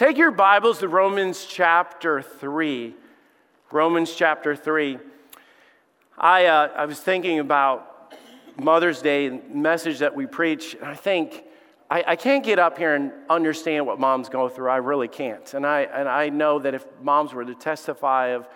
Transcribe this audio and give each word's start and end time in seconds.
Take 0.00 0.16
your 0.16 0.30
Bibles 0.30 0.78
to 0.78 0.88
Romans 0.88 1.44
chapter 1.44 2.22
3. 2.22 2.94
Romans 3.70 4.14
chapter 4.14 4.56
3. 4.56 4.98
I, 6.16 6.46
uh, 6.46 6.68
I 6.74 6.86
was 6.86 6.98
thinking 6.98 7.38
about 7.38 8.14
Mother's 8.56 9.02
Day 9.02 9.28
message 9.28 9.98
that 9.98 10.16
we 10.16 10.24
preach, 10.24 10.72
and 10.72 10.84
I 10.84 10.94
think 10.94 11.44
I, 11.90 12.02
I 12.06 12.16
can't 12.16 12.42
get 12.42 12.58
up 12.58 12.78
here 12.78 12.94
and 12.94 13.12
understand 13.28 13.84
what 13.84 14.00
moms 14.00 14.30
go 14.30 14.48
through. 14.48 14.70
I 14.70 14.78
really 14.78 15.06
can't. 15.06 15.52
And 15.52 15.66
I, 15.66 15.82
and 15.82 16.08
I 16.08 16.30
know 16.30 16.58
that 16.60 16.72
if 16.72 16.86
moms 17.02 17.34
were 17.34 17.44
to 17.44 17.54
testify 17.54 18.28
of 18.28 18.48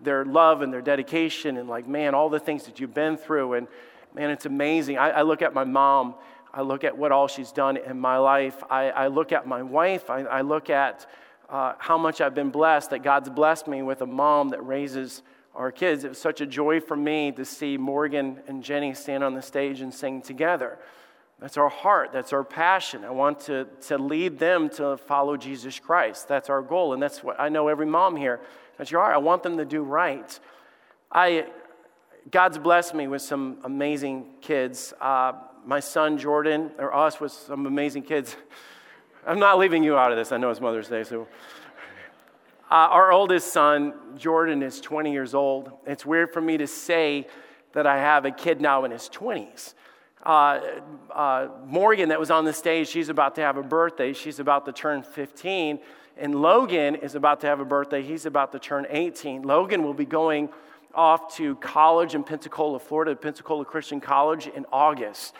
their 0.00 0.24
love 0.24 0.62
and 0.62 0.72
their 0.72 0.82
dedication 0.82 1.56
and, 1.56 1.68
like, 1.68 1.88
man, 1.88 2.14
all 2.14 2.28
the 2.28 2.38
things 2.38 2.62
that 2.66 2.78
you've 2.78 2.94
been 2.94 3.16
through, 3.16 3.54
and 3.54 3.66
man, 4.14 4.30
it's 4.30 4.46
amazing. 4.46 4.98
I, 4.98 5.10
I 5.10 5.22
look 5.22 5.42
at 5.42 5.52
my 5.52 5.64
mom 5.64 6.14
I 6.54 6.62
look 6.62 6.84
at 6.84 6.96
what 6.96 7.12
all 7.12 7.28
she's 7.28 7.52
done 7.52 7.76
in 7.76 7.98
my 7.98 8.18
life. 8.18 8.62
I, 8.70 8.90
I 8.90 9.06
look 9.06 9.32
at 9.32 9.46
my 9.46 9.62
wife. 9.62 10.10
I, 10.10 10.20
I 10.20 10.40
look 10.42 10.68
at 10.68 11.06
uh, 11.48 11.74
how 11.78 11.96
much 11.98 12.20
I've 12.20 12.34
been 12.34 12.50
blessed, 12.50 12.90
that 12.90 13.02
God's 13.02 13.30
blessed 13.30 13.66
me 13.68 13.82
with 13.82 14.02
a 14.02 14.06
mom 14.06 14.50
that 14.50 14.64
raises 14.66 15.22
our 15.54 15.70
kids. 15.70 16.04
It 16.04 16.08
was 16.08 16.18
such 16.18 16.40
a 16.40 16.46
joy 16.46 16.80
for 16.80 16.96
me 16.96 17.32
to 17.32 17.44
see 17.44 17.76
Morgan 17.76 18.40
and 18.46 18.62
Jenny 18.62 18.94
stand 18.94 19.22
on 19.22 19.34
the 19.34 19.42
stage 19.42 19.80
and 19.80 19.92
sing 19.92 20.22
together. 20.22 20.78
That's 21.40 21.56
our 21.56 21.68
heart. 21.68 22.10
That's 22.12 22.32
our 22.32 22.44
passion. 22.44 23.04
I 23.04 23.10
want 23.10 23.40
to, 23.40 23.66
to 23.88 23.98
lead 23.98 24.38
them 24.38 24.68
to 24.70 24.96
follow 24.96 25.36
Jesus 25.36 25.78
Christ. 25.78 26.28
That's 26.28 26.48
our 26.48 26.62
goal. 26.62 26.92
And 26.92 27.02
that's 27.02 27.22
what 27.22 27.38
I 27.40 27.48
know 27.48 27.68
every 27.68 27.86
mom 27.86 28.16
here. 28.16 28.40
That's 28.78 28.90
your 28.90 29.00
heart. 29.00 29.14
I 29.14 29.18
want 29.18 29.42
them 29.42 29.56
to 29.56 29.64
do 29.64 29.82
right. 29.82 30.38
I, 31.10 31.46
God's 32.30 32.58
blessed 32.58 32.94
me 32.94 33.08
with 33.08 33.22
some 33.22 33.58
amazing 33.64 34.26
kids. 34.40 34.94
Uh, 35.00 35.32
my 35.64 35.80
son 35.80 36.18
Jordan, 36.18 36.70
or 36.78 36.94
us, 36.94 37.20
with 37.20 37.32
some 37.32 37.66
amazing 37.66 38.02
kids. 38.02 38.36
I'm 39.26 39.38
not 39.38 39.58
leaving 39.58 39.84
you 39.84 39.96
out 39.96 40.10
of 40.10 40.18
this. 40.18 40.32
I 40.32 40.36
know 40.36 40.50
it's 40.50 40.60
Mother's 40.60 40.88
Day, 40.88 41.04
so. 41.04 41.28
Uh, 42.70 42.88
our 42.90 43.12
oldest 43.12 43.52
son, 43.52 43.92
Jordan, 44.16 44.62
is 44.62 44.80
20 44.80 45.12
years 45.12 45.34
old. 45.34 45.72
It's 45.86 46.06
weird 46.06 46.32
for 46.32 46.40
me 46.40 46.56
to 46.56 46.66
say 46.66 47.26
that 47.74 47.86
I 47.86 47.98
have 47.98 48.24
a 48.24 48.30
kid 48.30 48.60
now 48.60 48.84
in 48.84 48.90
his 48.90 49.10
20s. 49.10 49.74
Uh, 50.24 50.60
uh, 51.10 51.48
Morgan, 51.66 52.08
that 52.08 52.18
was 52.18 52.30
on 52.30 52.44
the 52.44 52.52
stage, 52.52 52.88
she's 52.88 53.08
about 53.08 53.34
to 53.34 53.40
have 53.40 53.56
a 53.56 53.62
birthday. 53.62 54.12
She's 54.12 54.38
about 54.38 54.64
to 54.66 54.72
turn 54.72 55.02
15. 55.02 55.80
And 56.16 56.34
Logan 56.34 56.94
is 56.94 57.14
about 57.14 57.40
to 57.40 57.46
have 57.46 57.60
a 57.60 57.64
birthday. 57.64 58.02
He's 58.02 58.26
about 58.26 58.52
to 58.52 58.58
turn 58.58 58.86
18. 58.88 59.42
Logan 59.42 59.82
will 59.82 59.94
be 59.94 60.04
going 60.04 60.48
off 60.94 61.34
to 61.36 61.56
college 61.56 62.14
in 62.14 62.24
Pensacola, 62.24 62.78
Florida, 62.78 63.14
Pensacola 63.16 63.64
Christian 63.64 64.00
College 64.00 64.46
in 64.46 64.66
August. 64.72 65.34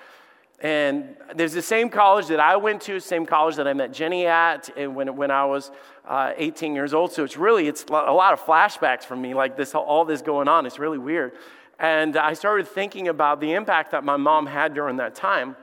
And 0.60 1.16
there's 1.34 1.52
the 1.52 1.62
same 1.62 1.88
college 1.88 2.28
that 2.28 2.38
I 2.38 2.56
went 2.56 2.82
to, 2.82 3.00
same 3.00 3.26
college 3.26 3.56
that 3.56 3.66
I 3.66 3.72
met 3.72 3.92
Jenny 3.92 4.26
at 4.26 4.70
when, 4.76 5.16
when 5.16 5.30
I 5.32 5.44
was 5.44 5.72
uh, 6.06 6.32
18 6.36 6.74
years 6.74 6.94
old. 6.94 7.12
So 7.12 7.24
it's 7.24 7.36
really, 7.36 7.66
it's 7.66 7.84
a 7.84 7.92
lot 7.92 8.32
of 8.32 8.40
flashbacks 8.40 9.02
for 9.02 9.16
me, 9.16 9.34
like 9.34 9.56
this, 9.56 9.74
all 9.74 10.04
this 10.04 10.22
going 10.22 10.46
on. 10.46 10.64
It's 10.64 10.78
really 10.78 10.98
weird. 10.98 11.32
And 11.80 12.16
I 12.16 12.34
started 12.34 12.68
thinking 12.68 13.08
about 13.08 13.40
the 13.40 13.54
impact 13.54 13.90
that 13.90 14.04
my 14.04 14.16
mom 14.16 14.46
had 14.46 14.72
during 14.72 14.96
that 14.96 15.16
time. 15.16 15.56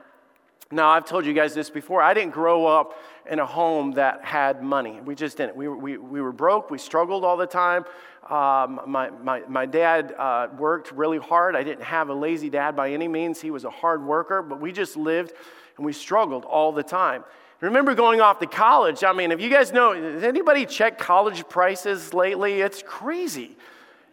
Now, 0.70 0.90
I've 0.90 1.04
told 1.04 1.24
you 1.24 1.32
guys 1.32 1.54
this 1.54 1.70
before. 1.70 2.00
I 2.00 2.14
didn't 2.14 2.32
grow 2.32 2.66
up 2.66 2.94
in 3.28 3.40
a 3.40 3.46
home 3.46 3.92
that 3.92 4.24
had 4.24 4.62
money. 4.62 5.00
We 5.00 5.14
just 5.14 5.36
didn't. 5.38 5.56
We, 5.56 5.66
we, 5.66 5.96
we 5.96 6.20
were 6.20 6.30
broke. 6.30 6.70
We 6.70 6.78
struggled 6.78 7.24
all 7.24 7.36
the 7.36 7.46
time. 7.46 7.84
Um, 8.30 8.80
my, 8.86 9.10
my, 9.10 9.42
my 9.48 9.66
dad 9.66 10.14
uh, 10.16 10.46
worked 10.56 10.92
really 10.92 11.18
hard. 11.18 11.56
I 11.56 11.64
didn't 11.64 11.82
have 11.82 12.10
a 12.10 12.14
lazy 12.14 12.48
dad 12.48 12.76
by 12.76 12.92
any 12.92 13.08
means. 13.08 13.40
He 13.40 13.50
was 13.50 13.64
a 13.64 13.70
hard 13.70 14.04
worker, 14.04 14.40
but 14.40 14.60
we 14.60 14.70
just 14.70 14.96
lived 14.96 15.32
and 15.76 15.84
we 15.84 15.92
struggled 15.92 16.44
all 16.44 16.70
the 16.70 16.84
time. 16.84 17.24
Remember 17.60 17.94
going 17.94 18.20
off 18.20 18.38
to 18.38 18.46
college. 18.46 19.02
I 19.02 19.12
mean, 19.12 19.32
if 19.32 19.40
you 19.40 19.50
guys 19.50 19.72
know, 19.72 19.92
has 19.92 20.22
anybody 20.22 20.64
checked 20.64 20.98
college 20.98 21.46
prices 21.48 22.14
lately? 22.14 22.60
It's 22.60 22.82
crazy. 22.86 23.56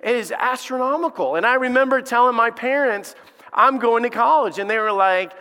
It 0.01 0.15
is 0.15 0.31
astronomical. 0.31 1.35
And 1.35 1.45
I 1.45 1.53
remember 1.53 2.01
telling 2.01 2.35
my 2.35 2.49
parents, 2.49 3.13
I'm 3.53 3.77
going 3.77 4.03
to 4.03 4.09
college. 4.09 4.57
And 4.57 4.67
they 4.69 4.79
were 4.79 4.91
like, 4.91 5.31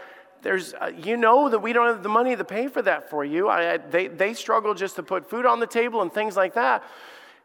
there's, 0.43 0.75
uh, 0.75 0.93
you 0.97 1.17
know 1.17 1.49
that 1.49 1.59
we 1.59 1.73
don't 1.73 1.87
have 1.87 2.03
the 2.03 2.09
money 2.09 2.37
to 2.37 2.45
pay 2.45 2.69
for 2.69 2.83
that 2.83 3.11
for 3.11 3.25
you. 3.25 3.49
I, 3.49 3.73
I, 3.73 3.77
they, 3.79 4.07
they 4.07 4.35
struggle 4.35 4.75
just 4.75 4.97
to 4.97 5.03
put 5.03 5.29
food 5.29 5.47
on 5.47 5.61
the 5.61 5.67
table 5.67 6.03
and 6.03 6.13
things 6.13 6.37
like 6.37 6.55
that. 6.55 6.85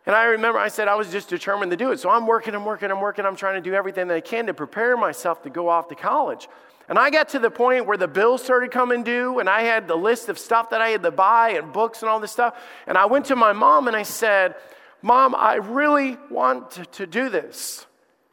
And 0.06 0.16
I 0.16 0.25
remember 0.25 0.59
I 0.59 0.67
said 0.67 0.88
I 0.88 0.95
was 0.95 1.12
just 1.12 1.29
determined 1.29 1.72
to 1.72 1.78
do 1.78 1.91
it. 1.91 2.00
So 2.00 2.09
I'm 2.09 2.25
working, 2.25 2.56
I'm 2.56 2.66
working, 2.66 2.89
I'm 2.89 3.01
working, 3.01 3.25
I'm 3.25 3.35
trying 3.35 3.62
to 3.62 3.69
do 3.69 3.75
everything 3.75 4.07
that 4.07 4.16
I 4.16 4.22
can 4.22 4.47
to 4.47 4.53
prepare 4.53 4.97
myself 4.97 5.44
to 5.44 5.50
go 5.50 5.69
off 5.69 5.88
to 5.89 5.95
college. 5.95 6.47
And 6.89 6.97
I 6.97 7.09
got 7.09 7.29
to 7.29 7.39
the 7.39 7.51
point 7.51 7.85
where 7.85 7.97
the 7.97 8.07
bills 8.07 8.44
started 8.44 8.72
coming 8.72 9.03
due, 9.03 9.40
and 9.40 9.47
I 9.47 9.61
had 9.61 9.88
the 9.88 9.95
list 9.95 10.28
of 10.28 10.38
stuff 10.38 10.72
that 10.72 10.81
I 10.81 10.90
had 10.90 11.03
to 11.03 11.11
buy 11.11 11.51
and 11.51 11.72
books 11.72 12.01
and 12.01 12.09
all 12.09 12.19
this 12.19 12.31
stuff. 12.31 12.59
And 12.88 12.97
I 12.97 13.06
went 13.06 13.25
to 13.28 13.35
my 13.35 13.53
mom 13.53 13.88
and 13.88 13.95
I 13.95 14.03
said, 14.03 14.56
Mom, 15.01 15.34
I 15.34 15.56
really 15.56 16.17
want 16.29 16.72
to, 16.72 16.85
to 16.85 17.07
do 17.07 17.29
this, 17.29 17.85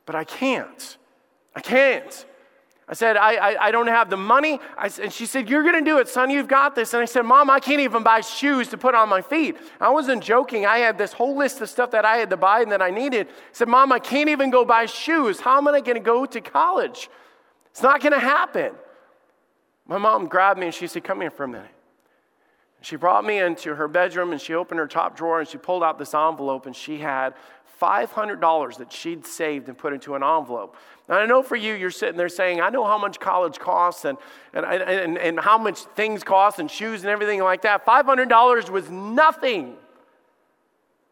but 0.07 0.15
I 0.15 0.25
can't. 0.25 0.97
I 1.55 1.61
can't. 1.61 2.27
I 2.91 2.94
said, 2.94 3.19
I, 3.19 3.34
I, 3.34 3.66
I, 3.66 3.71
don't 3.71 3.87
have 3.87 4.09
the 4.09 4.16
money. 4.16 4.60
I, 4.76 4.91
and 5.03 5.12
she 5.12 5.26
said, 5.26 5.50
You're 5.50 5.62
going 5.62 5.75
to 5.75 5.91
do 5.91 5.99
it, 5.99 6.09
son. 6.09 6.31
You've 6.31 6.49
got 6.49 6.75
this. 6.75 6.94
And 6.94 7.03
I 7.03 7.04
said, 7.04 7.22
Mom, 7.22 7.50
I 7.50 7.60
can't 7.60 7.81
even 7.81 8.03
buy 8.03 8.22
shoes 8.22 8.69
to 8.69 8.78
put 8.78 8.94
on 8.94 9.10
my 9.10 9.21
feet. 9.21 9.59
I 9.78 9.91
wasn't 9.91 10.22
joking. 10.25 10.65
I 10.65 10.78
had 10.78 10.97
this 10.97 11.12
whole 11.12 11.37
list 11.37 11.60
of 11.60 11.69
stuff 11.69 11.91
that 11.91 12.06
I 12.06 12.16
had 12.16 12.31
to 12.31 12.38
buy 12.38 12.62
and 12.62 12.72
that 12.72 12.81
I 12.81 12.91
needed. 12.91 13.27
I 13.28 13.32
said, 13.53 13.69
Mom, 13.69 13.93
I 13.93 13.98
can't 13.98 14.31
even 14.31 14.48
go 14.50 14.65
buy 14.65 14.87
shoes. 14.87 15.41
How 15.41 15.59
am 15.59 15.69
I 15.69 15.81
going 15.81 15.97
to 15.97 16.00
go 16.00 16.25
to 16.25 16.41
college? 16.41 17.10
It's 17.71 17.82
not 17.82 18.00
going 18.00 18.15
to 18.15 18.21
happen. 18.21 18.72
My 19.87 19.98
mom 19.98 20.27
grabbed 20.27 20.59
me 20.59 20.66
and 20.66 20.75
she 20.75 20.87
said, 20.87 21.04
Come 21.04 21.21
here 21.21 21.31
for 21.31 21.44
a 21.44 21.48
minute. 21.48 21.71
She 22.81 22.97
brought 22.97 23.25
me 23.25 23.38
into 23.38 23.75
her 23.75 23.88
bedroom 23.88 24.32
and 24.32 24.41
she 24.41 24.54
opened 24.54 24.78
her 24.78 24.87
top 24.87 25.16
drawer 25.16 25.41
and 25.41 25.48
she 25.48 25.59
pulled 25.59 25.82
out 25.82 25.98
this 25.98 26.15
envelope 26.15 26.65
and 26.65 26.75
she 26.75 26.98
had 26.98 27.34
$500 27.81 28.77
that 28.78 28.93
she'd 28.93 29.27
saved 29.27 29.69
and 29.69 29.77
put 29.77 29.93
into 29.93 30.15
an 30.15 30.22
envelope. 30.22 30.77
Now, 31.09 31.17
I 31.17 31.27
know 31.27 31.43
for 31.43 31.57
you, 31.57 31.75
you're 31.75 31.91
sitting 31.91 32.17
there 32.17 32.29
saying, 32.29 32.61
I 32.61 32.69
know 32.69 32.85
how 32.85 32.99
much 32.99 33.19
college 33.19 33.59
costs 33.59 34.05
and, 34.05 34.19
and, 34.53 34.65
and, 34.65 35.19
and 35.19 35.41
how 35.41 35.57
much 35.57 35.81
things 35.97 36.23
cost 36.23 36.59
and 36.59 36.71
shoes 36.71 37.01
and 37.01 37.11
everything 37.11 37.43
like 37.43 37.63
that. 37.63 37.87
$500 37.87 38.69
was 38.69 38.91
nothing, 38.91 39.75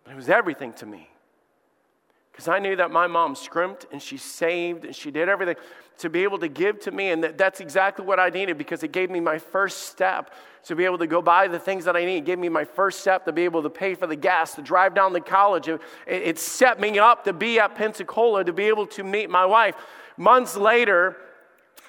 but 0.04 0.12
it 0.12 0.16
was 0.16 0.28
everything 0.28 0.74
to 0.74 0.86
me. 0.86 1.08
Because 2.36 2.48
I 2.48 2.58
knew 2.58 2.76
that 2.76 2.90
my 2.90 3.06
mom 3.06 3.34
scrimped 3.34 3.86
and 3.92 4.02
she 4.02 4.18
saved 4.18 4.84
and 4.84 4.94
she 4.94 5.10
did 5.10 5.26
everything 5.26 5.56
to 5.96 6.10
be 6.10 6.22
able 6.22 6.38
to 6.40 6.48
give 6.48 6.78
to 6.80 6.90
me. 6.90 7.08
And 7.08 7.24
that, 7.24 7.38
that's 7.38 7.60
exactly 7.60 8.04
what 8.04 8.20
I 8.20 8.28
needed 8.28 8.58
because 8.58 8.82
it 8.82 8.92
gave 8.92 9.08
me 9.08 9.20
my 9.20 9.38
first 9.38 9.84
step 9.84 10.34
to 10.64 10.76
be 10.76 10.84
able 10.84 10.98
to 10.98 11.06
go 11.06 11.22
buy 11.22 11.48
the 11.48 11.58
things 11.58 11.86
that 11.86 11.96
I 11.96 12.04
need. 12.04 12.18
It 12.18 12.24
gave 12.26 12.38
me 12.38 12.50
my 12.50 12.66
first 12.66 13.00
step 13.00 13.24
to 13.24 13.32
be 13.32 13.44
able 13.44 13.62
to 13.62 13.70
pay 13.70 13.94
for 13.94 14.06
the 14.06 14.16
gas, 14.16 14.54
to 14.56 14.60
drive 14.60 14.94
down 14.94 15.14
to 15.14 15.20
college. 15.20 15.66
It, 15.66 15.80
it 16.06 16.38
set 16.38 16.78
me 16.78 16.98
up 16.98 17.24
to 17.24 17.32
be 17.32 17.58
at 17.58 17.74
Pensacola, 17.74 18.44
to 18.44 18.52
be 18.52 18.64
able 18.64 18.86
to 18.88 19.02
meet 19.02 19.30
my 19.30 19.46
wife. 19.46 19.74
Months 20.18 20.58
later, 20.58 21.16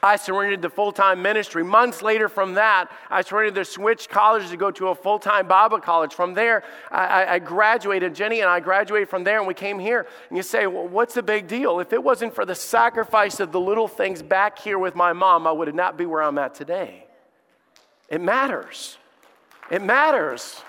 I 0.07 0.15
surrendered 0.15 0.61
to 0.61 0.69
full 0.69 0.93
time 0.93 1.21
ministry. 1.21 1.65
Months 1.65 2.01
later, 2.01 2.29
from 2.29 2.53
that, 2.53 2.89
I 3.09 3.21
surrendered 3.21 3.55
to 3.55 3.65
switch 3.65 4.07
colleges 4.07 4.51
to 4.51 4.57
go 4.57 4.71
to 4.71 4.87
a 4.87 4.95
full 4.95 5.19
time 5.19 5.49
Bible 5.49 5.81
college. 5.81 6.13
From 6.13 6.33
there, 6.33 6.63
I, 6.89 7.25
I, 7.25 7.39
graduated. 7.39 8.15
Jenny 8.15 8.39
and 8.39 8.49
I 8.49 8.61
graduated 8.61 9.09
from 9.09 9.25
there, 9.25 9.37
and 9.37 9.45
we 9.45 9.53
came 9.53 9.79
here. 9.79 10.07
And 10.29 10.37
you 10.37 10.43
say, 10.43 10.65
well, 10.65 10.87
what's 10.87 11.13
the 11.13 11.23
big 11.23 11.47
deal? 11.47 11.81
If 11.81 11.91
it 11.91 12.01
wasn't 12.01 12.33
for 12.33 12.45
the 12.45 12.55
sacrifice 12.55 13.41
of 13.41 13.51
the 13.51 13.59
little 13.59 13.89
things 13.89 14.21
back 14.23 14.59
here 14.59 14.79
with 14.79 14.95
my 14.95 15.11
mom, 15.11 15.45
I 15.45 15.51
would 15.51 15.75
not 15.75 15.97
be 15.97 16.05
where 16.05 16.23
I'm 16.23 16.37
at 16.37 16.55
today. 16.55 17.05
It 18.07 18.21
matters. 18.21 18.97
It 19.69 19.81
matters. 19.81 20.61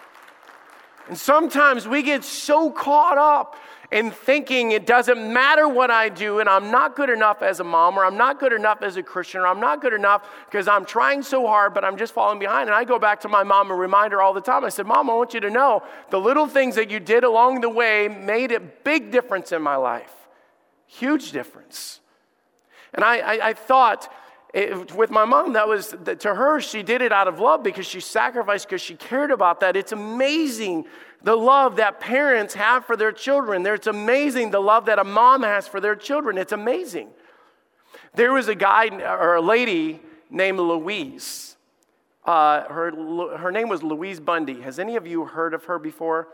And 1.06 1.16
sometimes 1.16 1.87
we 1.87 2.03
get 2.03 2.25
so 2.25 2.72
caught 2.72 3.19
up 3.19 3.56
and 3.91 4.12
thinking 4.12 4.72
it 4.72 4.87
doesn't 4.87 5.32
matter 5.32 5.66
what 5.66 5.91
I 5.91 6.10
do 6.10 6.41
and 6.41 6.49
I'm 6.49 6.71
not 6.71 6.94
good 6.94 7.09
enough 7.09 7.41
as 7.43 7.60
a 7.60 7.65
mom 7.65 7.99
or 7.99 8.04
I'm 8.04 8.19
not 8.19 8.38
good 8.38 8.53
enough 8.53 8.82
as 8.82 8.97
a 8.99 9.03
Christian 9.03 9.41
or 9.41 9.47
I'm 9.47 9.60
not 9.60 9.81
good 9.81 9.94
enough 9.94 10.28
because 10.44 10.69
I'm 10.69 10.84
trying 10.84 11.22
so 11.22 11.47
hard 11.47 11.72
but 11.72 11.84
I'm 11.84 11.97
just 11.97 12.12
falling 12.12 12.38
behind. 12.38 12.69
And 12.69 12.76
I 12.76 12.84
go 12.84 12.99
back 12.99 13.21
to 13.21 13.28
my 13.28 13.43
mom 13.43 13.71
and 13.71 13.81
remind 13.81 14.12
her 14.12 14.21
all 14.21 14.34
the 14.34 14.43
time. 14.43 14.65
I 14.65 14.69
said, 14.69 14.87
Mom, 14.87 15.09
I 15.09 15.15
want 15.15 15.32
you 15.32 15.41
to 15.41 15.50
know 15.50 15.82
the 16.10 16.21
little 16.21 16.47
things 16.47 16.75
that 16.75 16.90
you 16.90 17.00
did 17.00 17.25
along 17.25 17.62
the 17.62 17.70
way 17.70 18.08
made 18.08 18.52
a 18.52 18.61
big 18.61 19.11
difference 19.11 19.52
in 19.52 19.62
my 19.62 19.76
life. 19.76 20.12
Huge 20.87 21.32
difference. 21.32 22.00
And 22.93 23.05
I, 23.05 23.19
I, 23.19 23.49
I 23.49 23.52
thought, 23.52 24.12
it, 24.55 24.94
with 24.94 25.11
my 25.11 25.26
mom, 25.26 25.52
that 25.52 25.69
was 25.69 25.94
to 26.20 26.34
her, 26.34 26.61
she 26.61 26.82
did 26.82 27.02
it 27.02 27.12
out 27.12 27.29
of 27.29 27.38
love 27.38 27.62
because 27.62 27.87
she 27.87 28.00
sacrificed 28.00 28.67
because 28.67 28.81
she 28.81 28.96
cared 28.96 29.31
about 29.31 29.61
that. 29.61 29.76
It's 29.76 29.93
amazing 29.93 30.87
the 31.23 31.37
love 31.37 31.76
that 31.76 32.00
parents 32.00 32.55
have 32.55 32.85
for 32.85 32.97
their 32.97 33.12
children. 33.12 33.67
It's 33.67 33.87
amazing 33.87 34.50
the 34.50 34.61
love 34.61 34.87
that 34.87 34.99
a 34.99 35.05
mom 35.05 35.43
has 35.43 35.67
for 35.67 35.81
their 35.81 35.97
children. 35.97 36.38
It's 36.38 36.53
amazing. 36.53 37.09
There 38.15 38.32
was 38.32 38.49
a 38.49 38.55
guy 38.55 38.88
or 38.88 39.35
a 39.35 39.41
lady 39.41 40.00
named 40.31 40.59
Louise. 40.59 41.56
Uh, 42.25 42.65
her, 42.65 43.38
her 43.38 43.50
name 43.50 43.69
was 43.69 43.82
Louise 43.82 44.20
Bundy. 44.20 44.61
Has 44.61 44.79
any 44.79 44.97
of 44.97 45.06
you 45.06 45.25
heard 45.25 45.55
of 45.55 45.65
her 45.65 45.79
before? 45.79 46.29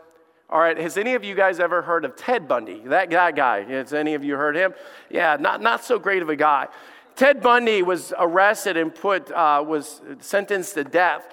All 0.49 0.59
right, 0.59 0.77
has 0.77 0.97
any 0.97 1.15
of 1.15 1.23
you 1.23 1.33
guys 1.33 1.59
ever 1.59 1.81
heard 1.81 2.05
of 2.05 2.15
Ted 2.15 2.47
Bundy? 2.47 2.81
That, 2.85 3.09
that 3.09 3.35
guy. 3.35 3.63
Has 3.63 3.93
any 3.93 4.13
of 4.13 4.23
you 4.23 4.35
heard 4.35 4.55
him? 4.55 4.73
Yeah, 5.09 5.37
not, 5.39 5.61
not 5.61 5.83
so 5.83 5.97
great 5.97 6.21
of 6.21 6.29
a 6.29 6.35
guy. 6.35 6.67
Ted 7.15 7.41
Bundy 7.41 7.81
was 7.81 8.13
arrested 8.19 8.77
and 8.77 8.93
put, 8.93 9.31
uh, 9.31 9.63
was 9.65 10.01
sentenced 10.19 10.75
to 10.75 10.83
death 10.83 11.25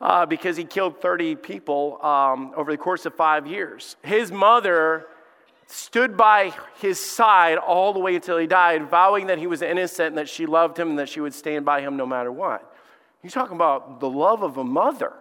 uh, 0.00 0.26
because 0.26 0.56
he 0.56 0.64
killed 0.64 1.00
30 1.00 1.36
people 1.36 1.98
um, 2.04 2.52
over 2.56 2.70
the 2.70 2.78
course 2.78 3.06
of 3.06 3.14
five 3.14 3.46
years. 3.46 3.96
His 4.02 4.30
mother 4.32 5.06
stood 5.66 6.16
by 6.16 6.52
his 6.80 7.00
side 7.00 7.58
all 7.58 7.92
the 7.92 7.98
way 7.98 8.14
until 8.14 8.38
he 8.38 8.46
died, 8.46 8.88
vowing 8.88 9.28
that 9.28 9.38
he 9.38 9.46
was 9.46 9.62
innocent 9.62 10.08
and 10.08 10.18
that 10.18 10.28
she 10.28 10.46
loved 10.46 10.78
him 10.78 10.90
and 10.90 10.98
that 10.98 11.08
she 11.08 11.20
would 11.20 11.34
stand 11.34 11.64
by 11.64 11.80
him 11.80 11.96
no 11.96 12.06
matter 12.06 12.30
what. 12.30 12.74
You're 13.22 13.30
talking 13.30 13.56
about 13.56 14.00
the 14.00 14.08
love 14.08 14.42
of 14.42 14.58
a 14.58 14.64
mother, 14.64 15.12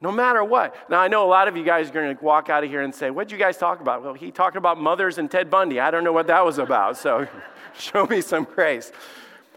no 0.00 0.10
matter 0.10 0.42
what. 0.42 0.74
Now, 0.88 1.00
I 1.00 1.08
know 1.08 1.24
a 1.24 1.28
lot 1.28 1.46
of 1.46 1.56
you 1.56 1.64
guys 1.64 1.90
are 1.90 1.92
going 1.92 2.16
to 2.16 2.24
walk 2.24 2.48
out 2.48 2.64
of 2.64 2.70
here 2.70 2.80
and 2.80 2.94
say, 2.94 3.10
What'd 3.10 3.30
you 3.30 3.36
guys 3.36 3.58
talk 3.58 3.80
about? 3.80 4.02
Well, 4.02 4.14
he 4.14 4.30
talked 4.30 4.56
about 4.56 4.80
mothers 4.80 5.18
and 5.18 5.30
Ted 5.30 5.50
Bundy. 5.50 5.78
I 5.78 5.90
don't 5.90 6.04
know 6.04 6.12
what 6.12 6.26
that 6.28 6.42
was 6.42 6.58
about, 6.58 6.96
so 6.96 7.28
show 7.78 8.06
me 8.06 8.22
some 8.22 8.44
grace. 8.44 8.92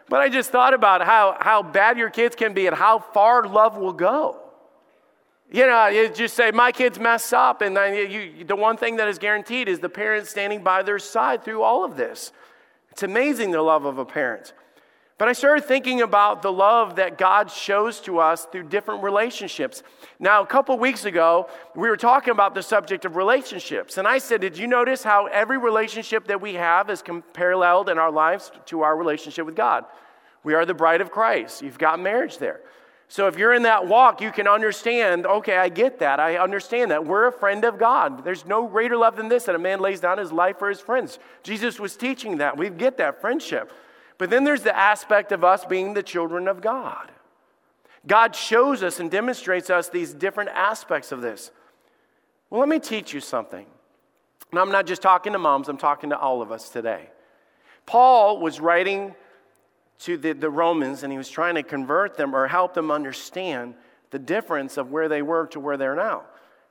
But 0.07 0.21
I 0.21 0.29
just 0.29 0.51
thought 0.51 0.73
about 0.73 1.03
how, 1.03 1.37
how 1.39 1.63
bad 1.63 1.97
your 1.97 2.09
kids 2.09 2.35
can 2.35 2.53
be 2.53 2.67
and 2.67 2.75
how 2.75 2.99
far 2.99 3.47
love 3.47 3.77
will 3.77 3.93
go. 3.93 4.39
You 5.51 5.67
know, 5.67 5.87
you 5.87 6.09
just 6.09 6.35
say, 6.35 6.51
my 6.51 6.71
kids 6.71 6.99
mess 6.99 7.31
up, 7.31 7.61
and 7.61 7.77
then 7.77 8.11
you, 8.11 8.43
the 8.43 8.55
one 8.55 8.77
thing 8.77 8.97
that 8.97 9.07
is 9.07 9.19
guaranteed 9.19 9.69
is 9.69 9.79
the 9.79 9.89
parents 9.89 10.29
standing 10.29 10.63
by 10.63 10.83
their 10.83 10.99
side 10.99 11.43
through 11.43 11.61
all 11.61 11.85
of 11.85 11.97
this. 11.97 12.31
It's 12.91 13.03
amazing 13.03 13.51
the 13.51 13.61
love 13.61 13.85
of 13.85 13.97
a 13.97 14.05
parent. 14.05 14.53
But 15.17 15.29
I 15.29 15.33
started 15.33 15.63
thinking 15.63 16.01
about 16.01 16.41
the 16.41 16.51
love 16.51 16.97
that 16.97 17.17
God 17.17 17.49
shows 17.49 18.01
to 18.01 18.19
us 18.19 18.45
through 18.51 18.63
different 18.63 19.01
relationships. 19.01 19.81
Now, 20.19 20.43
a 20.43 20.45
couple 20.45 20.77
weeks 20.77 21.05
ago, 21.05 21.49
we 21.73 21.87
were 21.87 21.95
talking 21.95 22.31
about 22.31 22.53
the 22.53 22.61
subject 22.61 23.05
of 23.05 23.15
relationships. 23.15 23.97
And 23.97 24.09
I 24.09 24.17
said, 24.17 24.41
Did 24.41 24.57
you 24.57 24.67
notice 24.67 25.03
how 25.03 25.27
every 25.27 25.57
relationship 25.57 26.27
that 26.27 26.41
we 26.41 26.55
have 26.55 26.89
is 26.89 27.01
paralleled 27.31 27.87
in 27.87 27.97
our 27.97 28.11
lives 28.11 28.51
to 28.65 28.81
our 28.81 28.97
relationship 28.97 29.45
with 29.45 29.55
God? 29.55 29.85
We 30.43 30.53
are 30.53 30.65
the 30.65 30.73
bride 30.73 30.99
of 30.99 31.11
Christ. 31.11 31.61
You've 31.61 31.77
got 31.77 31.99
marriage 31.99 32.37
there. 32.37 32.59
So 33.07 33.27
if 33.27 33.37
you're 33.37 33.53
in 33.53 33.63
that 33.63 33.87
walk, 33.87 34.19
you 34.19 34.31
can 34.31 34.47
understand, 34.47 35.25
okay, 35.25 35.57
I 35.57 35.69
get 35.69 35.99
that. 35.99 36.19
I 36.19 36.37
understand 36.37 36.91
that. 36.91 37.05
We're 37.05 37.27
a 37.27 37.31
friend 37.31 37.63
of 37.63 37.77
God. 37.77 38.25
There's 38.25 38.45
no 38.45 38.67
greater 38.67 38.97
love 38.97 39.15
than 39.15 39.29
this 39.29 39.45
that 39.45 39.55
a 39.55 39.59
man 39.59 39.79
lays 39.79 40.01
down 40.01 40.17
his 40.17 40.31
life 40.31 40.57
for 40.59 40.67
his 40.67 40.81
friends. 40.81 41.19
Jesus 41.43 41.79
was 41.79 41.95
teaching 41.95 42.37
that. 42.39 42.57
We 42.57 42.69
get 42.69 42.97
that 42.97 43.21
friendship. 43.21 43.71
But 44.17 44.29
then 44.29 44.43
there's 44.43 44.63
the 44.63 44.75
aspect 44.75 45.31
of 45.31 45.43
us 45.43 45.65
being 45.65 45.93
the 45.93 46.03
children 46.03 46.47
of 46.47 46.61
God. 46.61 47.11
God 48.07 48.35
shows 48.35 48.83
us 48.83 48.99
and 48.99 49.09
demonstrates 49.09 49.69
us 49.69 49.89
these 49.89 50.13
different 50.13 50.51
aspects 50.51 51.11
of 51.11 51.21
this. 51.21 51.51
Well, 52.49 52.59
let 52.59 52.69
me 52.69 52.79
teach 52.79 53.13
you 53.13 53.19
something. 53.19 53.65
And 54.51 54.59
I'm 54.59 54.71
not 54.71 54.85
just 54.85 55.01
talking 55.01 55.33
to 55.33 55.39
moms, 55.39 55.67
I'm 55.67 55.77
talking 55.77 56.11
to 56.11 56.17
all 56.17 56.41
of 56.41 56.51
us 56.51 56.69
today. 56.69 57.09
Paul 57.85 58.39
was 58.39 58.59
writing 58.59 59.15
to 59.99 60.17
the, 60.17 60.33
the 60.33 60.49
Romans 60.49 61.03
and 61.03 61.11
he 61.11 61.17
was 61.17 61.29
trying 61.29 61.55
to 61.55 61.63
convert 61.63 62.17
them 62.17 62.35
or 62.35 62.47
help 62.47 62.73
them 62.73 62.91
understand 62.91 63.75
the 64.11 64.19
difference 64.19 64.77
of 64.77 64.91
where 64.91 65.09
they 65.09 65.21
were 65.21 65.47
to 65.47 65.59
where 65.59 65.77
they're 65.77 65.95
now. 65.95 66.23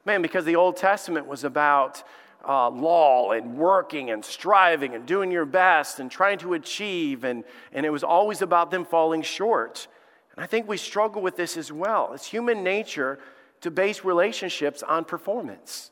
Man, 0.04 0.22
because 0.22 0.44
the 0.44 0.56
Old 0.56 0.76
Testament 0.76 1.26
was 1.26 1.44
about 1.44 2.02
uh, 2.46 2.70
law 2.70 3.32
and 3.32 3.56
working 3.56 4.10
and 4.10 4.24
striving 4.24 4.94
and 4.94 5.06
doing 5.06 5.30
your 5.30 5.44
best 5.44 6.00
and 6.00 6.10
trying 6.10 6.38
to 6.38 6.54
achieve, 6.54 7.24
and, 7.24 7.44
and 7.72 7.84
it 7.86 7.90
was 7.90 8.04
always 8.04 8.42
about 8.42 8.70
them 8.70 8.84
falling 8.84 9.22
short. 9.22 9.86
And 10.34 10.42
I 10.42 10.46
think 10.46 10.68
we 10.68 10.76
struggle 10.76 11.22
with 11.22 11.36
this 11.36 11.56
as 11.56 11.72
well. 11.72 12.12
It's 12.12 12.26
human 12.26 12.62
nature 12.62 13.18
to 13.60 13.70
base 13.70 14.04
relationships 14.04 14.82
on 14.82 15.04
performance. 15.04 15.90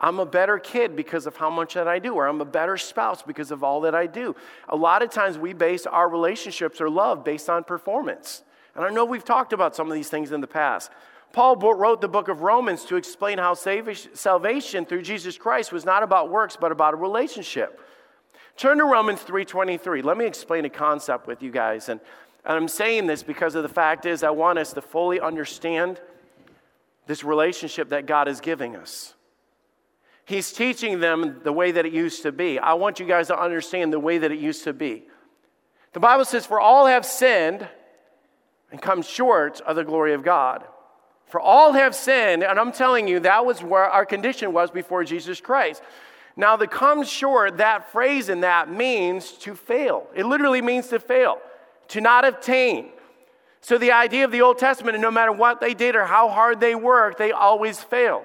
I'm 0.00 0.18
a 0.18 0.26
better 0.26 0.58
kid 0.58 0.96
because 0.96 1.26
of 1.26 1.36
how 1.36 1.50
much 1.50 1.74
that 1.74 1.86
I 1.86 1.98
do, 1.98 2.14
or 2.14 2.26
I'm 2.26 2.40
a 2.40 2.46
better 2.46 2.78
spouse 2.78 3.22
because 3.22 3.50
of 3.50 3.62
all 3.62 3.82
that 3.82 3.94
I 3.94 4.06
do. 4.06 4.34
A 4.70 4.76
lot 4.76 5.02
of 5.02 5.10
times 5.10 5.36
we 5.36 5.52
base 5.52 5.84
our 5.86 6.08
relationships 6.08 6.80
or 6.80 6.88
love 6.88 7.22
based 7.22 7.50
on 7.50 7.64
performance. 7.64 8.42
And 8.74 8.84
I 8.84 8.88
know 8.88 9.04
we've 9.04 9.24
talked 9.24 9.52
about 9.52 9.76
some 9.76 9.88
of 9.88 9.94
these 9.94 10.08
things 10.08 10.32
in 10.32 10.40
the 10.40 10.46
past. 10.46 10.90
Paul 11.32 11.56
wrote 11.56 12.00
the 12.00 12.08
book 12.08 12.28
of 12.28 12.42
Romans 12.42 12.84
to 12.86 12.96
explain 12.96 13.38
how 13.38 13.54
salvation 13.54 14.84
through 14.84 15.02
Jesus 15.02 15.38
Christ 15.38 15.72
was 15.72 15.84
not 15.84 16.02
about 16.02 16.30
works 16.30 16.56
but 16.60 16.72
about 16.72 16.94
a 16.94 16.96
relationship. 16.96 17.80
Turn 18.56 18.78
to 18.78 18.84
Romans 18.84 19.20
3:23. 19.20 20.02
Let 20.02 20.16
me 20.16 20.26
explain 20.26 20.64
a 20.64 20.70
concept 20.70 21.26
with 21.26 21.42
you 21.42 21.50
guys 21.50 21.88
and, 21.88 22.00
and 22.44 22.56
I'm 22.56 22.68
saying 22.68 23.06
this 23.06 23.22
because 23.22 23.54
of 23.54 23.62
the 23.62 23.68
fact 23.68 24.06
is 24.06 24.22
I 24.22 24.30
want 24.30 24.58
us 24.58 24.72
to 24.72 24.82
fully 24.82 25.20
understand 25.20 26.00
this 27.06 27.22
relationship 27.22 27.90
that 27.90 28.06
God 28.06 28.28
is 28.28 28.40
giving 28.40 28.76
us. 28.76 29.14
He's 30.24 30.52
teaching 30.52 31.00
them 31.00 31.40
the 31.42 31.52
way 31.52 31.72
that 31.72 31.84
it 31.84 31.92
used 31.92 32.22
to 32.22 32.30
be. 32.30 32.58
I 32.58 32.74
want 32.74 33.00
you 33.00 33.06
guys 33.06 33.26
to 33.28 33.40
understand 33.40 33.92
the 33.92 33.98
way 33.98 34.18
that 34.18 34.30
it 34.30 34.38
used 34.38 34.62
to 34.64 34.72
be. 34.72 35.04
The 35.92 35.98
Bible 35.98 36.24
says, 36.24 36.46
For 36.46 36.60
all 36.60 36.86
have 36.86 37.04
sinned 37.04 37.68
and 38.70 38.80
come 38.80 39.02
short 39.02 39.60
of 39.62 39.74
the 39.74 39.82
glory 39.82 40.14
of 40.14 40.22
God. 40.22 40.64
For 41.30 41.40
all 41.40 41.72
have 41.72 41.94
sinned, 41.94 42.42
and 42.42 42.58
I'm 42.58 42.72
telling 42.72 43.06
you, 43.06 43.20
that 43.20 43.46
was 43.46 43.62
where 43.62 43.84
our 43.84 44.04
condition 44.04 44.52
was 44.52 44.70
before 44.70 45.04
Jesus 45.04 45.40
Christ. 45.40 45.82
Now, 46.36 46.56
the 46.56 46.66
come 46.66 47.04
short, 47.04 47.58
that 47.58 47.92
phrase 47.92 48.28
in 48.28 48.40
that 48.40 48.70
means 48.70 49.32
to 49.38 49.54
fail. 49.54 50.06
It 50.14 50.26
literally 50.26 50.62
means 50.62 50.88
to 50.88 50.98
fail, 50.98 51.38
to 51.88 52.00
not 52.00 52.24
obtain. 52.24 52.88
So, 53.60 53.78
the 53.78 53.92
idea 53.92 54.24
of 54.24 54.32
the 54.32 54.42
Old 54.42 54.58
Testament, 54.58 54.94
and 54.96 55.02
no 55.02 55.10
matter 55.10 55.32
what 55.32 55.60
they 55.60 55.74
did 55.74 55.94
or 55.94 56.04
how 56.04 56.28
hard 56.28 56.60
they 56.60 56.74
worked, 56.74 57.18
they 57.18 57.30
always 57.30 57.80
failed. 57.80 58.24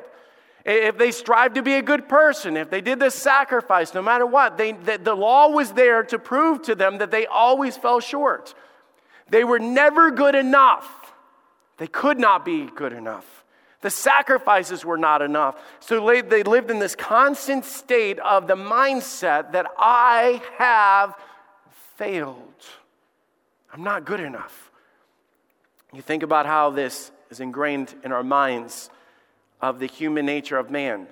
If 0.66 0.98
they 0.98 1.12
strived 1.12 1.56
to 1.56 1.62
be 1.62 1.76
a 1.76 1.82
good 1.84 2.10
person, 2.10 2.58
if 2.58 2.72
they 2.72 2.82
did 2.82 3.00
the 3.00 3.12
sacrifice, 3.12 3.94
no 3.94 4.02
matter 4.02 4.26
what, 4.26 4.58
they, 4.58 4.72
the, 4.72 4.98
the 4.98 5.14
law 5.14 5.50
was 5.50 5.74
there 5.74 6.02
to 6.06 6.18
prove 6.18 6.64
to 6.64 6.74
them 6.74 6.98
that 6.98 7.12
they 7.12 7.28
always 7.28 7.78
fell 7.78 8.00
short. 8.00 8.56
They 9.30 9.44
were 9.44 9.60
never 9.60 10.10
good 10.10 10.34
enough. 10.34 11.05
They 11.78 11.88
could 11.88 12.20
not 12.20 12.46
be 12.46 12.66
good 12.66 12.94
enough. 12.94 13.44
The 13.82 13.90
sacrifices 13.90 14.84
were 14.84 14.98
not 14.98 15.22
enough. 15.22 15.62
So 15.80 16.06
they 16.22 16.44
lived 16.44 16.72
in 16.72 16.80
this 16.80 16.96
constant 16.96 17.66
state 17.66 18.18
of 18.20 18.48
the 18.48 18.56
mindset 18.56 19.52
that 19.52 19.68
I 19.78 20.42
have 20.58 21.16
failed. 21.96 22.66
I'm 23.72 23.84
not 23.84 24.06
good 24.06 24.22
enough. 24.22 24.72
You 25.94 26.02
think 26.02 26.24
about 26.24 26.46
how 26.46 26.72
this 26.72 27.12
is 27.30 27.40
ingrained 27.40 27.94
in 28.04 28.12
our 28.12 28.24
minds 28.24 28.90
of 29.62 29.80
the 29.80 29.86
human 29.86 30.26
nature 30.26 30.58
of 30.58 30.72
man, 30.72 31.08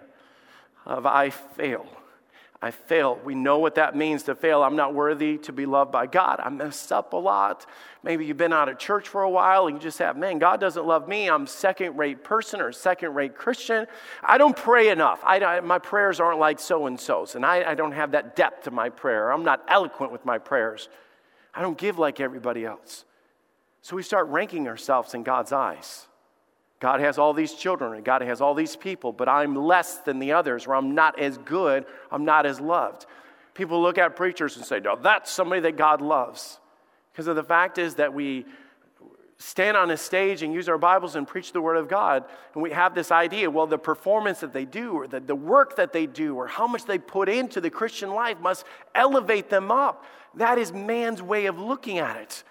of 0.86 1.06
I 1.06 1.30
fail. 1.30 1.86
I 2.62 2.72
fail. 2.72 3.20
We 3.24 3.36
know 3.36 3.60
what 3.60 3.76
that 3.76 3.96
means 3.96 4.24
to 4.24 4.36
fail. 4.36 4.64
I'm 4.64 4.78
not 4.78 4.94
worthy 4.94 5.38
to 5.40 5.52
be 5.52 5.66
loved 5.66 5.92
by 5.92 6.08
God. 6.08 6.40
I 6.42 6.50
messed 6.50 6.92
up 6.92 7.12
a 7.14 7.18
lot. 7.18 7.66
Maybe 8.04 8.26
you've 8.26 8.38
been 8.38 8.52
out 8.52 8.68
of 8.68 8.78
church 8.78 9.08
for 9.08 9.22
a 9.22 9.30
while 9.30 9.68
and 9.68 9.78
you 9.78 9.82
just 9.82 9.98
have, 10.00 10.18
man, 10.18 10.38
God 10.38 10.60
doesn't 10.60 10.86
love 10.86 11.08
me. 11.08 11.30
I'm 11.30 11.48
second 11.48 11.98
rate 11.98 12.22
person 12.22 12.60
or 12.60 12.74
second 12.74 13.16
rate 13.16 13.36
Christian. 13.36 13.88
I 14.22 14.38
don't 14.38 14.56
pray 14.56 14.90
enough. 14.90 15.22
I, 15.24 15.40
I, 15.40 15.60
my 15.62 15.80
prayers 15.80 16.20
aren't 16.20 16.40
like 16.40 16.60
so 16.60 16.86
and 16.86 17.00
so's, 17.00 17.36
and 17.36 17.46
I, 17.46 17.72
I 17.72 17.76
don't 17.76 17.94
have 17.94 18.12
that 18.12 18.36
depth 18.36 18.66
to 18.66 18.72
my 18.72 18.90
prayer. 18.90 19.32
I'm 19.32 19.46
not 19.46 19.64
eloquent 19.70 20.12
with 20.12 20.26
my 20.26 20.38
prayers. 20.38 20.90
I 21.54 21.62
don't 21.62 21.78
give 21.78 21.98
like 21.98 22.20
everybody 22.20 22.66
else. 22.66 23.06
So 23.82 23.96
we 23.96 24.04
start 24.04 24.28
ranking 24.28 24.68
ourselves 24.68 25.14
in 25.14 25.24
God's 25.24 25.54
eyes. 25.54 26.08
God 26.82 27.00
has 27.00 27.18
all 27.18 27.34
these 27.34 27.54
children 27.54 27.94
and 27.94 28.04
God 28.04 28.22
has 28.22 28.42
all 28.42 28.54
these 28.54 28.76
people, 28.76 29.14
but 29.14 29.30
I'm 29.30 29.56
less 29.56 30.00
than 30.00 30.20
the 30.20 30.34
others, 30.34 30.68
or 30.68 30.76
I'm 30.76 30.94
not 30.94 31.18
as 31.18 31.38
good, 31.38 31.86
I'm 32.12 32.26
not 32.26 32.46
as 32.46 32.60
loved. 32.60 33.06
People 33.54 33.82
look 33.82 33.98
at 33.98 34.18
preachers 34.18 34.58
and 34.58 34.66
say, 34.66 34.82
No, 34.82 34.98
that's 34.98 35.32
somebody 35.32 35.62
that 35.62 35.78
God 35.78 36.02
loves. 36.02 36.60
Because 37.14 37.28
of 37.28 37.36
the 37.36 37.44
fact 37.44 37.78
is 37.78 37.96
that 37.96 38.14
we 38.14 38.46
stand 39.38 39.78
on 39.78 39.92
a 39.92 39.98
stage 39.98 40.42
and 40.42 40.54
use 40.54 40.68
our 40.68 40.80
Bibles 40.80 41.16
and 41.16 41.28
preach 41.28 41.52
the 41.52 41.62
Word 41.62 41.78
of 41.78 41.88
God, 41.88 42.26
and 42.54 42.64
we 42.64 42.72
have 42.72 42.96
this 42.96 43.12
idea 43.12 43.52
well, 43.52 43.68
the 43.68 43.78
performance 43.78 44.40
that 44.40 44.52
they 44.52 44.66
do, 44.66 44.94
or 44.94 45.08
the, 45.08 45.20
the 45.20 45.36
work 45.36 45.76
that 45.76 45.94
they 45.94 46.08
do, 46.08 46.36
or 46.36 46.48
how 46.48 46.66
much 46.66 46.86
they 46.86 46.98
put 46.98 47.30
into 47.30 47.62
the 47.62 47.70
Christian 47.70 48.14
life 48.14 48.40
must 48.40 48.66
elevate 48.96 49.50
them 49.50 49.72
up. 49.72 50.06
That 50.36 50.58
is 50.58 50.72
man's 50.74 51.22
way 51.22 51.46
of 51.46 51.60
looking 51.60 52.00
at 52.00 52.18
it. 52.18 52.44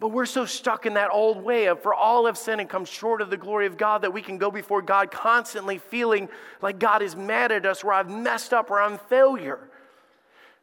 But 0.00 0.08
we're 0.08 0.26
so 0.26 0.46
stuck 0.46 0.86
in 0.86 0.94
that 0.94 1.10
old 1.12 1.42
way 1.42 1.66
of 1.66 1.82
for 1.82 1.92
all 1.92 2.26
have 2.26 2.38
sinned 2.38 2.60
and 2.60 2.70
come 2.70 2.84
short 2.84 3.20
of 3.20 3.30
the 3.30 3.36
glory 3.36 3.66
of 3.66 3.76
God 3.76 4.02
that 4.02 4.12
we 4.12 4.22
can 4.22 4.38
go 4.38 4.48
before 4.48 4.80
God 4.80 5.10
constantly 5.10 5.78
feeling 5.78 6.28
like 6.62 6.78
God 6.78 7.02
is 7.02 7.16
mad 7.16 7.50
at 7.50 7.66
us 7.66 7.82
or 7.82 7.92
I've 7.92 8.08
messed 8.08 8.52
up 8.52 8.70
or 8.70 8.80
I'm 8.80 8.98
failure. 8.98 9.67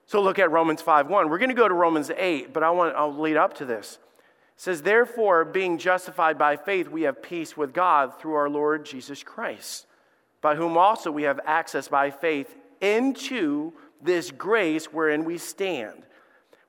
So 0.07 0.21
look 0.21 0.39
at 0.39 0.51
Romans 0.51 0.81
5:1. 0.81 1.29
We're 1.29 1.37
going 1.37 1.49
to 1.49 1.55
go 1.55 1.67
to 1.67 1.73
Romans 1.73 2.11
8, 2.15 2.53
but 2.53 2.63
I 2.63 2.69
want 2.69 2.95
I'll 2.95 3.15
lead 3.15 3.37
up 3.37 3.55
to 3.55 3.65
this. 3.65 3.99
It 4.55 4.61
says, 4.61 4.81
Therefore, 4.81 5.43
being 5.43 5.77
justified 5.77 6.37
by 6.37 6.55
faith, 6.55 6.89
we 6.89 7.03
have 7.03 7.21
peace 7.21 7.57
with 7.57 7.73
God 7.73 8.19
through 8.19 8.35
our 8.35 8.49
Lord 8.49 8.85
Jesus 8.85 9.23
Christ, 9.23 9.87
by 10.41 10.55
whom 10.55 10.77
also 10.77 11.11
we 11.11 11.23
have 11.23 11.39
access 11.45 11.87
by 11.87 12.11
faith 12.11 12.55
into 12.81 13.73
this 14.01 14.31
grace 14.31 14.85
wherein 14.85 15.25
we 15.25 15.37
stand. 15.37 16.03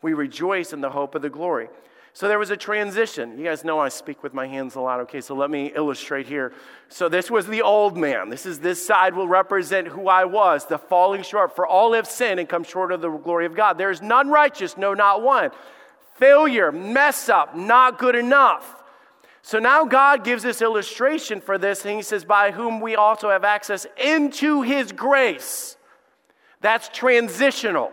We 0.02 0.14
rejoice 0.14 0.72
in 0.72 0.80
the 0.80 0.90
hope 0.90 1.14
of 1.14 1.22
the 1.22 1.30
glory. 1.30 1.68
So 2.16 2.28
there 2.28 2.38
was 2.38 2.48
a 2.48 2.56
transition. 2.56 3.36
You 3.36 3.44
guys 3.44 3.62
know 3.62 3.78
I 3.78 3.90
speak 3.90 4.22
with 4.22 4.32
my 4.32 4.46
hands 4.46 4.74
a 4.74 4.80
lot. 4.80 5.00
Okay, 5.00 5.20
so 5.20 5.34
let 5.34 5.50
me 5.50 5.70
illustrate 5.76 6.26
here. 6.26 6.54
So 6.88 7.10
this 7.10 7.30
was 7.30 7.46
the 7.46 7.60
old 7.60 7.94
man. 7.94 8.30
This 8.30 8.46
is 8.46 8.58
this 8.58 8.82
side 8.82 9.14
will 9.14 9.28
represent 9.28 9.88
who 9.88 10.08
I 10.08 10.24
was, 10.24 10.64
the 10.64 10.78
falling 10.78 11.22
short. 11.22 11.54
For 11.54 11.66
all 11.66 11.92
have 11.92 12.06
sinned 12.06 12.40
and 12.40 12.48
come 12.48 12.64
short 12.64 12.90
of 12.90 13.02
the 13.02 13.10
glory 13.10 13.44
of 13.44 13.54
God. 13.54 13.76
There 13.76 13.90
is 13.90 14.00
none 14.00 14.30
righteous, 14.30 14.78
no, 14.78 14.94
not 14.94 15.20
one. 15.20 15.50
Failure, 16.14 16.72
mess 16.72 17.28
up, 17.28 17.54
not 17.54 17.98
good 17.98 18.14
enough. 18.14 18.82
So 19.42 19.58
now 19.58 19.84
God 19.84 20.24
gives 20.24 20.42
this 20.42 20.62
illustration 20.62 21.42
for 21.42 21.58
this, 21.58 21.84
and 21.84 21.96
He 21.96 22.02
says, 22.02 22.24
By 22.24 22.50
whom 22.50 22.80
we 22.80 22.96
also 22.96 23.28
have 23.28 23.44
access 23.44 23.86
into 24.02 24.62
His 24.62 24.90
grace. 24.90 25.76
That's 26.62 26.88
transitional, 26.88 27.92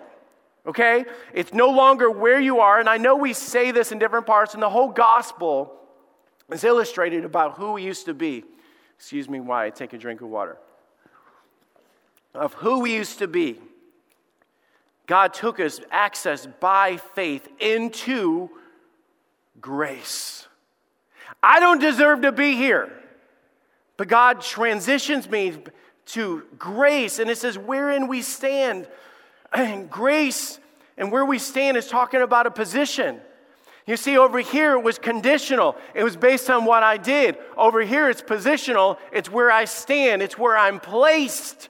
okay? 0.65 1.05
It's 1.33 1.53
no 1.53 1.69
longer 1.69 2.09
where 2.09 2.39
you 2.39 2.59
are, 2.59 2.79
and 2.79 2.89
I 2.89 2.97
know 2.97 3.15
we 3.15 3.33
say 3.33 3.71
this 3.71 3.91
in 3.91 3.99
different 3.99 4.25
parts, 4.25 4.53
and 4.53 4.63
the 4.63 4.69
whole 4.69 4.89
gospel 4.89 5.73
is 6.51 6.63
illustrated 6.63 7.25
about 7.25 7.57
who 7.57 7.73
we 7.73 7.83
used 7.83 8.05
to 8.05 8.13
be. 8.13 8.43
Excuse 8.97 9.29
me, 9.29 9.39
why? 9.39 9.65
I 9.65 9.69
take 9.69 9.93
a 9.93 9.97
drink 9.97 10.21
of 10.21 10.29
water. 10.29 10.57
Of 12.33 12.53
who 12.55 12.79
we 12.79 12.93
used 12.93 13.19
to 13.19 13.27
be. 13.27 13.59
God 15.05 15.33
took 15.33 15.59
us 15.59 15.79
access 15.91 16.47
by 16.59 16.97
faith 16.97 17.47
into 17.59 18.49
grace. 19.59 20.47
I 21.41 21.59
don't 21.59 21.79
deserve 21.79 22.21
to 22.21 22.31
be 22.31 22.55
here, 22.55 22.91
but 23.97 24.07
God 24.07 24.41
transitions 24.41 25.29
me 25.29 25.57
to 26.05 26.43
grace, 26.57 27.19
and 27.19 27.29
it 27.29 27.37
says, 27.37 27.57
wherein 27.57 28.07
we 28.07 28.21
stand. 28.21 28.87
And 29.53 29.89
grace 29.89 30.59
and 30.97 31.11
where 31.11 31.25
we 31.25 31.39
stand 31.39 31.77
is 31.77 31.87
talking 31.87 32.21
about 32.21 32.47
a 32.47 32.51
position. 32.51 33.19
You 33.85 33.97
see, 33.97 34.17
over 34.17 34.39
here 34.39 34.73
it 34.73 34.83
was 34.83 34.97
conditional. 34.97 35.75
It 35.93 36.03
was 36.03 36.15
based 36.15 36.49
on 36.49 36.65
what 36.65 36.83
I 36.83 36.97
did. 36.97 37.37
Over 37.57 37.81
here 37.81 38.09
it's 38.09 38.21
positional. 38.21 38.97
It's 39.11 39.29
where 39.29 39.51
I 39.51 39.65
stand. 39.65 40.21
It's 40.21 40.37
where 40.37 40.57
I'm 40.57 40.79
placed. 40.79 41.69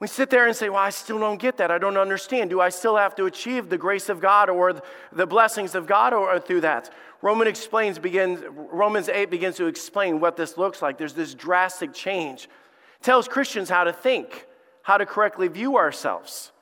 We 0.00 0.06
sit 0.06 0.30
there 0.30 0.46
and 0.46 0.56
say, 0.56 0.68
Well, 0.68 0.78
I 0.78 0.90
still 0.90 1.18
don't 1.18 1.40
get 1.40 1.56
that. 1.58 1.70
I 1.70 1.78
don't 1.78 1.96
understand. 1.96 2.50
Do 2.50 2.60
I 2.60 2.70
still 2.70 2.96
have 2.96 3.14
to 3.16 3.26
achieve 3.26 3.68
the 3.68 3.76
grace 3.76 4.08
of 4.08 4.20
God 4.20 4.48
or 4.48 4.80
the 5.12 5.26
blessings 5.26 5.74
of 5.74 5.86
God 5.86 6.14
or 6.14 6.38
through 6.38 6.62
that? 6.62 6.92
Roman 7.20 7.48
explains, 7.48 7.98
begins, 7.98 8.42
Romans 8.48 9.08
8 9.08 9.28
begins 9.28 9.56
to 9.56 9.66
explain 9.66 10.20
what 10.20 10.36
this 10.36 10.56
looks 10.56 10.80
like. 10.80 10.98
There's 10.98 11.14
this 11.14 11.34
drastic 11.34 11.92
change. 11.92 12.44
It 12.44 13.02
tells 13.02 13.26
Christians 13.26 13.68
how 13.68 13.84
to 13.84 13.92
think, 13.92 14.46
how 14.82 14.98
to 14.98 15.04
correctly 15.04 15.48
view 15.48 15.76
ourselves. 15.76 16.52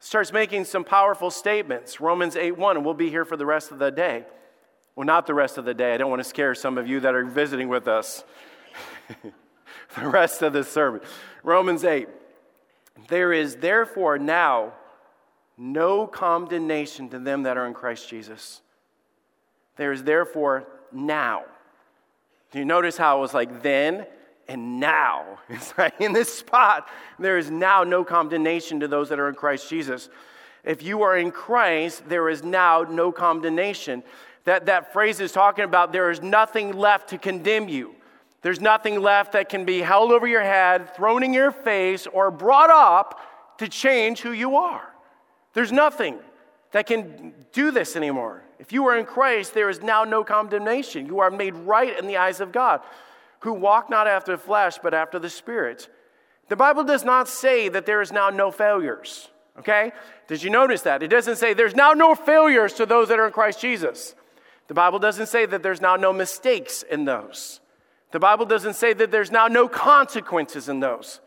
Starts 0.00 0.32
making 0.32 0.64
some 0.64 0.84
powerful 0.84 1.30
statements. 1.30 2.00
Romans 2.00 2.36
8 2.36 2.56
1, 2.56 2.76
and 2.76 2.84
we'll 2.84 2.94
be 2.94 3.10
here 3.10 3.24
for 3.24 3.36
the 3.36 3.46
rest 3.46 3.72
of 3.72 3.78
the 3.78 3.90
day. 3.90 4.24
Well, 4.94 5.06
not 5.06 5.26
the 5.26 5.34
rest 5.34 5.58
of 5.58 5.64
the 5.64 5.74
day. 5.74 5.94
I 5.94 5.96
don't 5.96 6.10
want 6.10 6.20
to 6.20 6.28
scare 6.28 6.54
some 6.54 6.78
of 6.78 6.86
you 6.88 7.00
that 7.00 7.14
are 7.14 7.24
visiting 7.24 7.68
with 7.68 7.88
us. 7.88 8.24
the 9.96 10.08
rest 10.08 10.42
of 10.42 10.52
the 10.52 10.64
sermon. 10.64 11.00
Romans 11.42 11.84
8. 11.84 12.08
There 13.08 13.32
is 13.32 13.56
therefore 13.56 14.18
now 14.18 14.72
no 15.56 16.06
condemnation 16.06 17.08
to 17.10 17.18
them 17.18 17.42
that 17.44 17.56
are 17.56 17.66
in 17.66 17.74
Christ 17.74 18.08
Jesus. 18.08 18.60
There 19.76 19.92
is 19.92 20.04
therefore 20.04 20.66
now. 20.92 21.44
Do 22.50 22.58
you 22.58 22.64
notice 22.64 22.96
how 22.96 23.18
it 23.18 23.20
was 23.20 23.34
like 23.34 23.62
then 23.62 24.06
and 24.48 24.80
now? 24.80 25.38
It's 25.48 25.76
right 25.78 25.94
in 25.98 26.12
this 26.12 26.32
spot. 26.32 26.88
There 27.18 27.38
is 27.38 27.50
now 27.50 27.84
no 27.84 28.04
condemnation 28.04 28.80
to 28.80 28.88
those 28.88 29.08
that 29.08 29.18
are 29.18 29.28
in 29.28 29.34
Christ 29.34 29.68
Jesus. 29.68 30.08
If 30.64 30.82
you 30.82 31.02
are 31.02 31.16
in 31.16 31.30
Christ, 31.30 32.08
there 32.08 32.28
is 32.28 32.42
now 32.42 32.82
no 32.82 33.10
condemnation. 33.10 34.02
That, 34.44 34.66
that 34.66 34.92
phrase 34.92 35.20
is 35.20 35.32
talking 35.32 35.64
about 35.64 35.92
there 35.92 36.10
is 36.10 36.22
nothing 36.22 36.72
left 36.72 37.10
to 37.10 37.18
condemn 37.18 37.68
you. 37.68 37.94
There's 38.42 38.60
nothing 38.60 39.00
left 39.00 39.32
that 39.32 39.48
can 39.48 39.64
be 39.64 39.80
held 39.80 40.12
over 40.12 40.26
your 40.26 40.42
head, 40.42 40.94
thrown 40.94 41.22
in 41.22 41.32
your 41.32 41.50
face, 41.50 42.06
or 42.06 42.30
brought 42.30 42.70
up 42.70 43.20
to 43.58 43.68
change 43.68 44.20
who 44.20 44.32
you 44.32 44.56
are. 44.56 44.88
There's 45.54 45.72
nothing 45.72 46.18
that 46.72 46.86
can 46.86 47.34
do 47.52 47.70
this 47.70 47.96
anymore. 47.96 48.42
If 48.58 48.72
you 48.72 48.86
are 48.86 48.98
in 48.98 49.06
Christ, 49.06 49.54
there 49.54 49.68
is 49.68 49.82
now 49.82 50.04
no 50.04 50.22
condemnation. 50.22 51.06
You 51.06 51.20
are 51.20 51.30
made 51.30 51.54
right 51.54 51.98
in 51.98 52.06
the 52.06 52.16
eyes 52.16 52.40
of 52.40 52.52
God, 52.52 52.80
who 53.40 53.52
walk 53.52 53.88
not 53.90 54.06
after 54.06 54.32
the 54.32 54.42
flesh, 54.42 54.78
but 54.82 54.94
after 54.94 55.18
the 55.18 55.30
Spirit. 55.30 55.88
The 56.48 56.56
Bible 56.56 56.84
does 56.84 57.04
not 57.04 57.28
say 57.28 57.68
that 57.68 57.86
there 57.86 58.00
is 58.00 58.10
now 58.10 58.30
no 58.30 58.50
failures, 58.50 59.28
okay? 59.58 59.92
Did 60.26 60.42
you 60.42 60.50
notice 60.50 60.82
that? 60.82 61.02
It 61.02 61.08
doesn't 61.08 61.36
say 61.36 61.54
there's 61.54 61.74
now 61.76 61.92
no 61.92 62.14
failures 62.14 62.72
to 62.74 62.86
those 62.86 63.08
that 63.08 63.18
are 63.18 63.26
in 63.26 63.32
Christ 63.32 63.60
Jesus. 63.60 64.14
The 64.66 64.74
Bible 64.74 64.98
doesn't 64.98 65.26
say 65.26 65.46
that 65.46 65.62
there's 65.62 65.80
now 65.80 65.96
no 65.96 66.12
mistakes 66.12 66.82
in 66.82 67.04
those. 67.04 67.60
The 68.12 68.18
Bible 68.18 68.46
doesn't 68.46 68.74
say 68.74 68.92
that 68.94 69.10
there's 69.10 69.30
now 69.30 69.48
no 69.48 69.68
consequences 69.68 70.68
in 70.68 70.80
those, 70.80 71.20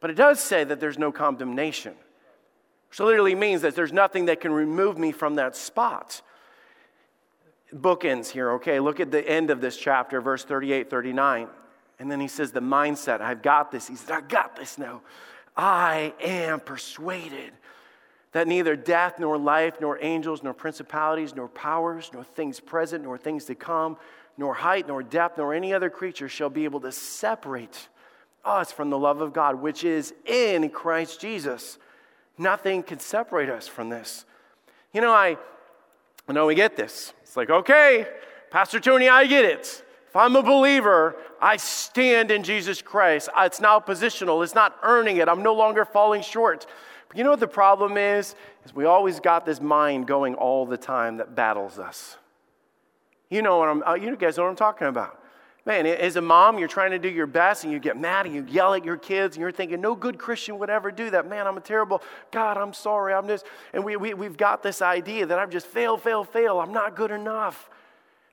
but 0.00 0.10
it 0.10 0.14
does 0.14 0.38
say 0.40 0.62
that 0.64 0.78
there's 0.78 0.98
no 0.98 1.10
condemnation, 1.10 1.94
which 2.88 3.00
literally 3.00 3.34
means 3.34 3.62
that 3.62 3.74
there's 3.74 3.92
nothing 3.92 4.26
that 4.26 4.40
can 4.40 4.52
remove 4.52 4.96
me 4.96 5.10
from 5.10 5.34
that 5.34 5.56
spot. 5.56 6.22
Bookends 7.74 8.30
here, 8.30 8.52
okay? 8.52 8.80
Look 8.80 9.00
at 9.00 9.10
the 9.10 9.26
end 9.28 9.50
of 9.50 9.60
this 9.60 9.76
chapter, 9.76 10.20
verse 10.20 10.44
38, 10.44 10.88
39. 10.88 11.48
And 11.98 12.10
then 12.10 12.20
he 12.20 12.28
says, 12.28 12.52
The 12.52 12.60
mindset, 12.60 13.20
I've 13.20 13.42
got 13.42 13.70
this. 13.70 13.88
He 13.88 13.96
says, 13.96 14.10
I 14.10 14.20
got 14.22 14.56
this 14.56 14.78
now. 14.78 15.02
I 15.56 16.14
am 16.20 16.60
persuaded 16.60 17.52
that 18.32 18.46
neither 18.46 18.76
death, 18.76 19.18
nor 19.18 19.36
life, 19.36 19.80
nor 19.80 19.98
angels, 20.02 20.42
nor 20.42 20.54
principalities, 20.54 21.34
nor 21.34 21.48
powers, 21.48 22.10
nor 22.12 22.22
things 22.22 22.60
present, 22.60 23.04
nor 23.04 23.18
things 23.18 23.46
to 23.46 23.54
come, 23.54 23.96
nor 24.36 24.54
height, 24.54 24.86
nor 24.86 25.02
depth, 25.02 25.38
nor 25.38 25.52
any 25.52 25.72
other 25.74 25.90
creature 25.90 26.28
shall 26.28 26.50
be 26.50 26.64
able 26.64 26.80
to 26.80 26.92
separate 26.92 27.88
us 28.44 28.70
from 28.70 28.90
the 28.90 28.98
love 28.98 29.20
of 29.20 29.32
God, 29.32 29.56
which 29.56 29.82
is 29.82 30.14
in 30.24 30.70
Christ 30.70 31.20
Jesus. 31.20 31.78
Nothing 32.36 32.82
can 32.82 33.00
separate 33.00 33.48
us 33.48 33.66
from 33.66 33.88
this. 33.88 34.24
You 34.92 35.00
know, 35.00 35.12
I, 35.12 35.36
I 36.28 36.32
know 36.32 36.46
we 36.46 36.54
get 36.54 36.76
this. 36.76 37.14
It's 37.22 37.36
like, 37.36 37.50
okay, 37.50 38.06
Pastor 38.50 38.78
Tony, 38.80 39.08
I 39.08 39.26
get 39.26 39.44
it. 39.44 39.82
If 40.08 40.16
I'm 40.16 40.36
a 40.36 40.42
believer, 40.42 41.16
I 41.40 41.56
stand 41.56 42.30
in 42.30 42.42
Jesus 42.42 42.82
Christ. 42.82 43.28
It's 43.36 43.60
now 43.60 43.80
positional. 43.80 44.42
It's 44.44 44.54
not 44.54 44.76
earning 44.82 45.18
it. 45.18 45.28
I'm 45.28 45.42
no 45.42 45.54
longer 45.54 45.84
falling 45.84 46.22
short. 46.22 46.66
But 47.08 47.16
you 47.16 47.24
know 47.24 47.30
what 47.30 47.40
the 47.40 47.48
problem 47.48 47.96
is? 47.96 48.34
Is 48.64 48.74
we 48.74 48.84
always 48.84 49.20
got 49.20 49.46
this 49.46 49.60
mind 49.60 50.06
going 50.06 50.34
all 50.34 50.66
the 50.66 50.76
time 50.76 51.16
that 51.16 51.34
battles 51.34 51.78
us. 51.78 52.16
You 53.30 53.42
know 53.42 53.58
what 53.58 53.68
I'm, 53.68 53.82
uh, 53.82 53.94
you 53.94 54.14
guys 54.16 54.36
know 54.36 54.44
what 54.44 54.50
I'm 54.50 54.56
talking 54.56 54.86
about. 54.86 55.22
Man, 55.68 55.84
as 55.84 56.16
a 56.16 56.22
mom, 56.22 56.58
you're 56.58 56.66
trying 56.66 56.92
to 56.92 56.98
do 56.98 57.10
your 57.10 57.26
best 57.26 57.62
and 57.62 57.70
you 57.70 57.78
get 57.78 57.94
mad 57.94 58.24
and 58.24 58.34
you 58.34 58.42
yell 58.48 58.72
at 58.72 58.86
your 58.86 58.96
kids 58.96 59.36
and 59.36 59.42
you're 59.42 59.52
thinking, 59.52 59.82
no 59.82 59.94
good 59.94 60.16
Christian 60.16 60.58
would 60.60 60.70
ever 60.70 60.90
do 60.90 61.10
that. 61.10 61.28
Man, 61.28 61.46
I'm 61.46 61.58
a 61.58 61.60
terrible, 61.60 62.02
God, 62.30 62.56
I'm 62.56 62.72
sorry, 62.72 63.12
I'm 63.12 63.28
just, 63.28 63.44
and 63.74 63.84
we, 63.84 63.96
we, 63.96 64.14
we've 64.14 64.38
got 64.38 64.62
this 64.62 64.80
idea 64.80 65.26
that 65.26 65.38
I've 65.38 65.50
just 65.50 65.66
failed, 65.66 66.00
failed, 66.00 66.30
failed. 66.30 66.62
I'm 66.62 66.72
not 66.72 66.96
good 66.96 67.10
enough. 67.10 67.68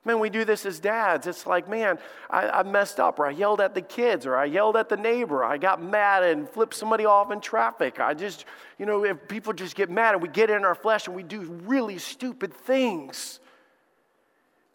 Man, 0.06 0.18
we 0.18 0.30
do 0.30 0.46
this 0.46 0.64
as 0.64 0.80
dads. 0.80 1.26
It's 1.26 1.46
like, 1.46 1.68
man, 1.68 1.98
I, 2.30 2.48
I, 2.48 2.62
messed 2.62 2.98
up, 2.98 3.18
or 3.18 3.26
I 3.26 3.32
yelled 3.32 3.60
at 3.60 3.74
the 3.74 3.82
kids, 3.82 4.24
or 4.24 4.34
I 4.34 4.46
yelled 4.46 4.78
at 4.78 4.88
the 4.88 4.96
neighbor, 4.96 5.44
I 5.44 5.58
got 5.58 5.82
mad 5.82 6.22
and 6.22 6.48
flipped 6.48 6.72
somebody 6.72 7.04
off 7.04 7.30
in 7.30 7.42
traffic. 7.42 8.00
I 8.00 8.14
just, 8.14 8.46
you 8.78 8.86
know, 8.86 9.04
if 9.04 9.28
people 9.28 9.52
just 9.52 9.76
get 9.76 9.90
mad 9.90 10.14
and 10.14 10.22
we 10.22 10.30
get 10.30 10.48
in 10.48 10.64
our 10.64 10.74
flesh 10.74 11.06
and 11.06 11.14
we 11.14 11.22
do 11.22 11.42
really 11.66 11.98
stupid 11.98 12.54
things. 12.54 13.40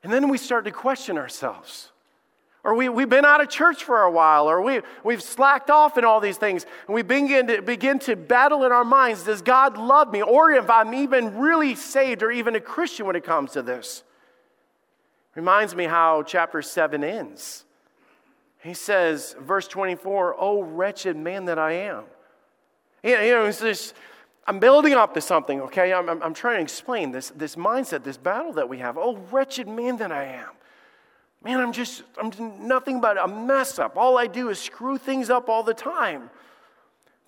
And 0.03 0.13
then 0.13 0.30
we 0.30 0.38
start 0.38 0.65
to 0.65 0.72
question 0.72 1.18
ourselves. 1.18 1.90
Or 2.63 2.75
we, 2.75 2.89
we've 2.89 3.10
been 3.10 3.25
out 3.25 3.41
of 3.41 3.50
church 3.50 3.84
for 3.84 4.03
a 4.03 4.12
while, 4.12 4.48
or 4.48 4.62
we, 4.62 4.82
we've 5.03 5.24
slacked 5.24 5.72
off 5.72 5.98
in 5.98 6.06
all 6.06 6.20
these 6.20 6.38
things, 6.38 6.65
and 6.88 6.94
we 6.94 7.01
begin 7.01 7.48
to, 7.48 7.62
begin 7.62 7.98
to 8.00 8.15
battle 8.15 8.65
in 8.65 8.72
our 8.72 8.86
minds 8.86 9.24
Does 9.24 9.41
God 9.41 9.77
love 9.77 10.12
me? 10.12 10.22
Or 10.22 10.51
if 10.51 10.70
I'm 10.70 10.94
even 10.94 11.39
really 11.39 11.74
saved 11.74 12.22
or 12.22 12.32
even 12.32 12.56
a 12.56 12.60
Christian 12.60 13.08
when 13.08 13.15
it 13.15 13.24
comes 13.24 13.53
to 13.53 13.63
this. 13.63 14.03
Reminds 15.34 15.75
me 15.75 15.86
how 15.86 16.24
chapter 16.24 16.62
7 16.62 17.03
ends. 17.03 17.65
He 18.60 18.74
says, 18.75 19.36
verse 19.39 19.68
24, 19.68 20.36
Oh, 20.38 20.62
wretched 20.62 21.18
man 21.18 21.46
that 21.46 21.58
I 21.58 21.72
am. 21.74 22.03
You 23.03 23.15
know, 23.15 23.46
it's 23.46 23.62
just, 23.62 23.96
I'm 24.46 24.60
building 24.60 24.94
up 24.94 25.15
to 25.15 25.22
something, 25.22 25.62
okay? 25.62 25.94
I'm, 25.94 26.22
I'm, 26.22 26.34
trying 26.36 26.58
to 26.58 26.62
explain 26.62 27.12
this, 27.12 27.32
this 27.32 27.56
mindset, 27.56 28.03
this 28.03 28.18
battle 28.18 28.53
that 28.53 28.70
we 28.70 28.77
have. 28.77 28.98
Oh, 29.00 29.18
wretched 29.32 29.68
man 29.68 29.98
that 29.98 30.12
I 30.12 30.25
am. 30.25 30.50
Man, 31.43 31.60
I'm 31.60 31.74
just, 31.74 32.03
I'm 32.21 32.67
nothing 32.67 33.01
but 33.01 33.17
a 33.17 33.27
mess 33.27 33.79
up. 33.79 33.98
All 33.98 34.17
I 34.17 34.27
do 34.27 34.50
is 34.50 34.60
screw 34.60 34.98
things 34.98 35.29
up 35.29 35.50
all 35.50 35.63
the 35.63 35.74
time. 35.74 36.29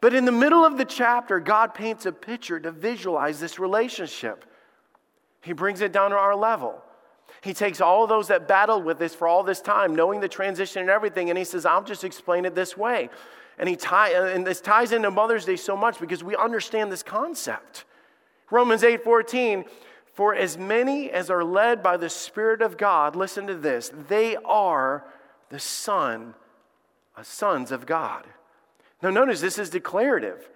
But 0.01 0.13
in 0.13 0.25
the 0.25 0.31
middle 0.31 0.65
of 0.65 0.77
the 0.77 0.85
chapter, 0.85 1.39
God 1.39 1.73
paints 1.73 2.05
a 2.05 2.11
picture 2.11 2.59
to 2.59 2.71
visualize 2.71 3.39
this 3.39 3.57
relationship. 3.57 4.45
He 5.41 5.53
brings 5.53 5.81
it 5.81 5.91
down 5.91 6.11
to 6.11 6.17
our 6.17 6.35
level. 6.35 6.81
He 7.41 7.53
takes 7.53 7.81
all 7.81 8.05
those 8.05 8.27
that 8.27 8.47
battled 8.47 8.85
with 8.85 8.99
this 8.99 9.15
for 9.15 9.27
all 9.27 9.43
this 9.43 9.61
time, 9.61 9.95
knowing 9.95 10.19
the 10.19 10.27
transition 10.27 10.81
and 10.81 10.89
everything, 10.89 11.29
and 11.29 11.37
he 11.37 11.43
says, 11.43 11.65
I'll 11.65 11.83
just 11.83 12.03
explain 12.03 12.45
it 12.45 12.55
this 12.55 12.77
way. 12.77 13.09
And, 13.57 13.67
he 13.67 13.75
tie, 13.75 14.11
and 14.11 14.45
this 14.45 14.61
ties 14.61 14.91
into 14.91 15.11
Mother's 15.11 15.45
Day 15.45 15.55
so 15.55 15.75
much 15.75 15.99
because 15.99 16.23
we 16.23 16.35
understand 16.35 16.91
this 16.91 17.03
concept. 17.03 17.85
Romans 18.49 18.83
8 18.83 19.03
14, 19.03 19.65
for 20.13 20.35
as 20.35 20.57
many 20.57 21.09
as 21.09 21.29
are 21.29 21.43
led 21.43 21.81
by 21.81 21.97
the 21.97 22.09
Spirit 22.09 22.61
of 22.61 22.77
God, 22.77 23.15
listen 23.15 23.47
to 23.47 23.55
this, 23.55 23.91
they 24.07 24.35
are 24.37 25.03
the 25.49 25.59
Son, 25.59 26.35
uh, 27.17 27.23
sons 27.23 27.71
of 27.71 27.85
God. 27.85 28.25
Now, 29.01 29.09
notice 29.09 29.41
this 29.41 29.57
is 29.57 29.69
declarative. 29.69 30.47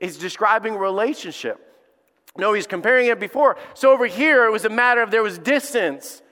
He's 0.00 0.16
describing 0.16 0.76
relationship. 0.76 1.62
No, 2.36 2.52
he's 2.52 2.66
comparing 2.66 3.06
it 3.06 3.20
before. 3.20 3.56
So 3.74 3.92
over 3.92 4.06
here, 4.06 4.44
it 4.44 4.50
was 4.50 4.64
a 4.64 4.70
matter 4.70 5.02
of 5.02 5.10
there 5.10 5.22
was 5.22 5.38
distance. 5.38 6.22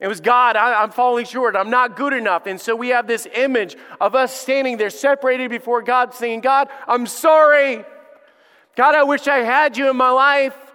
It 0.00 0.08
was 0.08 0.20
God, 0.20 0.56
I, 0.56 0.82
am 0.82 0.90
falling 0.90 1.24
short. 1.24 1.56
I'm 1.56 1.70
not 1.70 1.96
good 1.96 2.12
enough. 2.12 2.46
And 2.46 2.60
so 2.60 2.76
we 2.76 2.88
have 2.88 3.06
this 3.06 3.26
image 3.34 3.76
of 4.00 4.14
us 4.14 4.34
standing 4.34 4.76
there 4.76 4.90
separated 4.90 5.48
before 5.48 5.80
God, 5.80 6.12
saying, 6.12 6.40
God, 6.40 6.68
I'm 6.86 7.06
sorry. 7.06 7.84
God, 8.74 8.94
I 8.94 9.04
wish 9.04 9.26
I 9.26 9.38
had 9.38 9.78
you 9.78 9.88
in 9.88 9.96
my 9.96 10.10
life. 10.10 10.65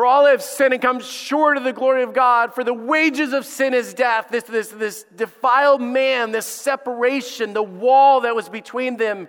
For 0.00 0.06
all 0.06 0.24
have 0.24 0.42
sinned 0.42 0.72
and 0.72 0.80
come 0.80 0.98
short 1.00 1.58
of 1.58 1.64
the 1.64 1.74
glory 1.74 2.02
of 2.02 2.14
God. 2.14 2.54
For 2.54 2.64
the 2.64 2.72
wages 2.72 3.34
of 3.34 3.44
sin 3.44 3.74
is 3.74 3.92
death. 3.92 4.28
This, 4.30 4.44
this, 4.44 4.68
this 4.68 5.04
defiled 5.14 5.82
man, 5.82 6.32
this 6.32 6.46
separation, 6.46 7.52
the 7.52 7.62
wall 7.62 8.22
that 8.22 8.34
was 8.34 8.48
between 8.48 8.96
them 8.96 9.28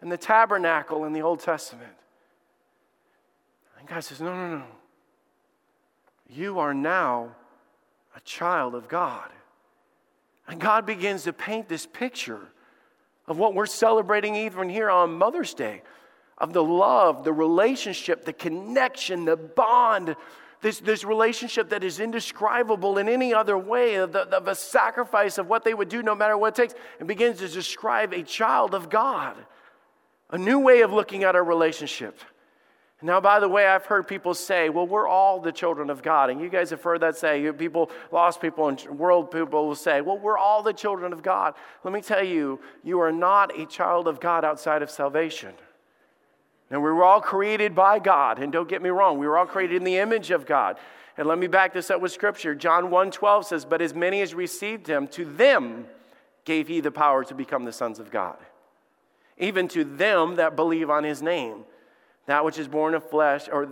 and 0.00 0.12
the 0.12 0.16
tabernacle 0.16 1.06
in 1.06 1.12
the 1.12 1.22
Old 1.22 1.40
Testament. 1.40 1.90
And 3.80 3.88
God 3.88 4.04
says, 4.04 4.20
No, 4.20 4.32
no, 4.32 4.58
no. 4.58 4.64
You 6.30 6.60
are 6.60 6.72
now 6.72 7.34
a 8.14 8.20
child 8.20 8.76
of 8.76 8.86
God. 8.86 9.28
And 10.46 10.60
God 10.60 10.86
begins 10.86 11.24
to 11.24 11.32
paint 11.32 11.68
this 11.68 11.84
picture 11.84 12.52
of 13.26 13.38
what 13.38 13.54
we're 13.54 13.66
celebrating 13.66 14.36
even 14.36 14.68
here 14.68 14.88
on 14.88 15.14
Mother's 15.18 15.52
Day 15.52 15.82
of 16.42 16.52
the 16.52 16.62
love, 16.62 17.22
the 17.22 17.32
relationship, 17.32 18.24
the 18.24 18.32
connection, 18.32 19.24
the 19.24 19.36
bond, 19.36 20.16
this, 20.60 20.80
this 20.80 21.04
relationship 21.04 21.70
that 21.70 21.84
is 21.84 22.00
indescribable 22.00 22.98
in 22.98 23.08
any 23.08 23.32
other 23.32 23.56
way, 23.56 23.94
of, 23.94 24.12
the, 24.12 24.22
of 24.36 24.48
a 24.48 24.54
sacrifice 24.54 25.38
of 25.38 25.48
what 25.48 25.64
they 25.64 25.72
would 25.72 25.88
do 25.88 26.02
no 26.02 26.16
matter 26.16 26.36
what 26.36 26.58
it 26.58 26.60
takes, 26.60 26.74
and 26.98 27.06
begins 27.06 27.38
to 27.38 27.48
describe 27.48 28.12
a 28.12 28.24
child 28.24 28.74
of 28.74 28.90
God, 28.90 29.36
a 30.30 30.36
new 30.36 30.58
way 30.58 30.82
of 30.82 30.92
looking 30.92 31.22
at 31.22 31.36
our 31.36 31.44
relationship. 31.44 32.18
Now, 33.04 33.20
by 33.20 33.40
the 33.40 33.48
way, 33.48 33.66
I've 33.66 33.86
heard 33.86 34.06
people 34.06 34.32
say, 34.32 34.68
well, 34.68 34.86
we're 34.86 35.08
all 35.08 35.40
the 35.40 35.50
children 35.50 35.90
of 35.90 36.02
God. 36.02 36.30
And 36.30 36.40
you 36.40 36.48
guys 36.48 36.70
have 36.70 36.82
heard 36.82 37.00
that 37.00 37.16
say. 37.16 37.50
People, 37.50 37.90
lost 38.12 38.40
people 38.40 38.68
and 38.68 38.80
world 38.90 39.32
people 39.32 39.66
will 39.66 39.74
say, 39.74 40.00
well, 40.00 40.18
we're 40.18 40.38
all 40.38 40.62
the 40.62 40.72
children 40.72 41.12
of 41.12 41.20
God. 41.20 41.54
Let 41.82 41.92
me 41.92 42.00
tell 42.00 42.24
you, 42.24 42.60
you 42.84 43.00
are 43.00 43.10
not 43.10 43.58
a 43.58 43.66
child 43.66 44.06
of 44.06 44.20
God 44.20 44.44
outside 44.44 44.82
of 44.82 44.90
salvation. 44.90 45.52
And 46.72 46.82
we 46.82 46.90
were 46.90 47.04
all 47.04 47.20
created 47.20 47.74
by 47.74 48.00
God. 48.00 48.40
And 48.40 48.52
don't 48.52 48.68
get 48.68 48.82
me 48.82 48.90
wrong, 48.90 49.18
we 49.18 49.28
were 49.28 49.38
all 49.38 49.46
created 49.46 49.76
in 49.76 49.84
the 49.84 49.98
image 49.98 50.32
of 50.32 50.46
God. 50.46 50.78
And 51.16 51.28
let 51.28 51.38
me 51.38 51.46
back 51.46 51.72
this 51.72 51.90
up 51.90 52.00
with 52.00 52.10
scripture. 52.10 52.54
John 52.54 52.90
1:12 52.90 53.44
says, 53.46 53.64
"But 53.64 53.80
as 53.80 53.94
many 53.94 54.22
as 54.22 54.34
received 54.34 54.88
him, 54.88 55.06
to 55.08 55.24
them 55.24 55.86
gave 56.44 56.66
he 56.66 56.80
the 56.80 56.90
power 56.90 57.22
to 57.24 57.34
become 57.34 57.64
the 57.66 57.72
sons 57.72 58.00
of 58.00 58.10
God, 58.10 58.38
even 59.36 59.68
to 59.68 59.84
them 59.84 60.34
that 60.36 60.56
believe 60.56 60.90
on 60.90 61.04
his 61.04 61.22
name." 61.22 61.66
that 62.26 62.44
which 62.44 62.58
is 62.58 62.68
born 62.68 62.94
of 62.94 63.08
flesh, 63.08 63.48
or 63.50 63.64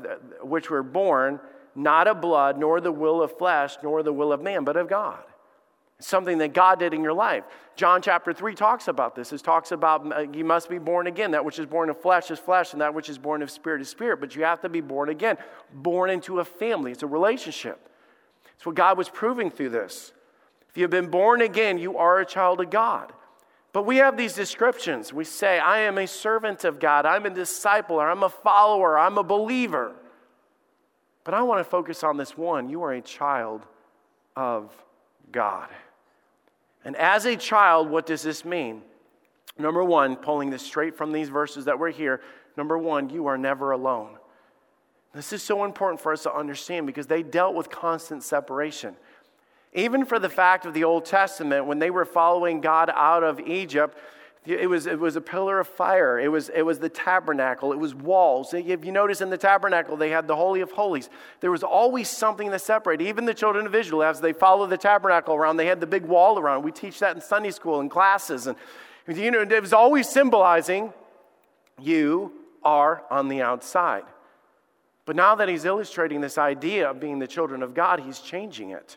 which 0.43 0.71
were 0.71 0.83
born 0.83 1.41
not 1.75 2.09
of 2.09 2.21
blood, 2.21 2.59
nor 2.59 2.81
the 2.81 2.93
will 2.93 3.23
of 3.23 3.37
flesh, 3.39 3.79
nor 3.83 4.03
the 4.03 4.13
will 4.13 4.33
of 4.33 4.43
man, 4.43 4.65
but 4.65 4.77
of 4.77 4.89
God. 4.89 5.23
Something 6.01 6.39
that 6.39 6.53
God 6.53 6.79
did 6.79 6.93
in 6.93 7.03
your 7.03 7.13
life. 7.13 7.45
John 7.77 8.03
chapter 8.03 8.33
3 8.33 8.55
talks 8.55 8.89
about 8.89 9.15
this. 9.15 9.33
It 9.33 9.43
talks 9.43 9.73
about 9.73 10.13
uh, 10.13 10.27
you 10.33 10.45
must 10.45 10.69
be 10.69 10.79
born 10.79 11.07
again. 11.07 11.31
That 11.31 11.45
which 11.45 11.59
is 11.59 11.67
born 11.67 11.89
of 11.89 12.01
flesh 12.01 12.31
is 12.31 12.39
flesh, 12.39 12.73
and 12.73 12.83
that 12.83 12.93
which 12.93 13.09
is 13.09 13.19
born 13.19 13.43
of 13.43 13.51
spirit 13.51 13.81
is 13.81 13.89
spirit. 13.89 14.21
But 14.21 14.35
you 14.35 14.45
have 14.45 14.61
to 14.63 14.69
be 14.69 14.81
born 14.81 15.09
again, 15.09 15.39
born 15.73 16.11
into 16.11 16.41
a 16.41 16.45
family. 16.45 16.93
It's 16.93 17.03
a 17.03 17.07
relationship. 17.07 17.89
It's 18.57 18.67
what 18.67 18.75
God 18.75 18.99
was 18.99 19.09
proving 19.09 19.51
through 19.51 19.71
this. 19.71 20.13
If 20.69 20.77
you've 20.77 20.91
been 20.91 21.11
born 21.11 21.41
again, 21.41 21.79
you 21.79 21.97
are 21.97 22.21
a 22.21 22.27
child 22.27 22.61
of 22.61 22.71
God. 22.71 23.13
But 23.73 23.87
we 23.87 23.97
have 23.97 24.17
these 24.17 24.35
descriptions. 24.35 25.13
We 25.13 25.25
say, 25.25 25.59
I 25.59 25.81
am 25.81 25.99
a 25.99 26.07
servant 26.07 26.65
of 26.65 26.81
God, 26.81 27.07
I'm 27.07 27.25
a 27.27 27.31
disciple, 27.31 27.97
or 27.97 28.11
I'm 28.11 28.23
a 28.23 28.29
follower, 28.29 28.99
I'm 28.99 29.17
a 29.17 29.23
believer. 29.23 29.95
But 31.25 31.35
I 31.35 31.43
want 31.43 31.61
to 31.61 31.65
focus 31.65 32.03
on 32.03 32.17
this 32.17 32.37
one 32.37 32.69
you 32.69 32.83
are 32.83 32.93
a 32.93 33.01
child 33.01 33.63
of 34.37 34.77
God. 35.33 35.69
And 36.85 36.97
as 36.97 37.27
a 37.27 37.37
child, 37.37 37.91
what 37.91 38.07
does 38.07 38.23
this 38.23 38.45
mean? 38.45 38.83
Number 39.59 39.85
one, 39.85 40.17
pulling 40.17 40.51
this 40.51 40.63
straight 40.63 40.97
from 40.97 41.13
these 41.13 41.29
verses 41.29 41.67
that 41.67 41.79
we're 41.79 41.91
here, 41.91 42.21
number 42.57 42.79
one, 42.79 43.11
you 43.11 43.27
are 43.27 43.37
never 43.37 43.73
alone. 43.73 44.17
This 45.13 45.33
is 45.33 45.43
so 45.43 45.65
important 45.65 46.01
for 46.01 46.13
us 46.13 46.23
to 46.23 46.33
understand 46.33 46.87
because 46.87 47.07
they 47.07 47.23
dealt 47.23 47.55
with 47.55 47.69
constant 47.69 48.23
separation. 48.23 48.95
Even 49.73 50.05
for 50.05 50.19
the 50.19 50.29
fact 50.29 50.67
of 50.67 50.75
the 50.75 50.85
Old 50.85 51.05
Testament, 51.05 51.67
when 51.67 51.79
they 51.79 51.91
were 51.91 52.05
following 52.05 52.61
God 52.61 52.91
out 52.95 53.23
of 53.23 53.41
Egypt, 53.41 53.99
it 54.47 54.71
was, 54.71 54.87
it 54.87 54.99
was 54.99 55.17
a 55.17 55.21
pillar 55.21 55.61
of 55.61 55.69
fire. 55.69 56.19
It 56.19 56.29
was, 56.29 56.49
it 56.49 56.63
was 56.63 56.79
the 56.79 56.89
tabernacle. 56.89 57.73
It 57.73 57.79
was 57.79 57.95
walls. 57.95 58.55
If 58.55 58.85
you 58.85 58.91
notice 58.91 59.21
in 59.21 59.29
the 59.29 59.37
tabernacle, 59.37 59.99
they 59.99 60.09
had 60.09 60.27
the 60.27 60.37
Holy 60.37 60.63
of 60.63 60.71
Holies. 60.71 61.11
There 61.41 61.51
was 61.51 61.63
always 61.63 62.09
something 62.09 62.51
that 62.51 62.63
separated. 62.63 63.07
Even 63.07 63.27
the 63.27 63.35
children 63.35 63.67
of 63.67 63.75
Israel, 63.75 64.03
as 64.03 64.21
they 64.21 64.33
followed 64.33 64.69
the 64.69 64.79
tabernacle 64.79 65.35
around, 65.35 65.59
they 65.59 65.67
had 65.67 65.81
the 65.81 65.87
big 65.87 66.07
wall 66.07 66.39
around. 66.39 66.63
We 66.63 66.73
teach 66.73 67.01
that 67.01 67.15
in 67.15 67.21
Sunday 67.21 67.51
school 67.51 67.81
and 67.81 67.91
classes. 67.91 68.47
And, 68.47 68.57
you 69.07 69.31
know, 69.31 69.43
it 69.43 69.61
was 69.61 69.75
always 69.75 70.09
symbolizing 70.09 70.95
you 71.79 72.33
are 72.63 73.05
on 73.11 73.29
the 73.29 73.43
outside. 73.43 74.05
But 75.05 75.17
now 75.17 75.35
that 75.35 75.49
he's 75.51 75.67
illustrating 75.67 76.23
this 76.23 76.39
idea 76.39 76.91
of 76.91 76.99
being 76.99 77.19
the 77.19 77.27
children 77.27 77.63
of 77.63 77.75
God, 77.75 78.01
he's 78.01 78.21
changing 78.21 78.71
it. 78.71 78.97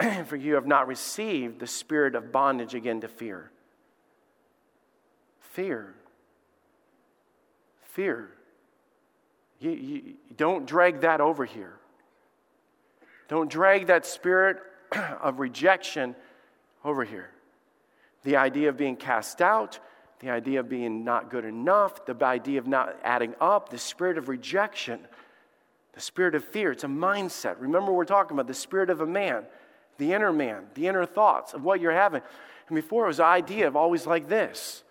for 0.26 0.36
you 0.36 0.54
have 0.54 0.66
not 0.66 0.86
received 0.86 1.60
the 1.60 1.66
spirit 1.66 2.14
of 2.14 2.32
bondage 2.32 2.74
again 2.74 3.00
to 3.02 3.08
fear. 3.08 3.50
Fear. 5.50 5.94
Fear. 7.82 8.30
You, 9.58 9.70
you, 9.70 10.02
don't 10.36 10.66
drag 10.66 11.00
that 11.00 11.20
over 11.20 11.44
here. 11.44 11.74
Don't 13.28 13.50
drag 13.50 13.88
that 13.88 14.06
spirit 14.06 14.58
of 15.20 15.40
rejection 15.40 16.14
over 16.84 17.04
here. 17.04 17.30
The 18.22 18.36
idea 18.36 18.68
of 18.68 18.76
being 18.76 18.96
cast 18.96 19.40
out, 19.40 19.78
the 20.20 20.30
idea 20.30 20.60
of 20.60 20.68
being 20.68 21.04
not 21.04 21.30
good 21.30 21.44
enough, 21.44 22.04
the 22.06 22.16
idea 22.24 22.58
of 22.58 22.66
not 22.66 22.96
adding 23.02 23.34
up, 23.40 23.70
the 23.70 23.78
spirit 23.78 24.18
of 24.18 24.28
rejection, 24.28 25.00
the 25.94 26.00
spirit 26.00 26.34
of 26.34 26.44
fear. 26.44 26.72
It's 26.72 26.84
a 26.84 26.88
mindset. 26.88 27.56
Remember, 27.58 27.92
we're 27.92 28.04
talking 28.04 28.36
about 28.36 28.46
the 28.46 28.54
spirit 28.54 28.90
of 28.90 29.00
a 29.00 29.06
man 29.06 29.44
the 30.00 30.14
inner 30.14 30.32
man, 30.32 30.64
the 30.74 30.88
inner 30.88 31.04
thoughts 31.04 31.52
of 31.52 31.62
what 31.62 31.78
you're 31.78 31.92
having. 31.92 32.22
And 32.68 32.74
before 32.74 33.04
it 33.04 33.08
was 33.08 33.18
the 33.18 33.24
idea 33.24 33.68
of 33.68 33.76
always 33.76 34.06
like 34.06 34.28
this. 34.28 34.82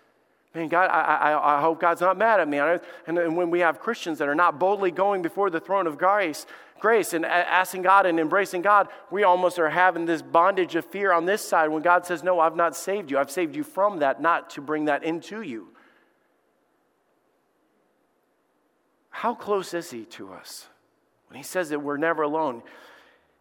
Man, 0.54 0.68
God, 0.68 0.90
I, 0.90 1.32
I, 1.32 1.58
I 1.58 1.60
hope 1.60 1.80
God's 1.80 2.00
not 2.00 2.18
mad 2.18 2.40
at 2.40 2.48
me. 2.48 2.58
And, 2.58 2.80
and 3.18 3.36
when 3.36 3.50
we 3.50 3.60
have 3.60 3.78
Christians 3.78 4.18
that 4.18 4.28
are 4.28 4.34
not 4.34 4.58
boldly 4.58 4.90
going 4.90 5.22
before 5.22 5.48
the 5.48 5.60
throne 5.60 5.86
of 5.86 5.96
grace, 5.96 6.44
grace 6.80 7.12
and 7.12 7.24
asking 7.24 7.82
God 7.82 8.04
and 8.04 8.18
embracing 8.18 8.62
God, 8.62 8.88
we 9.12 9.22
almost 9.22 9.60
are 9.60 9.70
having 9.70 10.06
this 10.06 10.22
bondage 10.22 10.74
of 10.74 10.84
fear 10.84 11.12
on 11.12 11.24
this 11.24 11.46
side 11.46 11.68
when 11.68 11.82
God 11.82 12.04
says, 12.04 12.24
No, 12.24 12.40
I've 12.40 12.56
not 12.56 12.74
saved 12.74 13.12
you. 13.12 13.18
I've 13.18 13.30
saved 13.30 13.54
you 13.54 13.62
from 13.62 14.00
that, 14.00 14.20
not 14.20 14.50
to 14.50 14.60
bring 14.60 14.86
that 14.86 15.04
into 15.04 15.42
you. 15.42 15.68
How 19.10 19.34
close 19.34 19.72
is 19.72 19.92
He 19.92 20.04
to 20.06 20.32
us? 20.32 20.66
When 21.28 21.36
He 21.36 21.44
says 21.44 21.68
that 21.68 21.78
we're 21.78 21.96
never 21.96 22.22
alone, 22.22 22.62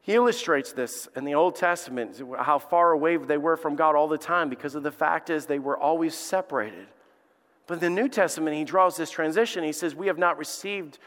he 0.02 0.16
illustrates 0.16 0.72
this 0.72 1.08
in 1.16 1.24
the 1.24 1.36
Old 1.36 1.56
Testament, 1.56 2.22
how 2.40 2.58
far 2.58 2.94
away 2.94 3.18
they 3.18 3.38
were 3.38 3.58
from 3.58 3.76
God 3.76 3.96
all 3.96 4.08
the 4.08 4.18
time 4.18 4.50
because 4.50 4.74
of 4.74 4.82
the 4.82 4.92
fact 4.92 5.30
is 5.30 5.46
they 5.46 5.60
were 5.60 5.78
always 5.78 6.16
separated. 6.16 6.88
But 7.70 7.76
in 7.76 7.94
the 7.94 8.02
New 8.02 8.10
Testament, 8.10 8.58
he 8.58 8.66
draws 8.66 8.98
this 8.98 9.12
transition. 9.12 9.64
He 9.64 9.72
says, 9.72 9.96
We 9.96 10.08
have 10.08 10.18
not 10.18 10.38
received 10.38 10.98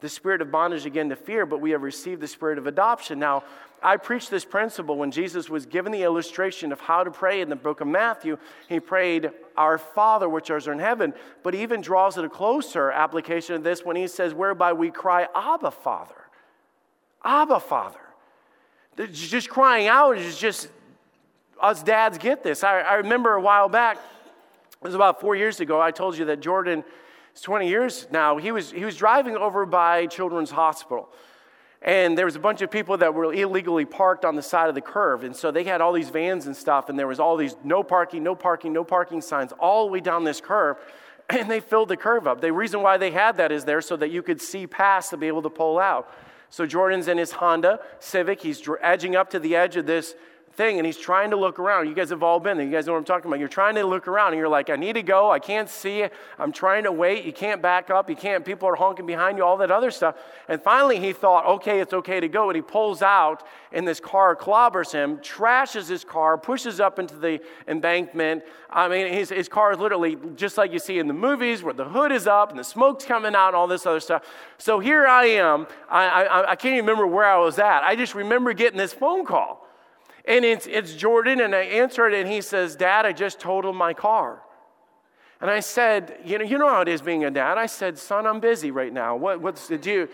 the 0.00 0.08
spirit 0.08 0.42
of 0.42 0.52
bondage 0.52 0.86
again 0.86 1.08
to 1.08 1.16
fear, 1.16 1.46
but 1.46 1.60
we 1.60 1.70
have 1.70 1.82
received 1.82 2.20
the 2.20 2.28
spirit 2.28 2.58
of 2.58 2.66
adoption. 2.66 3.18
Now, 3.18 3.42
I 3.82 3.96
preached 3.96 4.30
this 4.30 4.44
principle 4.44 4.96
when 4.96 5.10
Jesus 5.10 5.48
was 5.48 5.64
given 5.64 5.90
the 5.90 6.02
illustration 6.02 6.72
of 6.72 6.80
how 6.80 7.04
to 7.04 7.10
pray 7.10 7.40
in 7.40 7.48
the 7.48 7.56
book 7.56 7.80
of 7.80 7.88
Matthew. 7.88 8.36
He 8.68 8.80
prayed, 8.80 9.30
Our 9.56 9.78
Father, 9.78 10.28
which 10.28 10.50
art 10.50 10.66
in 10.66 10.78
heaven, 10.78 11.14
but 11.42 11.54
he 11.54 11.62
even 11.62 11.80
draws 11.80 12.18
it 12.18 12.24
a 12.24 12.28
closer 12.28 12.90
application 12.90 13.56
of 13.56 13.64
this 13.64 13.82
when 13.82 13.96
he 13.96 14.06
says, 14.06 14.34
Whereby 14.34 14.74
we 14.74 14.90
cry, 14.90 15.26
Abba, 15.34 15.72
Father. 15.72 16.14
Abba, 17.24 17.60
Father 17.60 18.00
just 19.06 19.48
crying 19.48 19.86
out 19.86 20.18
is 20.18 20.36
just, 20.36 20.68
us 21.60 21.82
dads 21.82 22.18
get 22.18 22.42
this. 22.42 22.64
I, 22.64 22.80
I 22.80 22.94
remember 22.94 23.34
a 23.34 23.40
while 23.40 23.68
back, 23.68 23.98
it 24.82 24.86
was 24.86 24.94
about 24.94 25.20
four 25.20 25.36
years 25.36 25.60
ago, 25.60 25.78
I 25.78 25.90
told 25.90 26.16
you 26.16 26.24
that 26.26 26.40
Jordan 26.40 26.84
is 27.34 27.42
20 27.42 27.68
years 27.68 28.06
now. 28.10 28.38
He 28.38 28.50
was, 28.50 28.70
he 28.70 28.86
was 28.86 28.96
driving 28.96 29.36
over 29.36 29.66
by 29.66 30.06
Children's 30.06 30.50
Hospital. 30.50 31.10
And 31.82 32.16
there 32.16 32.24
was 32.24 32.34
a 32.34 32.40
bunch 32.40 32.62
of 32.62 32.70
people 32.70 32.96
that 32.96 33.12
were 33.12 33.32
illegally 33.32 33.84
parked 33.84 34.24
on 34.24 34.36
the 34.36 34.42
side 34.42 34.70
of 34.70 34.74
the 34.74 34.80
curve. 34.80 35.22
And 35.22 35.36
so 35.36 35.50
they 35.50 35.64
had 35.64 35.82
all 35.82 35.92
these 35.92 36.08
vans 36.08 36.46
and 36.46 36.56
stuff, 36.56 36.88
and 36.88 36.98
there 36.98 37.06
was 37.06 37.20
all 37.20 37.36
these 37.36 37.56
no 37.62 37.82
parking, 37.82 38.22
no 38.22 38.34
parking, 38.34 38.72
no 38.72 38.82
parking 38.82 39.20
signs 39.20 39.52
all 39.52 39.84
the 39.84 39.92
way 39.92 40.00
down 40.00 40.24
this 40.24 40.40
curve. 40.40 40.76
And 41.30 41.48
they 41.48 41.60
filled 41.60 41.90
the 41.90 41.96
curve 41.96 42.26
up. 42.26 42.40
The 42.40 42.52
reason 42.52 42.82
why 42.82 42.96
they 42.96 43.12
had 43.12 43.36
that 43.36 43.52
is 43.52 43.64
there 43.64 43.80
so 43.80 43.96
that 43.98 44.10
you 44.10 44.20
could 44.20 44.42
see 44.42 44.66
past 44.66 45.10
to 45.10 45.16
be 45.16 45.28
able 45.28 45.42
to 45.42 45.50
pull 45.50 45.78
out. 45.78 46.12
So 46.48 46.66
Jordan's 46.66 47.06
in 47.06 47.18
his 47.18 47.30
Honda 47.30 47.78
Civic. 48.00 48.42
He's 48.42 48.60
edging 48.80 49.14
up 49.14 49.30
to 49.30 49.38
the 49.38 49.54
edge 49.54 49.76
of 49.76 49.86
this 49.86 50.16
thing 50.60 50.78
and 50.78 50.84
he's 50.84 50.98
trying 50.98 51.30
to 51.30 51.36
look 51.36 51.58
around. 51.58 51.88
You 51.88 51.94
guys 51.94 52.10
have 52.10 52.22
all 52.22 52.38
been 52.38 52.58
there. 52.58 52.66
You 52.66 52.72
guys 52.72 52.86
know 52.86 52.92
what 52.92 52.98
I'm 52.98 53.04
talking 53.04 53.30
about. 53.30 53.38
You're 53.38 53.48
trying 53.48 53.76
to 53.76 53.86
look 53.86 54.06
around 54.06 54.32
and 54.32 54.38
you're 54.38 54.48
like, 54.48 54.68
I 54.68 54.76
need 54.76 54.92
to 54.92 55.02
go. 55.02 55.30
I 55.30 55.38
can't 55.38 55.70
see. 55.70 56.04
I'm 56.38 56.52
trying 56.52 56.84
to 56.84 56.92
wait. 56.92 57.24
You 57.24 57.32
can't 57.32 57.62
back 57.62 57.88
up. 57.88 58.10
You 58.10 58.16
can't. 58.16 58.44
People 58.44 58.68
are 58.68 58.74
honking 58.74 59.06
behind 59.06 59.38
you, 59.38 59.44
all 59.44 59.56
that 59.56 59.70
other 59.70 59.90
stuff. 59.90 60.16
And 60.48 60.60
finally 60.60 61.00
he 61.00 61.14
thought, 61.14 61.46
okay, 61.46 61.80
it's 61.80 61.94
okay 61.94 62.20
to 62.20 62.28
go. 62.28 62.50
And 62.50 62.56
he 62.56 62.60
pulls 62.60 63.00
out 63.00 63.46
and 63.72 63.88
this 63.88 64.00
car 64.00 64.36
clobbers 64.36 64.92
him, 64.92 65.16
trashes 65.18 65.88
his 65.88 66.04
car, 66.04 66.36
pushes 66.36 66.78
up 66.78 66.98
into 66.98 67.16
the 67.16 67.40
embankment. 67.66 68.42
I 68.68 68.86
mean, 68.88 69.10
his, 69.10 69.30
his 69.30 69.48
car 69.48 69.72
is 69.72 69.78
literally 69.78 70.18
just 70.36 70.58
like 70.58 70.74
you 70.74 70.78
see 70.78 70.98
in 70.98 71.08
the 71.08 71.14
movies 71.14 71.62
where 71.62 71.72
the 71.72 71.86
hood 71.86 72.12
is 72.12 72.26
up 72.26 72.50
and 72.50 72.58
the 72.58 72.64
smoke's 72.64 73.06
coming 73.06 73.34
out 73.34 73.48
and 73.48 73.56
all 73.56 73.66
this 73.66 73.86
other 73.86 74.00
stuff. 74.00 74.26
So 74.58 74.78
here 74.78 75.06
I 75.06 75.24
am. 75.24 75.66
I, 75.88 76.04
I, 76.04 76.50
I 76.50 76.56
can't 76.56 76.74
even 76.74 76.84
remember 76.84 77.06
where 77.06 77.24
I 77.24 77.38
was 77.38 77.58
at. 77.58 77.82
I 77.82 77.96
just 77.96 78.14
remember 78.14 78.52
getting 78.52 78.76
this 78.76 78.92
phone 78.92 79.24
call. 79.24 79.69
And 80.24 80.44
it's, 80.44 80.66
it's 80.66 80.94
Jordan, 80.94 81.40
and 81.40 81.54
I 81.54 81.62
answered, 81.62 82.12
and 82.12 82.30
he 82.30 82.40
says, 82.40 82.76
Dad, 82.76 83.06
I 83.06 83.12
just 83.12 83.40
totaled 83.40 83.76
my 83.76 83.94
car. 83.94 84.42
And 85.40 85.50
I 85.50 85.60
said, 85.60 86.18
you 86.24 86.38
know, 86.38 86.44
you 86.44 86.58
know 86.58 86.68
how 86.68 86.82
it 86.82 86.88
is 86.88 87.00
being 87.00 87.24
a 87.24 87.30
dad. 87.30 87.56
I 87.56 87.66
said, 87.66 87.98
son, 87.98 88.26
I'm 88.26 88.40
busy 88.40 88.70
right 88.70 88.92
now. 88.92 89.16
What, 89.16 89.40
what's 89.40 89.68
the 89.68 89.78
do? 89.78 90.08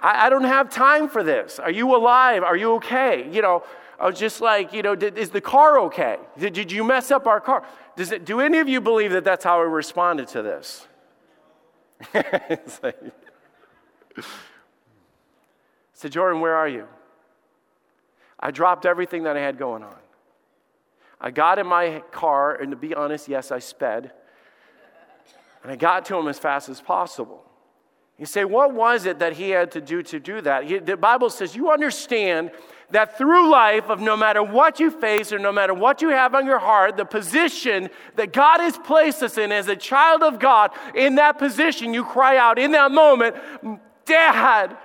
I, 0.00 0.26
I 0.26 0.28
don't 0.28 0.44
have 0.44 0.68
time 0.68 1.08
for 1.08 1.22
this. 1.22 1.58
Are 1.58 1.70
you 1.70 1.96
alive? 1.96 2.42
Are 2.42 2.56
you 2.56 2.74
okay? 2.74 3.28
You 3.32 3.40
know, 3.40 3.64
I 3.98 4.06
was 4.06 4.18
just 4.18 4.42
like, 4.42 4.74
you 4.74 4.82
know, 4.82 4.94
did, 4.94 5.16
is 5.16 5.30
the 5.30 5.40
car 5.40 5.80
okay? 5.80 6.18
Did, 6.38 6.52
did 6.52 6.70
you 6.70 6.84
mess 6.84 7.10
up 7.10 7.26
our 7.26 7.40
car? 7.40 7.66
Does 7.96 8.12
it, 8.12 8.26
do 8.26 8.40
any 8.40 8.58
of 8.58 8.68
you 8.68 8.82
believe 8.82 9.12
that 9.12 9.24
that's 9.24 9.44
how 9.44 9.60
I 9.60 9.64
responded 9.64 10.28
to 10.28 10.42
this? 10.42 10.86
like, 12.82 13.00
said, 15.94 16.12
Jordan, 16.12 16.42
where 16.42 16.54
are 16.54 16.68
you? 16.68 16.86
I 18.38 18.50
dropped 18.50 18.86
everything 18.86 19.24
that 19.24 19.36
I 19.36 19.40
had 19.40 19.58
going 19.58 19.82
on. 19.82 19.96
I 21.20 21.30
got 21.30 21.58
in 21.58 21.66
my 21.66 22.02
car, 22.10 22.54
and 22.54 22.70
to 22.70 22.76
be 22.76 22.94
honest, 22.94 23.28
yes, 23.28 23.50
I 23.50 23.58
sped. 23.58 24.12
And 25.62 25.72
I 25.72 25.76
got 25.76 26.04
to 26.06 26.16
him 26.16 26.28
as 26.28 26.38
fast 26.38 26.68
as 26.68 26.80
possible. 26.80 27.42
You 28.18 28.26
say, 28.26 28.44
what 28.44 28.72
was 28.72 29.04
it 29.04 29.18
that 29.18 29.34
he 29.34 29.50
had 29.50 29.72
to 29.72 29.80
do 29.80 30.02
to 30.04 30.20
do 30.20 30.40
that? 30.42 30.64
He, 30.64 30.78
the 30.78 30.96
Bible 30.96 31.28
says, 31.28 31.54
you 31.54 31.70
understand 31.70 32.50
that 32.90 33.18
through 33.18 33.50
life, 33.50 33.90
of 33.90 34.00
no 34.00 34.16
matter 34.16 34.42
what 34.42 34.78
you 34.78 34.90
face 34.90 35.32
or 35.32 35.38
no 35.38 35.52
matter 35.52 35.74
what 35.74 36.00
you 36.00 36.10
have 36.10 36.34
on 36.34 36.46
your 36.46 36.58
heart, 36.58 36.96
the 36.96 37.04
position 37.04 37.90
that 38.14 38.32
God 38.32 38.60
has 38.60 38.78
placed 38.78 39.22
us 39.22 39.36
in 39.38 39.52
as 39.52 39.68
a 39.68 39.76
child 39.76 40.22
of 40.22 40.38
God, 40.38 40.70
in 40.94 41.16
that 41.16 41.38
position, 41.38 41.92
you 41.92 42.04
cry 42.04 42.36
out 42.36 42.58
in 42.58 42.70
that 42.70 42.92
moment, 42.92 43.36
Dad, 44.04 44.76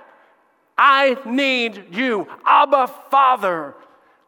I 0.76 1.16
need 1.26 1.94
you. 1.94 2.26
Abba, 2.44 2.88
Father. 3.10 3.74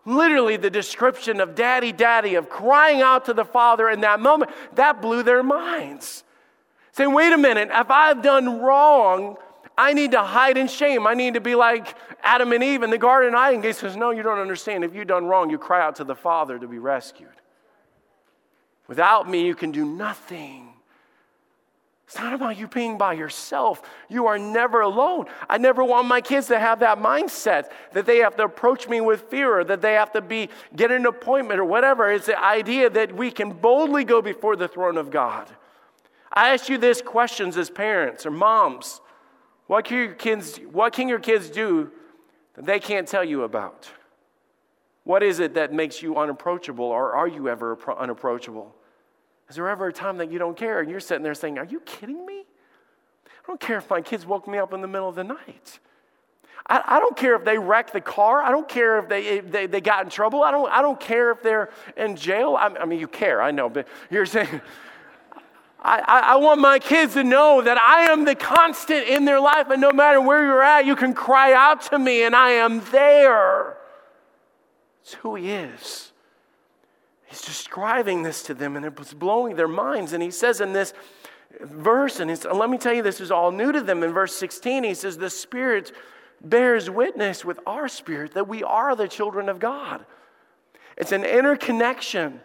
Literally, 0.04 0.56
the 0.56 0.70
description 0.70 1.40
of 1.40 1.54
daddy, 1.54 1.90
daddy, 1.90 2.34
of 2.34 2.50
crying 2.50 3.00
out 3.00 3.24
to 3.24 3.32
the 3.32 3.44
Father 3.44 3.88
in 3.88 4.02
that 4.02 4.20
moment, 4.20 4.50
that 4.74 5.00
blew 5.00 5.22
their 5.22 5.42
minds. 5.42 6.24
Saying, 6.92 7.12
wait 7.12 7.32
a 7.32 7.38
minute, 7.38 7.70
if 7.72 7.90
I've 7.90 8.22
done 8.22 8.60
wrong, 8.60 9.38
I 9.76 9.92
need 9.92 10.12
to 10.12 10.22
hide 10.22 10.56
in 10.56 10.68
shame. 10.68 11.06
I 11.06 11.14
need 11.14 11.34
to 11.34 11.40
be 11.40 11.54
like 11.54 11.96
Adam 12.22 12.52
and 12.52 12.62
Eve 12.62 12.82
in 12.82 12.90
the 12.90 12.98
Garden 12.98 13.34
of 13.34 13.50
Eden. 13.50 13.62
He 13.62 13.72
says, 13.72 13.96
No, 13.96 14.10
you 14.12 14.22
don't 14.22 14.38
understand. 14.38 14.84
If 14.84 14.94
you've 14.94 15.08
done 15.08 15.24
wrong, 15.26 15.50
you 15.50 15.58
cry 15.58 15.82
out 15.82 15.96
to 15.96 16.04
the 16.04 16.14
Father 16.14 16.58
to 16.58 16.68
be 16.68 16.78
rescued. 16.78 17.28
Without 18.86 19.28
me, 19.28 19.44
you 19.44 19.54
can 19.54 19.72
do 19.72 19.84
nothing. 19.84 20.74
It's 22.06 22.18
not 22.18 22.34
about 22.34 22.58
you 22.58 22.68
being 22.68 22.98
by 22.98 23.14
yourself. 23.14 23.82
You 24.08 24.26
are 24.26 24.38
never 24.38 24.82
alone. 24.82 25.26
I 25.48 25.56
never 25.56 25.82
want 25.82 26.06
my 26.06 26.20
kids 26.20 26.48
to 26.48 26.58
have 26.58 26.80
that 26.80 26.98
mindset 26.98 27.70
that 27.92 28.04
they 28.04 28.18
have 28.18 28.36
to 28.36 28.44
approach 28.44 28.88
me 28.88 29.00
with 29.00 29.22
fear 29.22 29.60
or 29.60 29.64
that 29.64 29.80
they 29.80 29.94
have 29.94 30.12
to 30.12 30.20
be 30.20 30.50
get 30.76 30.90
an 30.90 31.06
appointment 31.06 31.60
or 31.60 31.64
whatever. 31.64 32.10
It's 32.10 32.26
the 32.26 32.42
idea 32.42 32.90
that 32.90 33.16
we 33.16 33.30
can 33.30 33.52
boldly 33.52 34.04
go 34.04 34.20
before 34.20 34.54
the 34.54 34.68
throne 34.68 34.98
of 34.98 35.10
God. 35.10 35.50
I 36.30 36.52
ask 36.52 36.68
you 36.68 36.76
this 36.76 37.00
questions 37.00 37.56
as 37.56 37.70
parents 37.70 38.26
or 38.26 38.30
moms. 38.30 39.00
What 39.66 39.86
can 39.86 39.96
your 39.96 40.14
kids, 40.14 40.58
what 40.70 40.92
can 40.92 41.08
your 41.08 41.20
kids 41.20 41.48
do 41.48 41.90
that 42.54 42.66
they 42.66 42.80
can't 42.80 43.08
tell 43.08 43.24
you 43.24 43.44
about? 43.44 43.90
What 45.04 45.22
is 45.22 45.38
it 45.38 45.54
that 45.54 45.72
makes 45.72 46.02
you 46.02 46.16
unapproachable 46.16 46.84
or 46.84 47.14
are 47.14 47.28
you 47.28 47.48
ever 47.48 47.78
unapproachable? 47.96 48.74
Is 49.48 49.56
there 49.56 49.68
ever 49.68 49.88
a 49.88 49.92
time 49.92 50.18
that 50.18 50.32
you 50.32 50.38
don't 50.38 50.56
care 50.56 50.80
and 50.80 50.90
you're 50.90 51.00
sitting 51.00 51.22
there 51.22 51.34
saying, 51.34 51.58
Are 51.58 51.64
you 51.64 51.80
kidding 51.80 52.24
me? 52.24 52.44
I 53.26 53.46
don't 53.46 53.60
care 53.60 53.78
if 53.78 53.90
my 53.90 54.00
kids 54.00 54.24
woke 54.24 54.48
me 54.48 54.58
up 54.58 54.72
in 54.72 54.80
the 54.80 54.88
middle 54.88 55.08
of 55.08 55.14
the 55.14 55.24
night. 55.24 55.78
I, 56.66 56.82
I 56.86 57.00
don't 57.00 57.16
care 57.16 57.34
if 57.36 57.44
they 57.44 57.58
wrecked 57.58 57.92
the 57.92 58.00
car. 58.00 58.42
I 58.42 58.50
don't 58.50 58.68
care 58.68 58.98
if 58.98 59.08
they, 59.08 59.26
if 59.26 59.52
they, 59.52 59.66
they 59.66 59.80
got 59.82 60.04
in 60.04 60.10
trouble. 60.10 60.42
I 60.42 60.50
don't, 60.50 60.70
I 60.70 60.80
don't 60.80 60.98
care 60.98 61.30
if 61.30 61.42
they're 61.42 61.70
in 61.96 62.16
jail. 62.16 62.56
I, 62.56 62.68
I 62.68 62.84
mean, 62.86 62.98
you 62.98 63.08
care, 63.08 63.42
I 63.42 63.50
know, 63.50 63.68
but 63.68 63.86
you're 64.10 64.24
saying, 64.24 64.48
I, 65.82 65.98
I, 65.98 66.18
I 66.32 66.36
want 66.36 66.60
my 66.60 66.78
kids 66.78 67.12
to 67.14 67.24
know 67.24 67.60
that 67.60 67.76
I 67.76 68.10
am 68.10 68.24
the 68.24 68.34
constant 68.34 69.06
in 69.06 69.26
their 69.26 69.40
life, 69.40 69.68
and 69.68 69.82
no 69.82 69.92
matter 69.92 70.18
where 70.18 70.42
you're 70.42 70.62
at, 70.62 70.86
you 70.86 70.96
can 70.96 71.12
cry 71.12 71.52
out 71.52 71.82
to 71.90 71.98
me, 71.98 72.22
and 72.22 72.34
I 72.34 72.52
am 72.52 72.80
there. 72.90 73.76
It's 75.02 75.12
who 75.14 75.34
He 75.34 75.50
is. 75.50 76.13
He's 77.34 77.42
describing 77.42 78.22
this 78.22 78.44
to 78.44 78.54
them 78.54 78.76
and 78.76 78.86
it 78.86 78.96
was 78.96 79.12
blowing 79.12 79.56
their 79.56 79.66
minds. 79.66 80.12
And 80.12 80.22
he 80.22 80.30
says 80.30 80.60
in 80.60 80.72
this 80.72 80.94
verse, 81.60 82.20
and 82.20 82.30
let 82.44 82.70
me 82.70 82.78
tell 82.78 82.94
you, 82.94 83.02
this 83.02 83.20
is 83.20 83.32
all 83.32 83.50
new 83.50 83.72
to 83.72 83.80
them. 83.80 84.04
In 84.04 84.12
verse 84.12 84.36
16, 84.36 84.84
he 84.84 84.94
says, 84.94 85.18
The 85.18 85.30
Spirit 85.30 85.90
bears 86.40 86.88
witness 86.88 87.44
with 87.44 87.58
our 87.66 87.88
spirit 87.88 88.34
that 88.34 88.46
we 88.46 88.62
are 88.62 88.94
the 88.94 89.08
children 89.08 89.48
of 89.48 89.58
God. 89.58 90.06
It's 90.96 91.10
an 91.10 91.24
interconnection 91.24 92.40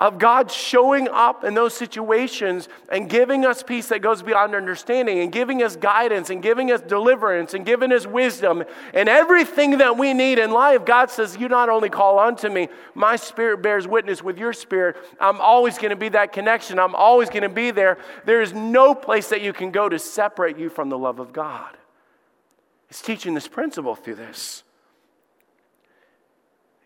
of 0.00 0.18
God 0.18 0.50
showing 0.50 1.08
up 1.08 1.44
in 1.44 1.54
those 1.54 1.72
situations 1.72 2.68
and 2.90 3.08
giving 3.08 3.46
us 3.46 3.62
peace 3.62 3.88
that 3.88 4.00
goes 4.00 4.22
beyond 4.22 4.54
understanding 4.54 5.20
and 5.20 5.30
giving 5.30 5.62
us 5.62 5.76
guidance 5.76 6.30
and 6.30 6.42
giving 6.42 6.72
us 6.72 6.80
deliverance 6.80 7.54
and 7.54 7.64
giving 7.64 7.92
us 7.92 8.06
wisdom 8.06 8.64
and 8.92 9.08
everything 9.08 9.78
that 9.78 9.96
we 9.96 10.12
need 10.12 10.38
in 10.38 10.50
life. 10.50 10.84
God 10.84 11.10
says, 11.10 11.36
You 11.36 11.48
not 11.48 11.68
only 11.68 11.90
call 11.90 12.18
unto 12.18 12.48
me, 12.48 12.68
my 12.94 13.14
spirit 13.16 13.62
bears 13.62 13.86
witness 13.86 14.22
with 14.22 14.36
your 14.36 14.52
spirit. 14.52 14.96
I'm 15.20 15.40
always 15.40 15.78
going 15.78 15.90
to 15.90 15.96
be 15.96 16.08
that 16.10 16.32
connection. 16.32 16.78
I'm 16.78 16.94
always 16.94 17.30
going 17.30 17.42
to 17.42 17.48
be 17.48 17.70
there. 17.70 17.98
There 18.26 18.42
is 18.42 18.52
no 18.52 18.94
place 18.94 19.28
that 19.28 19.42
you 19.42 19.52
can 19.52 19.70
go 19.70 19.88
to 19.88 19.98
separate 19.98 20.58
you 20.58 20.70
from 20.70 20.88
the 20.88 20.98
love 20.98 21.20
of 21.20 21.32
God. 21.32 21.76
He's 22.88 23.00
teaching 23.00 23.34
this 23.34 23.48
principle 23.48 23.94
through 23.94 24.16
this. 24.16 24.64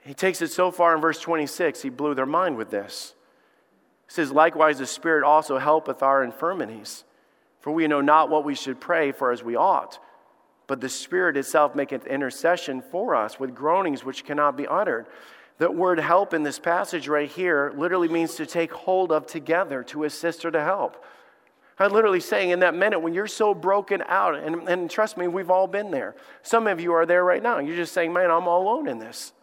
He 0.08 0.14
takes 0.14 0.40
it 0.40 0.50
so 0.50 0.70
far 0.70 0.94
in 0.94 1.02
verse 1.02 1.20
26, 1.20 1.82
he 1.82 1.90
blew 1.90 2.14
their 2.14 2.24
mind 2.24 2.56
with 2.56 2.70
this. 2.70 3.14
He 4.06 4.14
says, 4.14 4.32
Likewise, 4.32 4.78
the 4.78 4.86
Spirit 4.86 5.22
also 5.22 5.58
helpeth 5.58 6.02
our 6.02 6.24
infirmities, 6.24 7.04
for 7.60 7.72
we 7.72 7.86
know 7.86 8.00
not 8.00 8.30
what 8.30 8.42
we 8.42 8.54
should 8.54 8.80
pray 8.80 9.12
for 9.12 9.32
as 9.32 9.42
we 9.44 9.54
ought. 9.54 9.98
But 10.66 10.80
the 10.80 10.88
Spirit 10.88 11.36
itself 11.36 11.74
maketh 11.74 12.06
intercession 12.06 12.80
for 12.80 13.14
us 13.14 13.38
with 13.38 13.54
groanings 13.54 14.02
which 14.02 14.24
cannot 14.24 14.56
be 14.56 14.66
uttered. 14.66 15.04
That 15.58 15.74
word 15.74 16.00
help 16.00 16.32
in 16.32 16.42
this 16.42 16.58
passage 16.58 17.06
right 17.06 17.28
here 17.28 17.74
literally 17.76 18.08
means 18.08 18.34
to 18.36 18.46
take 18.46 18.72
hold 18.72 19.12
of 19.12 19.26
together, 19.26 19.82
to 19.84 20.04
assist 20.04 20.46
or 20.46 20.50
to 20.50 20.64
help. 20.64 21.04
I'm 21.78 21.92
literally 21.92 22.20
saying 22.20 22.48
in 22.48 22.60
that 22.60 22.74
minute 22.74 23.00
when 23.00 23.12
you're 23.12 23.26
so 23.26 23.52
broken 23.52 24.02
out, 24.06 24.36
and, 24.36 24.66
and 24.70 24.90
trust 24.90 25.18
me, 25.18 25.28
we've 25.28 25.50
all 25.50 25.66
been 25.66 25.90
there. 25.90 26.16
Some 26.40 26.66
of 26.66 26.80
you 26.80 26.94
are 26.94 27.04
there 27.04 27.26
right 27.26 27.42
now. 27.42 27.58
You're 27.58 27.76
just 27.76 27.92
saying, 27.92 28.14
man, 28.14 28.30
I'm 28.30 28.48
all 28.48 28.62
alone 28.62 28.88
in 28.88 28.98
this. 28.98 29.34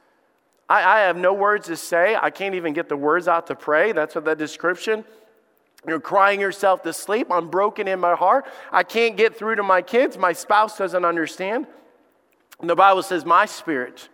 I, 0.68 0.84
I 0.84 1.00
have 1.02 1.18
no 1.18 1.34
words 1.34 1.68
to 1.68 1.78
say. 1.78 2.16
I 2.16 2.30
can't 2.30 2.56
even 2.56 2.74
get 2.74 2.90
the 2.90 2.98
words 2.98 3.28
out 3.28 3.48
to 3.48 3.56
pray. 3.56 3.92
That's 3.92 4.16
what 4.16 4.26
that 4.26 4.38
description. 4.38 5.06
You're 5.88 6.00
crying 6.00 6.42
yourself 6.42 6.82
to 6.84 6.94
sleep. 6.94 7.28
I'm 7.30 7.50
broken 7.50 7.88
in 7.88 8.00
my 8.00 8.16
heart. 8.16 8.46
I 8.72 8.84
can't 8.84 9.16
get 9.16 9.36
through 9.38 9.56
to 9.56 9.64
my 9.64 9.82
kids. 9.82 10.18
My 10.18 10.34
spouse 10.34 10.78
doesn't 10.78 11.06
understand. 11.06 11.68
And 12.60 12.70
the 12.70 12.76
Bible 12.76 13.04
says, 13.04 13.26
My 13.26 13.46
spirit 13.46 14.10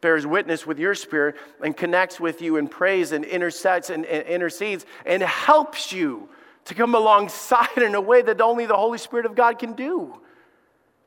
bears 0.00 0.26
witness 0.26 0.66
with 0.66 0.78
your 0.78 0.94
spirit 0.94 1.36
and 1.62 1.74
connects 1.74 2.20
with 2.20 2.42
you 2.42 2.58
and 2.58 2.70
prays 2.70 3.12
and 3.12 3.24
intersects 3.24 3.88
and, 3.88 4.04
and 4.04 4.26
intercedes 4.26 4.84
and 5.06 5.22
helps 5.22 5.92
you 5.92 6.28
to 6.66 6.74
come 6.74 6.94
alongside 6.94 7.78
in 7.78 7.94
a 7.94 8.00
way 8.00 8.20
that 8.20 8.40
only 8.40 8.66
the 8.66 8.76
Holy 8.76 8.98
Spirit 8.98 9.24
of 9.24 9.34
God 9.34 9.58
can 9.58 9.72
do. 9.72 10.20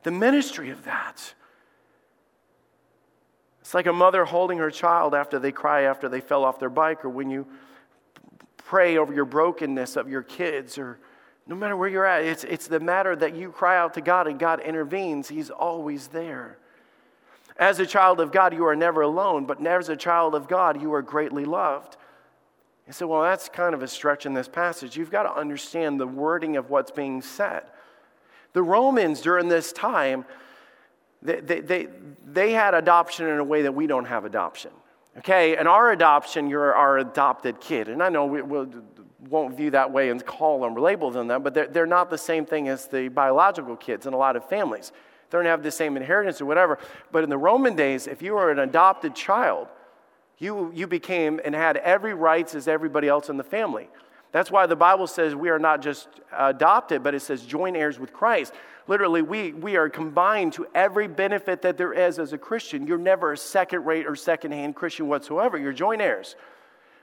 The 0.03 0.11
ministry 0.11 0.69
of 0.71 0.83
that. 0.85 1.33
It's 3.67 3.73
like 3.73 3.87
a 3.87 3.91
mother 3.91 4.23
holding 4.23 4.59
her 4.59 4.71
child 4.71 5.13
after 5.13 5.39
they 5.39 5.51
cry 5.51 5.81
after 5.81 6.07
they 6.07 6.21
fell 6.21 6.45
off 6.45 6.57
their 6.57 6.69
bike, 6.69 7.03
or 7.03 7.09
when 7.09 7.29
you 7.29 7.45
pray 8.55 8.97
over 8.97 9.13
your 9.13 9.25
brokenness 9.25 9.97
of 9.97 10.07
your 10.07 10.23
kids, 10.23 10.77
or 10.77 10.99
no 11.47 11.53
matter 11.53 11.75
where 11.75 11.89
you're 11.89 12.05
at, 12.05 12.23
it's, 12.23 12.45
it's 12.45 12.67
the 12.67 12.79
matter 12.79 13.13
that 13.13 13.35
you 13.35 13.51
cry 13.51 13.77
out 13.77 13.93
to 13.95 13.99
God 13.99 14.25
and 14.25 14.39
God 14.39 14.61
intervenes. 14.61 15.27
He's 15.27 15.49
always 15.49 16.07
there. 16.07 16.59
As 17.57 17.81
a 17.81 17.85
child 17.85 18.21
of 18.21 18.31
God, 18.31 18.53
you 18.53 18.63
are 18.63 18.73
never 18.73 19.01
alone, 19.01 19.45
but 19.45 19.61
as 19.67 19.89
a 19.89 19.97
child 19.97 20.33
of 20.33 20.47
God, 20.47 20.81
you 20.81 20.93
are 20.93 21.01
greatly 21.01 21.43
loved. 21.43 21.97
You 22.87 22.93
say, 22.93 23.03
well, 23.03 23.23
that's 23.23 23.49
kind 23.49 23.75
of 23.75 23.83
a 23.83 23.87
stretch 23.89 24.25
in 24.25 24.33
this 24.33 24.47
passage. 24.47 24.95
You've 24.95 25.11
got 25.11 25.23
to 25.23 25.37
understand 25.37 25.99
the 25.99 26.07
wording 26.07 26.55
of 26.55 26.69
what's 26.69 26.91
being 26.91 27.21
said. 27.21 27.63
The 28.53 28.63
Romans 28.63 29.19
during 29.19 29.49
this 29.49 29.73
time, 29.73 30.23
they, 31.21 31.39
they, 31.39 31.87
they, 32.25 32.51
had 32.51 32.73
adoption 32.73 33.27
in 33.27 33.39
a 33.39 33.43
way 33.43 33.63
that 33.63 33.73
we 33.73 33.87
don't 33.87 34.05
have 34.05 34.25
adoption. 34.25 34.71
Okay, 35.17 35.57
and 35.57 35.67
our 35.67 35.91
adoption, 35.91 36.47
you're 36.47 36.75
our 36.75 36.99
adopted 36.99 37.59
kid. 37.59 37.87
And 37.87 38.03
I 38.03 38.09
know 38.09 38.25
we 38.27 38.41
we'll, 38.41 38.69
won't 39.29 39.57
view 39.57 39.71
that 39.71 39.91
way 39.91 40.09
and 40.09 40.23
call 40.23 40.61
them, 40.61 40.77
or 40.77 40.81
label 40.81 41.09
them 41.11 41.27
that, 41.27 41.43
but 41.43 41.53
they're, 41.53 41.67
they're 41.67 41.85
not 41.87 42.09
the 42.09 42.17
same 42.17 42.45
thing 42.45 42.67
as 42.67 42.87
the 42.87 43.07
biological 43.07 43.75
kids 43.75 44.05
in 44.05 44.13
a 44.13 44.17
lot 44.17 44.35
of 44.35 44.47
families. 44.47 44.91
They 45.29 45.37
don't 45.37 45.45
have 45.45 45.63
the 45.63 45.71
same 45.71 45.97
inheritance 45.97 46.39
or 46.39 46.45
whatever. 46.45 46.79
But 47.11 47.23
in 47.23 47.29
the 47.29 47.37
Roman 47.37 47.75
days, 47.75 48.07
if 48.07 48.21
you 48.21 48.33
were 48.33 48.51
an 48.51 48.59
adopted 48.59 49.15
child, 49.15 49.67
you, 50.37 50.71
you 50.73 50.87
became 50.87 51.41
and 51.43 51.53
had 51.55 51.77
every 51.77 52.13
rights 52.13 52.55
as 52.55 52.67
everybody 52.67 53.07
else 53.07 53.29
in 53.29 53.37
the 53.37 53.43
family. 53.43 53.89
That's 54.31 54.51
why 54.51 54.67
the 54.67 54.75
Bible 54.75 55.07
says 55.07 55.35
we 55.35 55.49
are 55.49 55.59
not 55.59 55.81
just 55.81 56.07
adopted, 56.31 57.01
but 57.03 57.15
it 57.15 57.21
says 57.21 57.43
joint 57.43 57.75
heirs 57.75 57.99
with 57.99 58.13
Christ. 58.13 58.53
Literally, 58.87 59.21
we, 59.21 59.51
we 59.51 59.75
are 59.75 59.89
combined 59.89 60.53
to 60.53 60.67
every 60.73 61.07
benefit 61.07 61.61
that 61.63 61.77
there 61.77 61.93
is 61.93 62.19
as 62.19 62.31
a 62.31 62.37
Christian. 62.37 62.87
You're 62.87 62.97
never 62.97 63.33
a 63.33 63.37
second 63.37 63.85
rate 63.85 64.07
or 64.07 64.15
second 64.15 64.51
hand 64.53 64.75
Christian 64.75 65.07
whatsoever. 65.07 65.57
You're 65.57 65.73
joint 65.73 66.01
heirs. 66.01 66.35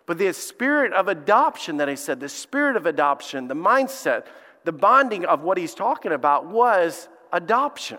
But 0.07 0.19
the 0.19 0.33
spirit 0.33 0.93
of 0.93 1.09
adoption 1.09 1.79
that 1.79 1.89
I 1.89 1.95
said, 1.95 2.21
the 2.21 2.29
spirit 2.29 2.77
of 2.77 2.87
adoption, 2.87 3.49
the 3.49 3.55
mindset, 3.55 4.27
the 4.65 4.73
bonding 4.73 5.25
of 5.25 5.43
what 5.43 5.59
he's 5.59 5.75
talking 5.75 6.13
about 6.13 6.47
was 6.47 7.09
adoption. 7.33 7.99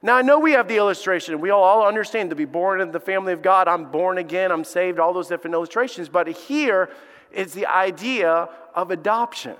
Now, 0.00 0.16
I 0.16 0.22
know 0.22 0.38
we 0.38 0.52
have 0.52 0.68
the 0.68 0.76
illustration. 0.76 1.40
We 1.40 1.50
all 1.50 1.84
understand 1.84 2.30
to 2.30 2.36
be 2.36 2.44
born 2.44 2.80
in 2.80 2.92
the 2.92 3.00
family 3.00 3.32
of 3.32 3.42
God. 3.42 3.66
I'm 3.66 3.90
born 3.90 4.18
again. 4.18 4.52
I'm 4.52 4.62
saved. 4.62 5.00
All 5.00 5.12
those 5.12 5.26
different 5.26 5.54
illustrations. 5.54 6.08
But 6.08 6.28
here 6.28 6.88
is 7.32 7.52
the 7.52 7.66
idea 7.66 8.48
of 8.74 8.92
adoption. 8.92 9.56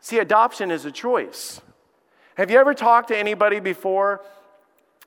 See, 0.00 0.18
adoption 0.18 0.70
is 0.70 0.84
a 0.84 0.92
choice. 0.92 1.60
Have 2.36 2.50
you 2.50 2.58
ever 2.58 2.74
talked 2.74 3.08
to 3.08 3.16
anybody 3.16 3.60
before 3.60 4.20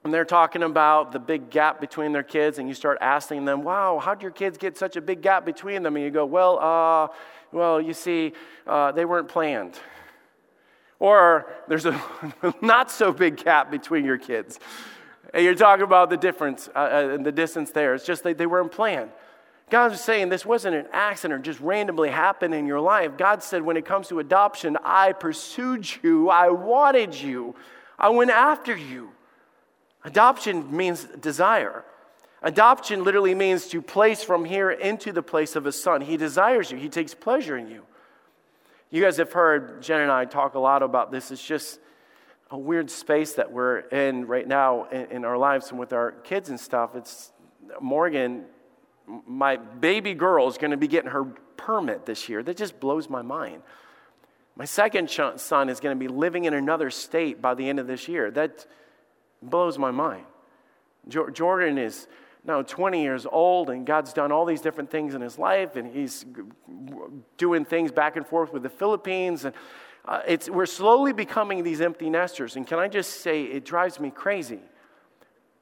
and 0.05 0.13
they're 0.13 0.23
talking 0.23 0.63
about 0.63 1.11
the 1.11 1.19
big 1.19 1.49
gap 1.49 1.81
between 1.81 2.13
their 2.13 2.23
kids 2.23 2.57
and 2.57 2.69
you 2.69 2.73
start 2.73 2.97
asking 3.01 3.43
them, 3.43 3.63
wow, 3.63 3.99
how'd 3.99 4.21
your 4.21 4.31
kids 4.31 4.57
get 4.57 4.77
such 4.77 4.95
a 4.95 5.01
big 5.01 5.21
gap 5.21 5.43
between 5.43 5.83
them? 5.83 5.97
And 5.97 6.05
you 6.05 6.09
go, 6.09 6.25
well, 6.25 6.57
uh, 6.59 7.13
well, 7.51 7.81
you 7.81 7.93
see, 7.93 8.31
uh, 8.65 8.93
they 8.93 9.03
weren't 9.03 9.27
planned. 9.27 9.77
Or 10.99 11.47
there's 11.67 11.85
a 11.85 12.01
not 12.61 12.89
so 12.91 13.11
big 13.11 13.43
gap 13.43 13.71
between 13.71 14.05
your 14.05 14.17
kids. 14.17 14.61
And 15.33 15.43
you're 15.43 15.53
talking 15.53 15.83
about 15.83 16.09
the 16.09 16.15
difference 16.15 16.69
uh, 16.73 16.79
uh, 16.79 17.09
and 17.13 17.25
the 17.25 17.33
distance 17.33 17.71
there. 17.71 17.93
It's 17.93 18.05
just 18.05 18.23
that 18.23 18.37
they 18.37 18.45
weren't 18.45 18.71
planned. 18.71 19.11
God 19.69 19.91
was 19.91 20.01
saying 20.01 20.29
this 20.29 20.45
wasn't 20.45 20.75
an 20.75 20.87
accident 20.93 21.39
or 21.39 21.43
just 21.43 21.59
randomly 21.59 22.09
happened 22.09 22.53
in 22.53 22.67
your 22.67 22.79
life. 22.79 23.17
God 23.17 23.43
said, 23.43 23.61
when 23.61 23.75
it 23.75 23.85
comes 23.85 24.07
to 24.07 24.19
adoption, 24.19 24.77
I 24.83 25.11
pursued 25.11 25.87
you, 26.01 26.29
I 26.29 26.49
wanted 26.49 27.13
you, 27.13 27.53
I 27.99 28.09
went 28.09 28.31
after 28.31 28.75
you. 28.75 29.11
Adoption 30.05 30.75
means 30.75 31.03
desire. 31.19 31.83
Adoption 32.41 33.03
literally 33.03 33.35
means 33.35 33.67
to 33.67 33.81
place 33.81 34.23
from 34.23 34.45
here 34.45 34.71
into 34.71 35.11
the 35.11 35.23
place 35.23 35.55
of 35.55 35.65
a 35.65 35.71
son. 35.71 35.99
He 35.99 36.15
desires 36.15 36.71
you, 36.71 36.77
he 36.77 36.87
takes 36.87 37.13
pleasure 37.13 37.57
in 37.57 37.67
you. 37.67 37.83
You 38.89 39.03
guys 39.03 39.17
have 39.17 39.33
heard 39.33 39.81
Jen 39.81 39.99
and 39.99 40.11
I 40.11 40.23
talk 40.23 40.55
a 40.55 40.59
lot 40.59 40.81
about 40.81 41.11
this. 41.11 41.29
It's 41.29 41.45
just 41.45 41.79
a 42.49 42.57
weird 42.57 42.89
space 42.89 43.33
that 43.33 43.51
we're 43.51 43.79
in 43.79 44.27
right 44.27 44.47
now 44.47 44.85
in, 44.85 45.11
in 45.11 45.25
our 45.25 45.37
lives 45.37 45.71
and 45.71 45.79
with 45.79 45.91
our 45.91 46.11
kids 46.11 46.47
and 46.47 46.57
stuff. 46.57 46.95
It's 46.95 47.33
Morgan 47.81 48.45
my 49.25 49.55
baby 49.55 50.13
girl 50.13 50.47
is 50.47 50.57
going 50.57 50.71
to 50.71 50.77
be 50.77 50.87
getting 50.87 51.11
her 51.11 51.25
permit 51.55 52.05
this 52.05 52.29
year. 52.29 52.43
That 52.43 52.57
just 52.57 52.79
blows 52.79 53.09
my 53.09 53.21
mind. 53.21 53.61
My 54.55 54.65
second 54.65 55.09
son 55.09 55.69
is 55.69 55.79
going 55.79 55.95
to 55.95 55.99
be 55.99 56.07
living 56.07 56.45
in 56.45 56.53
another 56.53 56.89
state 56.89 57.41
by 57.41 57.53
the 57.53 57.69
end 57.69 57.79
of 57.79 57.87
this 57.87 58.07
year. 58.07 58.31
That 58.31 58.65
blows 59.41 59.77
my 59.77 59.91
mind. 59.91 60.25
Jordan 61.07 61.77
is 61.77 62.07
now 62.43 62.61
20 62.61 63.01
years 63.01 63.25
old, 63.25 63.69
and 63.69 63.85
God's 63.85 64.13
done 64.13 64.31
all 64.31 64.45
these 64.45 64.61
different 64.61 64.89
things 64.89 65.13
in 65.13 65.21
his 65.21 65.37
life, 65.37 65.75
and 65.75 65.93
he's 65.93 66.25
doing 67.37 67.65
things 67.65 67.91
back 67.91 68.15
and 68.15 68.25
forth 68.25 68.51
with 68.51 68.63
the 68.63 68.69
Philippines. 68.69 69.45
And 69.45 69.53
uh, 70.05 70.21
it's, 70.27 70.49
we're 70.49 70.65
slowly 70.65 71.13
becoming 71.13 71.63
these 71.63 71.81
empty 71.81 72.09
nesters. 72.09 72.55
And 72.55 72.65
can 72.65 72.79
I 72.79 72.87
just 72.87 73.21
say, 73.21 73.43
it 73.43 73.63
drives 73.63 73.99
me 73.99 74.09
crazy 74.09 74.59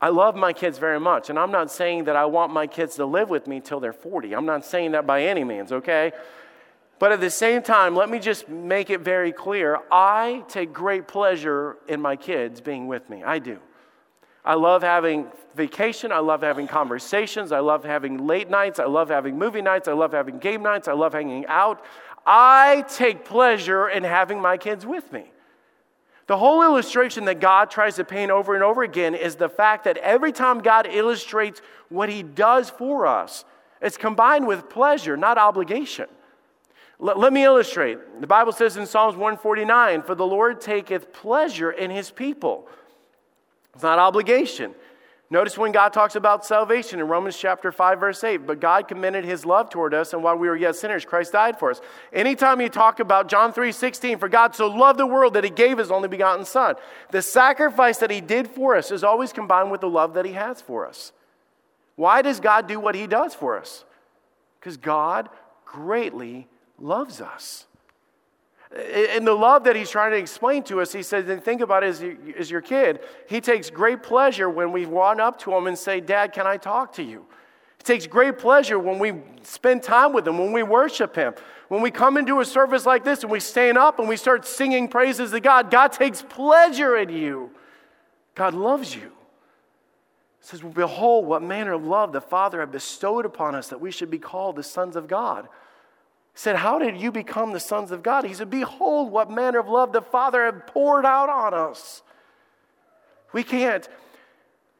I 0.05 0.09
love 0.09 0.35
my 0.35 0.53
kids 0.53 0.77
very 0.77 0.99
much, 0.99 1.31
and 1.31 1.39
I'm 1.39 1.49
not 1.49 1.71
saying 1.71 2.03
that 2.03 2.15
I 2.15 2.25
want 2.25 2.53
my 2.53 2.67
kids 2.67 2.93
to 2.97 3.07
live 3.07 3.31
with 3.31 3.47
me 3.47 3.59
till 3.59 3.79
they're 3.79 3.91
40. 3.91 4.35
I'm 4.35 4.45
not 4.45 4.63
saying 4.63 4.91
that 4.91 5.07
by 5.07 5.23
any 5.23 5.43
means, 5.43 5.71
okay? 5.71 6.11
But 6.99 7.11
at 7.11 7.21
the 7.21 7.31
same 7.31 7.63
time, 7.63 7.95
let 7.95 8.07
me 8.11 8.19
just 8.19 8.47
make 8.47 8.91
it 8.91 9.01
very 9.01 9.31
clear 9.31 9.79
I 9.91 10.43
take 10.47 10.71
great 10.71 11.07
pleasure 11.07 11.77
in 11.87 12.01
my 12.01 12.17
kids 12.17 12.61
being 12.61 12.85
with 12.85 13.09
me. 13.09 13.23
I 13.23 13.39
do. 13.39 13.57
I 14.45 14.53
love 14.53 14.83
having 14.83 15.25
vacation. 15.55 16.11
I 16.11 16.19
love 16.19 16.43
having 16.43 16.67
conversations. 16.67 17.51
I 17.51 17.61
love 17.61 17.83
having 17.83 18.27
late 18.27 18.47
nights. 18.47 18.77
I 18.77 18.85
love 18.85 19.09
having 19.09 19.39
movie 19.39 19.63
nights. 19.63 19.87
I 19.87 19.93
love 19.93 20.11
having 20.11 20.37
game 20.37 20.61
nights. 20.61 20.87
I 20.87 20.93
love 20.93 21.13
hanging 21.13 21.47
out. 21.47 21.83
I 22.27 22.85
take 22.89 23.25
pleasure 23.25 23.89
in 23.89 24.03
having 24.03 24.39
my 24.39 24.57
kids 24.57 24.85
with 24.85 25.11
me. 25.11 25.31
The 26.27 26.37
whole 26.37 26.63
illustration 26.63 27.25
that 27.25 27.39
God 27.39 27.69
tries 27.69 27.95
to 27.97 28.03
paint 28.03 28.31
over 28.31 28.55
and 28.55 28.63
over 28.63 28.81
again 28.81 29.13
is 29.13 29.35
the 29.35 29.49
fact 29.49 29.83
that 29.83 29.97
every 29.97 30.31
time 30.31 30.59
God 30.59 30.87
illustrates 30.87 31.61
what 31.89 32.09
he 32.09 32.23
does 32.23 32.69
for 32.69 33.05
us, 33.05 33.45
it's 33.81 33.97
combined 33.97 34.47
with 34.47 34.67
pleasure, 34.69 35.15
not 35.15 35.37
obligation. 35.37 36.07
Let, 36.97 37.19
let 37.19 37.31
me 37.31 37.43
illustrate. 37.43 38.21
The 38.21 38.27
Bible 38.27 38.53
says 38.53 38.77
in 38.77 38.87
Psalms 38.87 39.15
149 39.15 40.01
For 40.01 40.15
the 40.15 40.25
Lord 40.25 40.61
taketh 40.61 41.13
pleasure 41.13 41.71
in 41.71 41.91
his 41.91 42.09
people. 42.09 42.67
It's 43.75 43.83
not 43.83 43.99
obligation. 43.99 44.73
Notice 45.31 45.57
when 45.57 45.71
God 45.71 45.91
talks 45.91 46.15
about 46.15 46.45
salvation 46.45 46.99
in 46.99 47.07
Romans 47.07 47.35
chapter 47.35 47.71
5, 47.71 47.99
verse 47.99 48.23
8, 48.23 48.45
but 48.45 48.59
God 48.59 48.87
commended 48.87 49.25
his 49.25 49.43
love 49.43 49.71
toward 49.71 49.95
us, 49.95 50.13
and 50.13 50.21
while 50.21 50.37
we 50.37 50.47
were 50.47 50.55
yet 50.55 50.75
sinners, 50.75 51.03
Christ 51.03 51.31
died 51.31 51.57
for 51.57 51.71
us. 51.71 51.81
Anytime 52.13 52.61
you 52.61 52.69
talk 52.69 52.99
about 52.99 53.27
John 53.27 53.51
3 53.51 53.71
16, 53.71 54.19
for 54.19 54.29
God 54.29 54.55
so 54.55 54.67
loved 54.67 54.99
the 54.99 55.07
world 55.07 55.33
that 55.33 55.43
he 55.43 55.49
gave 55.49 55.79
his 55.79 55.89
only 55.89 56.07
begotten 56.07 56.45
Son, 56.45 56.75
the 57.09 57.23
sacrifice 57.23 57.97
that 57.97 58.11
he 58.11 58.21
did 58.21 58.47
for 58.47 58.75
us 58.75 58.91
is 58.91 59.03
always 59.03 59.33
combined 59.33 59.71
with 59.71 59.81
the 59.81 59.89
love 59.89 60.13
that 60.13 60.25
he 60.25 60.33
has 60.33 60.61
for 60.61 60.85
us. 60.85 61.11
Why 61.95 62.21
does 62.21 62.39
God 62.39 62.67
do 62.67 62.79
what 62.79 62.93
he 62.93 63.07
does 63.07 63.33
for 63.33 63.57
us? 63.57 63.83
Because 64.59 64.77
God 64.77 65.29
greatly 65.65 66.47
loves 66.77 67.19
us. 67.19 67.65
In 68.75 69.23
the 69.23 69.33
love 69.33 69.63
that 69.63 69.75
he's 69.77 69.89
trying 69.89 70.11
to 70.11 70.17
explain 70.17 70.61
to 70.63 70.81
us, 70.81 70.91
he 70.91 71.01
says, 71.01 71.29
and 71.29 71.41
think 71.41 71.61
about 71.61 71.83
it 71.83 71.87
as, 71.87 72.01
you, 72.01 72.17
as 72.37 72.51
your 72.51 72.59
kid. 72.59 72.99
He 73.29 73.39
takes 73.39 73.69
great 73.69 74.03
pleasure 74.03 74.49
when 74.49 74.73
we 74.73 74.83
run 74.83 75.21
up 75.21 75.39
to 75.39 75.53
him 75.55 75.67
and 75.67 75.77
say, 75.77 76.01
Dad, 76.01 76.33
can 76.33 76.45
I 76.45 76.57
talk 76.57 76.91
to 76.93 77.03
you? 77.03 77.25
He 77.77 77.83
takes 77.85 78.05
great 78.05 78.37
pleasure 78.37 78.77
when 78.77 78.99
we 78.99 79.13
spend 79.43 79.81
time 79.81 80.11
with 80.11 80.27
him, 80.27 80.37
when 80.37 80.51
we 80.51 80.61
worship 80.61 81.15
him. 81.15 81.35
When 81.69 81.81
we 81.81 81.89
come 81.89 82.17
into 82.17 82.41
a 82.41 82.45
service 82.45 82.85
like 82.85 83.05
this 83.05 83.23
and 83.23 83.31
we 83.31 83.39
stand 83.39 83.77
up 83.77 83.97
and 83.97 84.09
we 84.09 84.17
start 84.17 84.45
singing 84.45 84.89
praises 84.89 85.31
to 85.31 85.39
God, 85.39 85.71
God 85.71 85.93
takes 85.93 86.21
pleasure 86.21 86.97
in 86.97 87.09
you. 87.09 87.51
God 88.35 88.53
loves 88.53 88.93
you. 88.93 89.13
He 90.41 90.47
says, 90.47 90.61
Behold, 90.61 91.25
what 91.25 91.41
manner 91.41 91.71
of 91.71 91.85
love 91.85 92.11
the 92.11 92.19
Father 92.19 92.59
had 92.59 92.73
bestowed 92.73 93.25
upon 93.25 93.55
us 93.55 93.69
that 93.69 93.79
we 93.79 93.89
should 93.89 94.11
be 94.11 94.19
called 94.19 94.57
the 94.57 94.63
sons 94.63 94.97
of 94.97 95.07
God 95.07 95.47
said, 96.35 96.57
How 96.57 96.77
did 96.77 96.97
you 96.97 97.11
become 97.11 97.53
the 97.53 97.59
sons 97.59 97.91
of 97.91 98.03
God? 98.03 98.25
He 98.25 98.33
said, 98.33 98.49
Behold, 98.49 99.11
what 99.11 99.31
manner 99.31 99.59
of 99.59 99.67
love 99.67 99.93
the 99.93 100.01
Father 100.01 100.45
had 100.45 100.67
poured 100.67 101.05
out 101.05 101.29
on 101.29 101.53
us. 101.53 102.03
We 103.33 103.43
can't, 103.43 103.87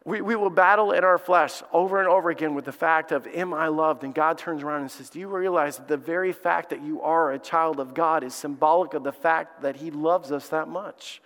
we, 0.03 0.21
we 0.21 0.35
will 0.35 0.49
battle 0.49 0.91
in 0.91 1.03
our 1.03 1.17
flesh 1.17 1.63
over 1.73 1.99
and 1.99 2.07
over 2.07 2.29
again 2.29 2.53
with 2.53 2.65
the 2.65 2.71
fact 2.71 3.11
of, 3.11 3.25
Am 3.27 3.53
I 3.53 3.69
loved? 3.69 4.03
And 4.03 4.13
God 4.13 4.37
turns 4.37 4.61
around 4.61 4.81
and 4.81 4.91
says, 4.91 5.09
Do 5.09 5.19
you 5.19 5.29
realize 5.29 5.77
that 5.77 5.87
the 5.87 5.97
very 5.97 6.33
fact 6.33 6.69
that 6.69 6.83
you 6.83 7.01
are 7.01 7.31
a 7.31 7.39
child 7.39 7.79
of 7.79 7.93
God 7.93 8.23
is 8.23 8.35
symbolic 8.35 8.93
of 8.93 9.03
the 9.03 9.13
fact 9.13 9.61
that 9.61 9.77
He 9.77 9.89
loves 9.89 10.31
us 10.31 10.49
that 10.49 10.67
much? 10.67 11.21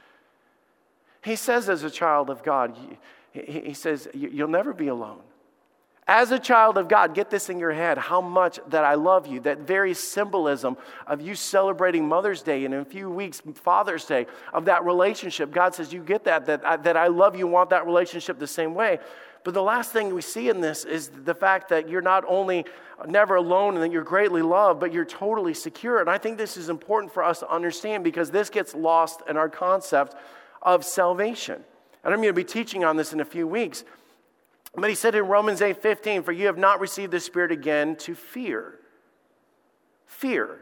He 1.23 1.35
says, 1.35 1.69
as 1.69 1.83
a 1.83 1.89
child 1.89 2.29
of 2.29 2.43
God, 2.43 2.77
he, 3.33 3.41
he 3.41 3.73
says, 3.73 4.07
You'll 4.13 4.47
never 4.47 4.73
be 4.73 4.87
alone. 4.87 5.21
As 6.11 6.31
a 6.31 6.39
child 6.39 6.79
of 6.79 6.87
God, 6.87 7.13
get 7.13 7.29
this 7.29 7.51
in 7.51 7.59
your 7.59 7.71
head 7.71 7.99
how 7.99 8.19
much 8.19 8.59
that 8.69 8.83
I 8.83 8.95
love 8.95 9.27
you. 9.27 9.41
That 9.41 9.59
very 9.59 9.93
symbolism 9.93 10.75
of 11.05 11.21
you 11.21 11.35
celebrating 11.35 12.07
Mother's 12.07 12.41
Day 12.41 12.65
and 12.65 12.73
in 12.73 12.79
a 12.79 12.85
few 12.85 13.11
weeks, 13.11 13.43
Father's 13.53 14.05
Day, 14.05 14.25
of 14.51 14.65
that 14.65 14.83
relationship. 14.83 15.51
God 15.51 15.75
says, 15.75 15.93
You 15.93 16.01
get 16.01 16.23
that, 16.23 16.47
that 16.47 16.65
I, 16.65 16.77
that 16.77 16.97
I 16.97 17.09
love 17.09 17.35
you, 17.35 17.45
want 17.45 17.69
that 17.69 17.85
relationship 17.85 18.39
the 18.39 18.47
same 18.47 18.73
way. 18.73 18.97
But 19.43 19.53
the 19.53 19.61
last 19.61 19.91
thing 19.91 20.11
we 20.11 20.23
see 20.23 20.49
in 20.49 20.61
this 20.61 20.83
is 20.83 21.09
the 21.25 21.35
fact 21.35 21.69
that 21.69 21.87
you're 21.87 22.01
not 22.01 22.25
only 22.27 22.65
never 23.07 23.35
alone 23.35 23.75
and 23.75 23.83
that 23.83 23.91
you're 23.91 24.03
greatly 24.03 24.41
loved, 24.41 24.79
but 24.79 24.91
you're 24.91 25.05
totally 25.05 25.53
secure. 25.53 26.01
And 26.01 26.09
I 26.09 26.17
think 26.17 26.39
this 26.39 26.57
is 26.57 26.69
important 26.69 27.13
for 27.13 27.23
us 27.23 27.37
to 27.41 27.49
understand 27.51 28.03
because 28.03 28.31
this 28.31 28.49
gets 28.49 28.73
lost 28.73 29.21
in 29.29 29.37
our 29.37 29.47
concept 29.47 30.15
of 30.63 30.83
salvation. 30.83 31.63
And 32.03 32.13
I'm 32.15 32.19
going 32.19 32.29
to 32.29 32.33
be 32.33 32.43
teaching 32.43 32.83
on 32.83 32.97
this 32.97 33.13
in 33.13 33.19
a 33.19 33.25
few 33.25 33.45
weeks. 33.45 33.83
But 34.75 34.89
he 34.89 34.95
said 34.95 35.15
in 35.15 35.25
Romans 35.25 35.61
8 35.61 35.81
15, 35.81 36.23
For 36.23 36.31
you 36.31 36.45
have 36.45 36.57
not 36.57 36.79
received 36.79 37.11
the 37.11 37.19
Spirit 37.19 37.51
again 37.51 37.95
to 37.97 38.15
fear. 38.15 38.79
Fear. 40.05 40.59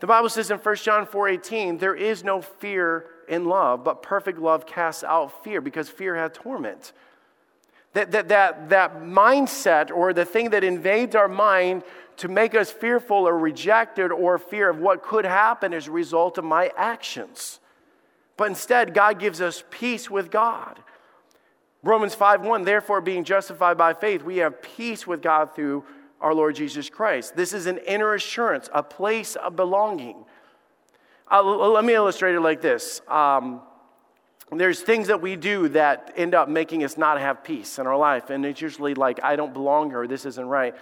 The 0.00 0.06
Bible 0.06 0.28
says 0.28 0.50
in 0.50 0.58
1 0.58 0.76
John 0.76 1.06
4 1.06 1.28
18, 1.28 1.78
there 1.78 1.94
is 1.94 2.22
no 2.22 2.40
fear 2.40 3.06
in 3.28 3.44
love, 3.44 3.82
but 3.82 4.02
perfect 4.02 4.38
love 4.38 4.66
casts 4.66 5.02
out 5.02 5.42
fear 5.42 5.60
because 5.60 5.88
fear 5.88 6.14
hath 6.14 6.32
torment. 6.34 6.92
That, 7.94 8.12
that, 8.12 8.28
that, 8.28 8.68
that 8.68 9.00
mindset 9.00 9.90
or 9.90 10.12
the 10.12 10.24
thing 10.24 10.50
that 10.50 10.62
invades 10.62 11.16
our 11.16 11.28
mind 11.28 11.82
to 12.18 12.28
make 12.28 12.54
us 12.54 12.70
fearful 12.70 13.26
or 13.26 13.36
rejected 13.36 14.12
or 14.12 14.38
fear 14.38 14.68
of 14.70 14.78
what 14.78 15.02
could 15.02 15.24
happen 15.24 15.72
as 15.72 15.88
a 15.88 15.90
result 15.90 16.38
of 16.38 16.44
my 16.44 16.70
actions. 16.76 17.60
But 18.36 18.48
instead, 18.48 18.94
God 18.94 19.18
gives 19.18 19.40
us 19.40 19.64
peace 19.70 20.08
with 20.10 20.30
God. 20.30 20.78
Romans 21.82 22.14
5:1 22.14 22.64
Therefore 22.64 23.00
being 23.00 23.24
justified 23.24 23.78
by 23.78 23.94
faith 23.94 24.22
we 24.22 24.38
have 24.38 24.60
peace 24.62 25.06
with 25.06 25.22
God 25.22 25.54
through 25.54 25.84
our 26.20 26.34
Lord 26.34 26.56
Jesus 26.56 26.90
Christ. 26.90 27.36
This 27.36 27.52
is 27.52 27.66
an 27.66 27.78
inner 27.78 28.14
assurance, 28.14 28.68
a 28.72 28.82
place 28.82 29.36
of 29.36 29.56
belonging. 29.56 30.24
Uh, 31.30 31.42
let 31.42 31.84
me 31.84 31.94
illustrate 31.94 32.34
it 32.34 32.40
like 32.40 32.60
this. 32.60 33.00
Um, 33.06 33.60
there's 34.50 34.80
things 34.80 35.08
that 35.08 35.20
we 35.20 35.36
do 35.36 35.68
that 35.68 36.14
end 36.16 36.34
up 36.34 36.48
making 36.48 36.82
us 36.82 36.96
not 36.96 37.20
have 37.20 37.44
peace 37.44 37.78
in 37.78 37.86
our 37.86 37.96
life, 37.96 38.30
and 38.30 38.46
it's 38.46 38.62
usually 38.62 38.94
like, 38.94 39.22
I 39.22 39.36
don't 39.36 39.52
belong 39.52 39.90
here, 39.90 40.06
this 40.06 40.24
isn't 40.24 40.46
right. 40.46 40.74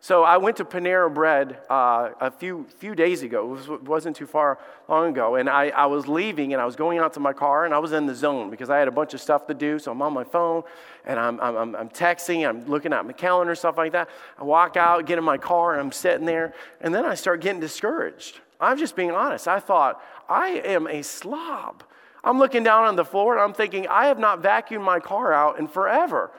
So 0.00 0.22
I 0.22 0.36
went 0.36 0.58
to 0.58 0.64
Panera 0.64 1.12
Bread 1.12 1.58
uh, 1.68 2.10
a 2.20 2.30
few, 2.30 2.66
few 2.78 2.94
days 2.94 3.22
ago. 3.22 3.56
It 3.56 3.82
was, 3.88 4.04
not 4.04 4.14
too 4.14 4.26
far 4.26 4.58
long 4.88 5.10
ago. 5.10 5.36
And 5.36 5.48
I, 5.48 5.68
I 5.70 5.86
was 5.86 6.06
leaving 6.06 6.52
and 6.52 6.62
I 6.62 6.64
was 6.66 6.76
going 6.76 6.98
out 6.98 7.14
to 7.14 7.20
my 7.20 7.32
car 7.32 7.64
and 7.64 7.74
I 7.74 7.78
was 7.78 7.92
in 7.92 8.06
the 8.06 8.14
zone 8.14 8.50
because 8.50 8.70
I 8.70 8.78
had 8.78 8.88
a 8.88 8.92
bunch 8.92 9.14
of 9.14 9.20
stuff 9.20 9.46
to 9.48 9.54
do. 9.54 9.78
So 9.78 9.90
I'm 9.90 10.02
on 10.02 10.12
my 10.12 10.24
phone 10.24 10.62
and 11.06 11.18
I'm, 11.18 11.40
I'm, 11.40 11.74
I'm 11.74 11.88
texting, 11.88 12.48
I'm 12.48 12.66
looking 12.66 12.92
at 12.92 13.04
my 13.06 13.12
calendar, 13.12 13.54
stuff 13.54 13.78
like 13.78 13.92
that. 13.92 14.08
I 14.38 14.44
walk 14.44 14.76
out, 14.76 15.06
get 15.06 15.18
in 15.18 15.24
my 15.24 15.38
car, 15.38 15.72
and 15.72 15.80
I'm 15.80 15.92
sitting 15.92 16.26
there. 16.26 16.54
And 16.80 16.94
then 16.94 17.04
I 17.04 17.14
start 17.14 17.40
getting 17.40 17.60
discouraged. 17.60 18.40
I'm 18.60 18.78
just 18.78 18.96
being 18.96 19.10
honest. 19.10 19.48
I 19.48 19.60
thought, 19.60 20.02
I 20.28 20.62
am 20.64 20.86
a 20.86 21.02
slob. 21.02 21.82
I'm 22.22 22.38
looking 22.38 22.64
down 22.64 22.84
on 22.84 22.96
the 22.96 23.04
floor 23.04 23.34
and 23.34 23.42
I'm 23.42 23.52
thinking, 23.52 23.86
I 23.86 24.06
have 24.06 24.18
not 24.18 24.42
vacuumed 24.42 24.84
my 24.84 24.98
car 24.98 25.32
out 25.32 25.58
in 25.58 25.68
forever. 25.68 26.32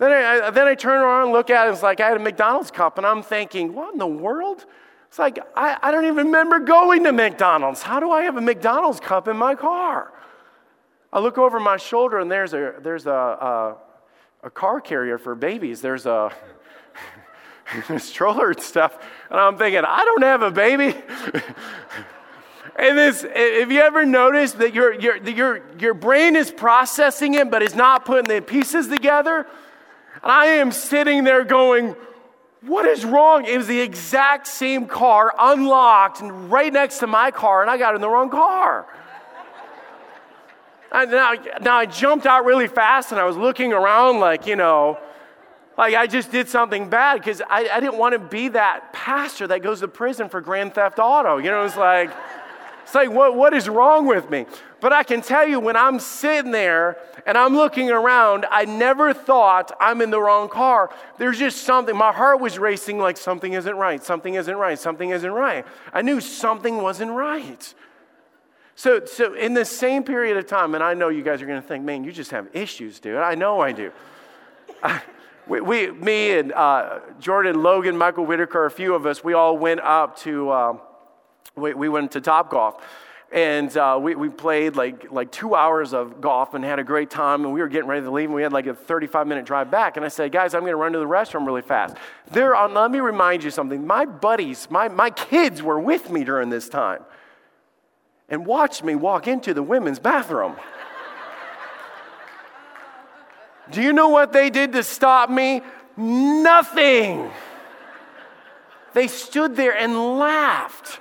Then 0.00 0.12
I, 0.12 0.50
then 0.50 0.66
I 0.66 0.74
turn 0.74 0.98
around 0.98 1.24
and 1.24 1.32
look 1.32 1.50
at 1.50 1.68
it. 1.68 1.72
It's 1.72 1.82
like 1.82 2.00
I 2.00 2.08
had 2.08 2.16
a 2.16 2.20
McDonald's 2.20 2.70
cup, 2.70 2.96
and 2.96 3.06
I'm 3.06 3.22
thinking, 3.22 3.74
what 3.74 3.92
in 3.92 3.98
the 3.98 4.06
world? 4.06 4.64
It's 5.08 5.18
like, 5.18 5.38
I, 5.54 5.76
I 5.82 5.90
don't 5.90 6.06
even 6.06 6.26
remember 6.26 6.58
going 6.58 7.04
to 7.04 7.12
McDonald's. 7.12 7.82
How 7.82 8.00
do 8.00 8.10
I 8.10 8.22
have 8.22 8.38
a 8.38 8.40
McDonald's 8.40 8.98
cup 8.98 9.28
in 9.28 9.36
my 9.36 9.54
car? 9.54 10.10
I 11.12 11.20
look 11.20 11.36
over 11.36 11.60
my 11.60 11.76
shoulder, 11.76 12.18
and 12.18 12.30
there's 12.30 12.54
a, 12.54 12.76
there's 12.80 13.06
a, 13.06 13.10
a, 13.10 13.76
a 14.44 14.50
car 14.50 14.80
carrier 14.80 15.18
for 15.18 15.34
babies. 15.34 15.82
There's 15.82 16.06
a, 16.06 16.32
stroller 17.98 18.52
and 18.52 18.60
stuff. 18.60 18.98
And 19.28 19.38
I'm 19.38 19.58
thinking, 19.58 19.82
I 19.86 20.02
don't 20.04 20.22
have 20.22 20.42
a 20.42 20.50
baby. 20.50 20.94
And 22.76 22.96
this, 22.96 23.22
have 23.22 23.70
you 23.70 23.80
ever 23.80 24.06
noticed 24.06 24.58
that 24.58 24.74
your, 24.74 24.94
your, 24.94 25.16
your, 25.16 25.62
your 25.78 25.92
brain 25.92 26.34
is 26.34 26.50
processing 26.50 27.34
it, 27.34 27.50
but 27.50 27.62
is 27.62 27.74
not 27.74 28.06
putting 28.06 28.28
the 28.28 28.40
pieces 28.40 28.88
together? 28.88 29.46
And 30.22 30.32
I 30.32 30.46
am 30.46 30.72
sitting 30.72 31.24
there 31.24 31.44
going, 31.44 31.96
What 32.62 32.86
is 32.86 33.04
wrong? 33.04 33.44
It 33.44 33.56
was 33.56 33.66
the 33.66 33.80
exact 33.80 34.46
same 34.46 34.86
car, 34.86 35.34
unlocked, 35.38 36.20
and 36.20 36.50
right 36.50 36.72
next 36.72 36.98
to 36.98 37.06
my 37.06 37.30
car, 37.30 37.62
and 37.62 37.70
I 37.70 37.78
got 37.78 37.94
in 37.94 38.00
the 38.00 38.08
wrong 38.08 38.30
car. 38.30 38.86
And 40.92 41.10
now, 41.10 41.34
now 41.60 41.76
I 41.76 41.86
jumped 41.86 42.26
out 42.26 42.44
really 42.44 42.66
fast 42.66 43.12
and 43.12 43.20
I 43.20 43.24
was 43.24 43.36
looking 43.36 43.72
around 43.72 44.18
like, 44.18 44.46
you 44.46 44.56
know, 44.56 44.98
like 45.78 45.94
I 45.94 46.06
just 46.06 46.32
did 46.32 46.48
something 46.48 46.90
bad 46.90 47.18
because 47.18 47.40
I, 47.48 47.68
I 47.72 47.80
didn't 47.80 47.96
want 47.96 48.14
to 48.14 48.18
be 48.18 48.48
that 48.48 48.92
pastor 48.92 49.46
that 49.46 49.62
goes 49.62 49.80
to 49.80 49.88
prison 49.88 50.28
for 50.28 50.40
grand 50.40 50.74
theft 50.74 50.98
auto. 50.98 51.38
You 51.38 51.50
know, 51.50 51.64
it's 51.64 51.76
like, 51.76 52.10
it's 52.82 52.94
like, 52.94 53.10
what, 53.10 53.36
what 53.36 53.54
is 53.54 53.68
wrong 53.68 54.06
with 54.06 54.30
me? 54.30 54.46
But 54.80 54.92
I 54.92 55.02
can 55.02 55.20
tell 55.20 55.46
you, 55.46 55.60
when 55.60 55.76
I'm 55.76 56.00
sitting 56.00 56.52
there 56.52 56.96
and 57.26 57.36
I'm 57.36 57.54
looking 57.54 57.90
around, 57.90 58.46
I 58.50 58.64
never 58.64 59.12
thought 59.12 59.76
I'm 59.78 60.00
in 60.00 60.10
the 60.10 60.20
wrong 60.20 60.48
car. 60.48 60.90
There's 61.18 61.38
just 61.38 61.64
something, 61.64 61.94
my 61.94 62.12
heart 62.12 62.40
was 62.40 62.58
racing 62.58 62.98
like 62.98 63.16
something 63.16 63.52
isn't 63.52 63.76
right, 63.76 64.02
something 64.02 64.34
isn't 64.34 64.56
right, 64.56 64.78
something 64.78 65.10
isn't 65.10 65.30
right. 65.30 65.66
I 65.92 66.02
knew 66.02 66.20
something 66.20 66.78
wasn't 66.78 67.12
right. 67.12 67.74
So, 68.74 69.04
so 69.04 69.34
in 69.34 69.52
the 69.52 69.66
same 69.66 70.02
period 70.02 70.38
of 70.38 70.46
time, 70.46 70.74
and 70.74 70.82
I 70.82 70.94
know 70.94 71.10
you 71.10 71.22
guys 71.22 71.42
are 71.42 71.46
going 71.46 71.60
to 71.60 71.68
think, 71.68 71.84
man, 71.84 72.02
you 72.02 72.12
just 72.12 72.30
have 72.30 72.48
issues, 72.54 72.98
dude. 72.98 73.16
I 73.16 73.34
know 73.34 73.60
I 73.60 73.72
do. 73.72 73.92
We, 75.46 75.60
we, 75.60 75.90
me 75.90 76.38
and 76.38 76.52
uh, 76.52 77.00
Jordan, 77.18 77.62
Logan, 77.62 77.98
Michael 77.98 78.24
Whitaker, 78.24 78.64
a 78.64 78.70
few 78.70 78.94
of 78.94 79.04
us, 79.04 79.22
we 79.22 79.34
all 79.34 79.58
went 79.58 79.80
up 79.80 80.16
to. 80.20 80.50
Uh, 80.50 80.76
we, 81.60 81.74
we 81.74 81.88
went 81.88 82.12
to 82.12 82.20
Top 82.20 82.50
Golf. 82.50 82.82
And 83.32 83.74
uh, 83.76 83.96
we, 84.02 84.16
we 84.16 84.28
played 84.28 84.74
like, 84.74 85.12
like 85.12 85.30
two 85.30 85.54
hours 85.54 85.94
of 85.94 86.20
golf 86.20 86.54
and 86.54 86.64
had 86.64 86.80
a 86.80 86.84
great 86.84 87.10
time. 87.10 87.44
And 87.44 87.54
we 87.54 87.60
were 87.60 87.68
getting 87.68 87.88
ready 87.88 88.04
to 88.04 88.10
leave. 88.10 88.24
And 88.24 88.34
we 88.34 88.42
had 88.42 88.52
like 88.52 88.66
a 88.66 88.74
35 88.74 89.28
minute 89.28 89.44
drive 89.44 89.70
back. 89.70 89.96
And 89.96 90.04
I 90.04 90.08
said, 90.08 90.32
guys, 90.32 90.52
I'm 90.52 90.62
going 90.62 90.72
to 90.72 90.76
run 90.76 90.90
to 90.92 90.98
the 90.98 91.04
restroom 91.04 91.46
really 91.46 91.62
fast. 91.62 91.96
There, 92.32 92.56
on, 92.56 92.74
let 92.74 92.90
me 92.90 92.98
remind 92.98 93.44
you 93.44 93.52
something. 93.52 93.86
My 93.86 94.04
buddies, 94.04 94.68
my, 94.68 94.88
my 94.88 95.10
kids 95.10 95.62
were 95.62 95.78
with 95.78 96.10
me 96.10 96.24
during 96.24 96.50
this 96.50 96.68
time 96.68 97.04
and 98.28 98.44
watched 98.44 98.82
me 98.82 98.96
walk 98.96 99.28
into 99.28 99.54
the 99.54 99.62
women's 99.62 100.00
bathroom. 100.00 100.56
Do 103.70 103.80
you 103.80 103.92
know 103.92 104.08
what 104.08 104.32
they 104.32 104.50
did 104.50 104.72
to 104.72 104.82
stop 104.82 105.30
me? 105.30 105.62
Nothing. 105.96 107.30
They 108.92 109.06
stood 109.06 109.54
there 109.54 109.76
and 109.76 110.18
laughed 110.18 110.98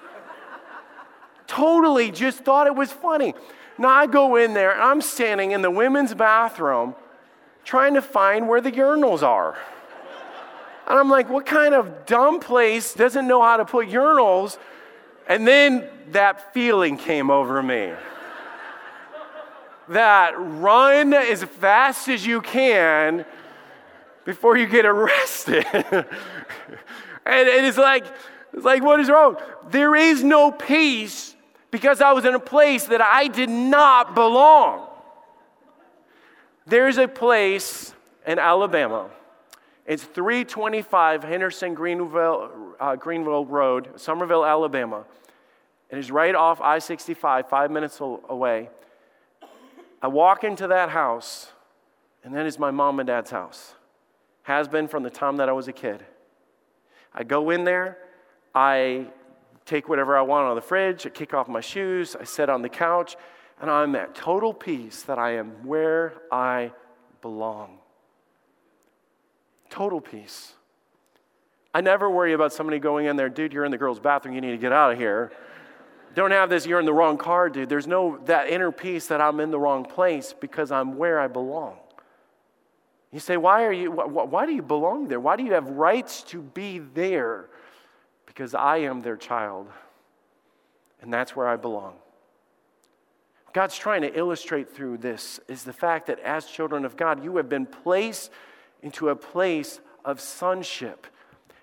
totally 1.49 2.11
just 2.11 2.45
thought 2.45 2.67
it 2.67 2.75
was 2.75 2.91
funny. 2.91 3.33
Now 3.77 3.89
I 3.89 4.07
go 4.07 4.35
in 4.35 4.53
there 4.53 4.71
and 4.71 4.81
I'm 4.81 5.01
standing 5.01 5.51
in 5.51 5.61
the 5.61 5.71
women's 5.71 6.13
bathroom 6.13 6.95
trying 7.65 7.95
to 7.95 8.01
find 8.01 8.47
where 8.47 8.61
the 8.61 8.71
urinals 8.71 9.23
are. 9.23 9.57
And 10.87 10.97
I'm 10.97 11.09
like, 11.09 11.29
what 11.29 11.45
kind 11.45 11.75
of 11.75 12.05
dumb 12.05 12.39
place 12.39 12.93
doesn't 12.93 13.27
know 13.27 13.41
how 13.41 13.57
to 13.57 13.65
put 13.65 13.89
urinals? 13.89 14.57
And 15.27 15.47
then 15.47 15.87
that 16.11 16.53
feeling 16.53 16.97
came 16.97 17.29
over 17.29 17.61
me. 17.61 17.93
that 19.89 20.33
run 20.37 21.13
as 21.13 21.43
fast 21.43 22.07
as 22.09 22.25
you 22.25 22.41
can 22.41 23.25
before 24.25 24.57
you 24.57 24.67
get 24.67 24.85
arrested. 24.85 25.65
and, 25.73 26.05
it's 27.25 27.77
like, 27.77 28.05
it's 28.53 28.65
like, 28.65 28.83
what 28.83 28.99
is 28.99 29.09
wrong? 29.09 29.37
There 29.69 29.95
is 29.95 30.23
no 30.23 30.51
peace 30.51 31.35
because 31.71 32.01
I 32.01 32.13
was 32.13 32.25
in 32.25 32.35
a 32.35 32.39
place 32.39 32.85
that 32.85 33.01
I 33.01 33.27
did 33.27 33.49
not 33.49 34.15
belong. 34.15 34.87
There's 36.65 36.97
a 36.97 37.07
place 37.07 37.93
in 38.25 38.39
Alabama. 38.39 39.09
It's 39.85 40.03
325 40.03 41.23
Henderson 41.23 41.73
Greenville, 41.73 42.75
uh, 42.79 42.95
Greenville 42.95 43.45
Road, 43.45 43.89
Somerville, 43.95 44.45
Alabama. 44.45 45.03
It 45.89 45.97
is 45.97 46.11
right 46.11 46.35
off 46.35 46.61
I 46.61 46.77
65, 46.77 47.49
five 47.49 47.71
minutes 47.71 47.99
away. 47.99 48.69
I 50.01 50.07
walk 50.07 50.43
into 50.43 50.67
that 50.67 50.89
house, 50.89 51.51
and 52.23 52.35
that 52.35 52.45
is 52.45 52.59
my 52.59 52.69
mom 52.69 52.99
and 52.99 53.07
dad's 53.07 53.31
house. 53.31 53.73
Has 54.43 54.67
been 54.67 54.87
from 54.87 55.03
the 55.03 55.09
time 55.09 55.37
that 55.37 55.49
I 55.49 55.53
was 55.53 55.67
a 55.67 55.73
kid. 55.73 56.05
I 57.13 57.23
go 57.23 57.49
in 57.49 57.63
there, 57.63 57.97
I 58.53 59.07
take 59.69 59.87
whatever 59.87 60.17
I 60.17 60.21
want 60.21 60.45
out 60.45 60.51
of 60.51 60.55
the 60.55 60.67
fridge, 60.67 61.05
I 61.05 61.09
kick 61.09 61.33
off 61.33 61.47
my 61.47 61.61
shoes, 61.61 62.15
I 62.19 62.23
sit 62.23 62.49
on 62.49 62.63
the 62.63 62.69
couch, 62.69 63.15
and 63.61 63.69
I'm 63.69 63.95
at 63.95 64.15
total 64.15 64.53
peace 64.53 65.03
that 65.03 65.19
I 65.19 65.35
am 65.35 65.65
where 65.65 66.13
I 66.31 66.71
belong. 67.21 67.77
Total 69.69 70.01
peace. 70.01 70.53
I 71.73 71.81
never 71.81 72.09
worry 72.09 72.33
about 72.33 72.51
somebody 72.51 72.79
going 72.79 73.05
in 73.05 73.15
there, 73.15 73.29
dude, 73.29 73.53
you're 73.53 73.65
in 73.65 73.71
the 73.71 73.77
girl's 73.77 73.99
bathroom, 73.99 74.33
you 74.33 74.41
need 74.41 74.51
to 74.51 74.57
get 74.57 74.71
out 74.71 74.91
of 74.91 74.97
here. 74.97 75.31
Don't 76.15 76.31
have 76.31 76.49
this, 76.49 76.65
you're 76.65 76.79
in 76.79 76.87
the 76.87 76.93
wrong 76.93 77.17
car, 77.17 77.47
dude. 77.49 77.69
There's 77.69 77.85
no 77.85 78.17
that 78.25 78.49
inner 78.49 78.71
peace 78.71 79.05
that 79.07 79.21
I'm 79.21 79.39
in 79.39 79.51
the 79.51 79.59
wrong 79.59 79.85
place 79.85 80.33
because 80.33 80.71
I'm 80.71 80.97
where 80.97 81.19
I 81.19 81.27
belong. 81.27 81.77
You 83.11 83.19
say, 83.19 83.37
why 83.37 83.65
are 83.65 83.71
you, 83.71 83.91
why, 83.91 84.23
why 84.23 84.45
do 84.47 84.51
you 84.51 84.63
belong 84.63 85.07
there? 85.07 85.19
Why 85.19 85.35
do 85.35 85.43
you 85.43 85.53
have 85.53 85.69
rights 85.69 86.23
to 86.23 86.41
be 86.41 86.79
there? 86.79 87.49
Because 88.39 88.55
I 88.55 88.77
am 88.77 89.01
their 89.01 89.17
child, 89.17 89.67
and 91.01 91.13
that's 91.13 91.35
where 91.35 91.45
I 91.45 91.57
belong. 91.57 91.95
God's 93.51 93.77
trying 93.77 94.01
to 94.03 94.17
illustrate 94.17 94.73
through 94.73 94.99
this 94.99 95.41
is 95.49 95.65
the 95.65 95.73
fact 95.73 96.07
that 96.07 96.21
as 96.21 96.45
children 96.45 96.85
of 96.85 96.95
God, 96.95 97.21
you 97.21 97.35
have 97.35 97.49
been 97.49 97.65
placed 97.65 98.31
into 98.81 99.09
a 99.09 99.15
place 99.17 99.81
of 100.05 100.21
sonship. 100.21 101.05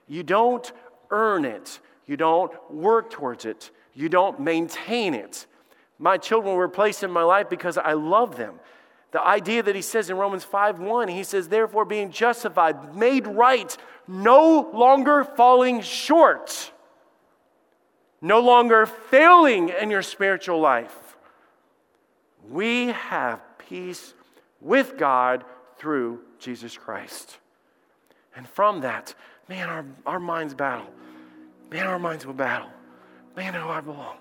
You 0.06 0.22
don't 0.22 0.70
earn 1.10 1.46
it, 1.46 1.80
you 2.06 2.18
don't 2.18 2.52
work 2.70 3.08
towards 3.08 3.46
it, 3.46 3.70
you 3.94 4.10
don't 4.10 4.38
maintain 4.38 5.14
it. 5.14 5.46
My 5.98 6.18
children 6.18 6.56
were 6.56 6.68
placed 6.68 7.02
in 7.02 7.10
my 7.10 7.22
life 7.22 7.48
because 7.48 7.78
I 7.78 7.94
love 7.94 8.36
them. 8.36 8.60
The 9.12 9.24
idea 9.24 9.62
that 9.62 9.74
he 9.74 9.82
says 9.82 10.10
in 10.10 10.16
Romans 10.16 10.44
5 10.44 10.80
1, 10.80 11.08
he 11.08 11.24
says, 11.24 11.48
therefore, 11.48 11.84
being 11.84 12.10
justified, 12.10 12.94
made 12.94 13.26
right, 13.26 13.76
no 14.08 14.70
longer 14.74 15.24
falling 15.24 15.80
short, 15.80 16.72
no 18.20 18.40
longer 18.40 18.86
failing 18.86 19.70
in 19.70 19.90
your 19.90 20.02
spiritual 20.02 20.60
life. 20.60 21.16
We 22.48 22.88
have 22.88 23.40
peace 23.58 24.14
with 24.60 24.96
God 24.96 25.44
through 25.78 26.20
Jesus 26.38 26.76
Christ. 26.76 27.38
And 28.34 28.46
from 28.48 28.80
that, 28.80 29.14
man, 29.48 29.68
our, 29.68 29.84
our 30.04 30.20
minds 30.20 30.54
battle. 30.54 30.86
Man, 31.70 31.86
our 31.86 31.98
minds 31.98 32.26
will 32.26 32.34
battle. 32.34 32.70
Man, 33.36 33.52
do 33.54 33.60
I 33.60 33.80
belong? 33.80 34.16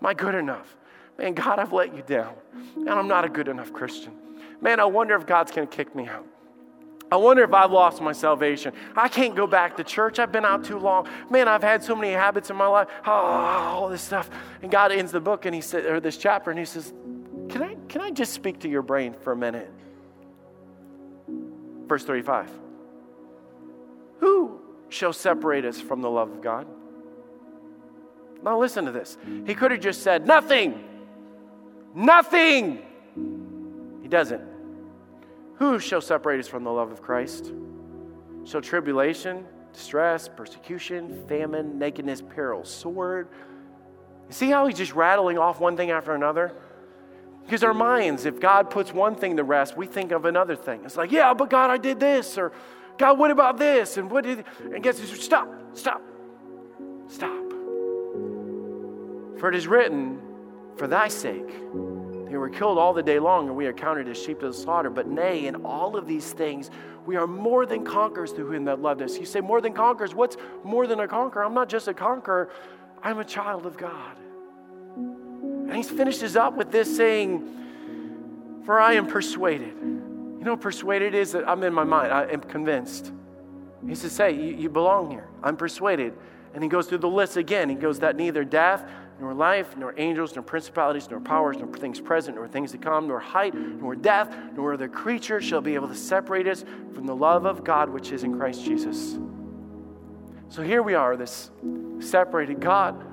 Am 0.00 0.06
I 0.06 0.14
good 0.14 0.34
enough? 0.34 0.76
Man, 1.18 1.34
God, 1.34 1.58
I've 1.58 1.72
let 1.72 1.94
you 1.94 2.02
down. 2.02 2.34
And 2.76 2.90
I'm 2.90 3.08
not 3.08 3.24
a 3.24 3.28
good 3.28 3.48
enough 3.48 3.72
Christian. 3.72 4.12
Man, 4.60 4.80
I 4.80 4.84
wonder 4.84 5.14
if 5.16 5.26
God's 5.26 5.50
going 5.50 5.66
to 5.66 5.76
kick 5.76 5.94
me 5.94 6.06
out. 6.06 6.26
I 7.10 7.16
wonder 7.16 7.42
if 7.42 7.52
I've 7.52 7.72
lost 7.72 8.02
my 8.02 8.12
salvation. 8.12 8.72
I 8.94 9.08
can't 9.08 9.34
go 9.34 9.46
back 9.46 9.76
to 9.78 9.84
church. 9.84 10.18
I've 10.18 10.30
been 10.30 10.44
out 10.44 10.64
too 10.64 10.78
long. 10.78 11.08
Man, 11.30 11.48
I've 11.48 11.62
had 11.62 11.82
so 11.82 11.96
many 11.96 12.12
habits 12.12 12.50
in 12.50 12.56
my 12.56 12.66
life. 12.66 12.88
Oh, 13.06 13.10
all 13.10 13.88
this 13.88 14.02
stuff. 14.02 14.28
And 14.62 14.70
God 14.70 14.92
ends 14.92 15.10
the 15.10 15.20
book 15.20 15.46
and 15.46 15.54
he 15.54 15.60
said, 15.60 15.86
or 15.86 16.00
this 16.00 16.18
chapter, 16.18 16.50
and 16.50 16.58
he 16.58 16.66
says, 16.66 16.92
Can 17.48 17.62
I, 17.62 17.76
can 17.88 18.02
I 18.02 18.10
just 18.10 18.34
speak 18.34 18.60
to 18.60 18.68
your 18.68 18.82
brain 18.82 19.14
for 19.14 19.32
a 19.32 19.36
minute? 19.36 19.70
Verse 21.86 22.04
35. 22.04 22.50
Who 24.20 24.60
shall 24.90 25.14
separate 25.14 25.64
us 25.64 25.80
from 25.80 26.02
the 26.02 26.10
love 26.10 26.30
of 26.30 26.42
God? 26.42 26.66
Now 28.42 28.60
listen 28.60 28.84
to 28.84 28.92
this. 28.92 29.16
He 29.46 29.54
could 29.54 29.70
have 29.70 29.80
just 29.80 30.02
said, 30.02 30.26
Nothing. 30.26 30.84
Nothing. 31.94 32.82
He 34.02 34.08
doesn't. 34.08 34.42
Who 35.56 35.78
shall 35.78 36.00
separate 36.00 36.40
us 36.40 36.48
from 36.48 36.64
the 36.64 36.70
love 36.70 36.92
of 36.92 37.02
Christ? 37.02 37.52
Shall 38.44 38.60
tribulation, 38.60 39.44
distress, 39.72 40.28
persecution, 40.28 41.26
famine, 41.28 41.78
nakedness, 41.78 42.22
peril, 42.22 42.64
sword? 42.64 43.28
See 44.30 44.50
how 44.50 44.66
he's 44.66 44.76
just 44.76 44.94
rattling 44.94 45.38
off 45.38 45.60
one 45.60 45.76
thing 45.76 45.90
after 45.90 46.14
another? 46.14 46.54
Because 47.44 47.64
our 47.64 47.74
minds, 47.74 48.26
if 48.26 48.40
God 48.40 48.70
puts 48.70 48.92
one 48.92 49.14
thing 49.14 49.36
to 49.38 49.44
rest, 49.44 49.76
we 49.76 49.86
think 49.86 50.12
of 50.12 50.26
another 50.26 50.54
thing. 50.54 50.82
It's 50.84 50.96
like, 50.96 51.10
yeah, 51.10 51.32
but 51.32 51.48
God, 51.48 51.70
I 51.70 51.78
did 51.78 51.98
this, 51.98 52.36
or 52.36 52.52
God, 52.98 53.18
what 53.18 53.30
about 53.30 53.56
this? 53.56 53.96
And 53.96 54.10
what 54.10 54.24
did 54.24 54.44
and 54.72 54.82
guess 54.82 55.00
stop, 55.20 55.48
stop, 55.72 56.02
stop. 57.08 57.50
For 59.38 59.48
it 59.48 59.54
is 59.54 59.66
written, 59.66 60.20
for 60.78 60.86
thy 60.86 61.08
sake 61.08 61.50
they 62.28 62.36
were 62.36 62.50
killed 62.50 62.76
all 62.76 62.92
the 62.92 63.02
day 63.02 63.18
long, 63.18 63.48
and 63.48 63.56
we 63.56 63.66
are 63.66 63.72
counted 63.72 64.06
as 64.06 64.22
sheep 64.22 64.40
to 64.40 64.48
the 64.48 64.52
slaughter. 64.52 64.90
But 64.90 65.06
nay, 65.06 65.46
in 65.46 65.64
all 65.64 65.96
of 65.96 66.06
these 66.06 66.32
things, 66.32 66.70
we 67.06 67.16
are 67.16 67.26
more 67.26 67.64
than 67.64 67.84
conquerors 67.84 68.32
through 68.32 68.52
him 68.52 68.66
that 68.66 68.82
loved 68.82 69.00
us. 69.00 69.16
You 69.16 69.24
say, 69.24 69.40
more 69.40 69.62
than 69.62 69.72
conquerors? 69.72 70.14
What's 70.14 70.36
more 70.62 70.86
than 70.86 71.00
a 71.00 71.08
conqueror? 71.08 71.44
I'm 71.44 71.54
not 71.54 71.70
just 71.70 71.88
a 71.88 71.94
conqueror, 71.94 72.50
I'm 73.02 73.18
a 73.18 73.24
child 73.24 73.64
of 73.64 73.78
God. 73.78 74.16
And 74.96 75.74
he 75.74 75.82
finishes 75.82 76.36
up 76.36 76.54
with 76.54 76.70
this 76.70 76.94
saying, 76.94 78.62
For 78.66 78.78
I 78.78 78.94
am 78.94 79.06
persuaded. 79.06 79.74
You 79.80 80.44
know, 80.44 80.56
persuaded 80.56 81.14
is 81.14 81.32
that 81.32 81.48
I'm 81.48 81.62
in 81.62 81.72
my 81.72 81.84
mind, 81.84 82.12
I 82.12 82.24
am 82.26 82.40
convinced. 82.40 83.10
He 83.86 83.94
says, 83.94 84.12
Say, 84.12 84.32
you, 84.32 84.54
you 84.54 84.68
belong 84.68 85.10
here. 85.10 85.28
I'm 85.42 85.56
persuaded. 85.56 86.12
And 86.52 86.62
he 86.62 86.68
goes 86.68 86.88
through 86.88 86.98
the 86.98 87.08
list 87.08 87.38
again. 87.38 87.70
He 87.70 87.74
goes 87.74 88.00
that 88.00 88.16
neither 88.16 88.44
death, 88.44 88.84
nor 89.20 89.34
life, 89.34 89.76
nor 89.76 89.94
angels, 89.96 90.34
nor 90.34 90.42
principalities, 90.42 91.10
nor 91.10 91.20
powers, 91.20 91.56
nor 91.58 91.66
things 91.68 92.00
present, 92.00 92.36
nor 92.36 92.46
things 92.46 92.72
to 92.72 92.78
come, 92.78 93.08
nor 93.08 93.18
height, 93.18 93.54
nor 93.54 93.94
depth, 93.94 94.36
nor 94.54 94.74
other 94.74 94.88
creature 94.88 95.40
shall 95.40 95.60
be 95.60 95.74
able 95.74 95.88
to 95.88 95.94
separate 95.94 96.46
us 96.46 96.64
from 96.94 97.06
the 97.06 97.14
love 97.14 97.44
of 97.44 97.64
God 97.64 97.90
which 97.90 98.12
is 98.12 98.22
in 98.22 98.36
Christ 98.36 98.64
Jesus. 98.64 99.18
So 100.48 100.62
here 100.62 100.82
we 100.82 100.94
are, 100.94 101.16
this 101.16 101.50
separated 102.00 102.60
God. 102.60 103.04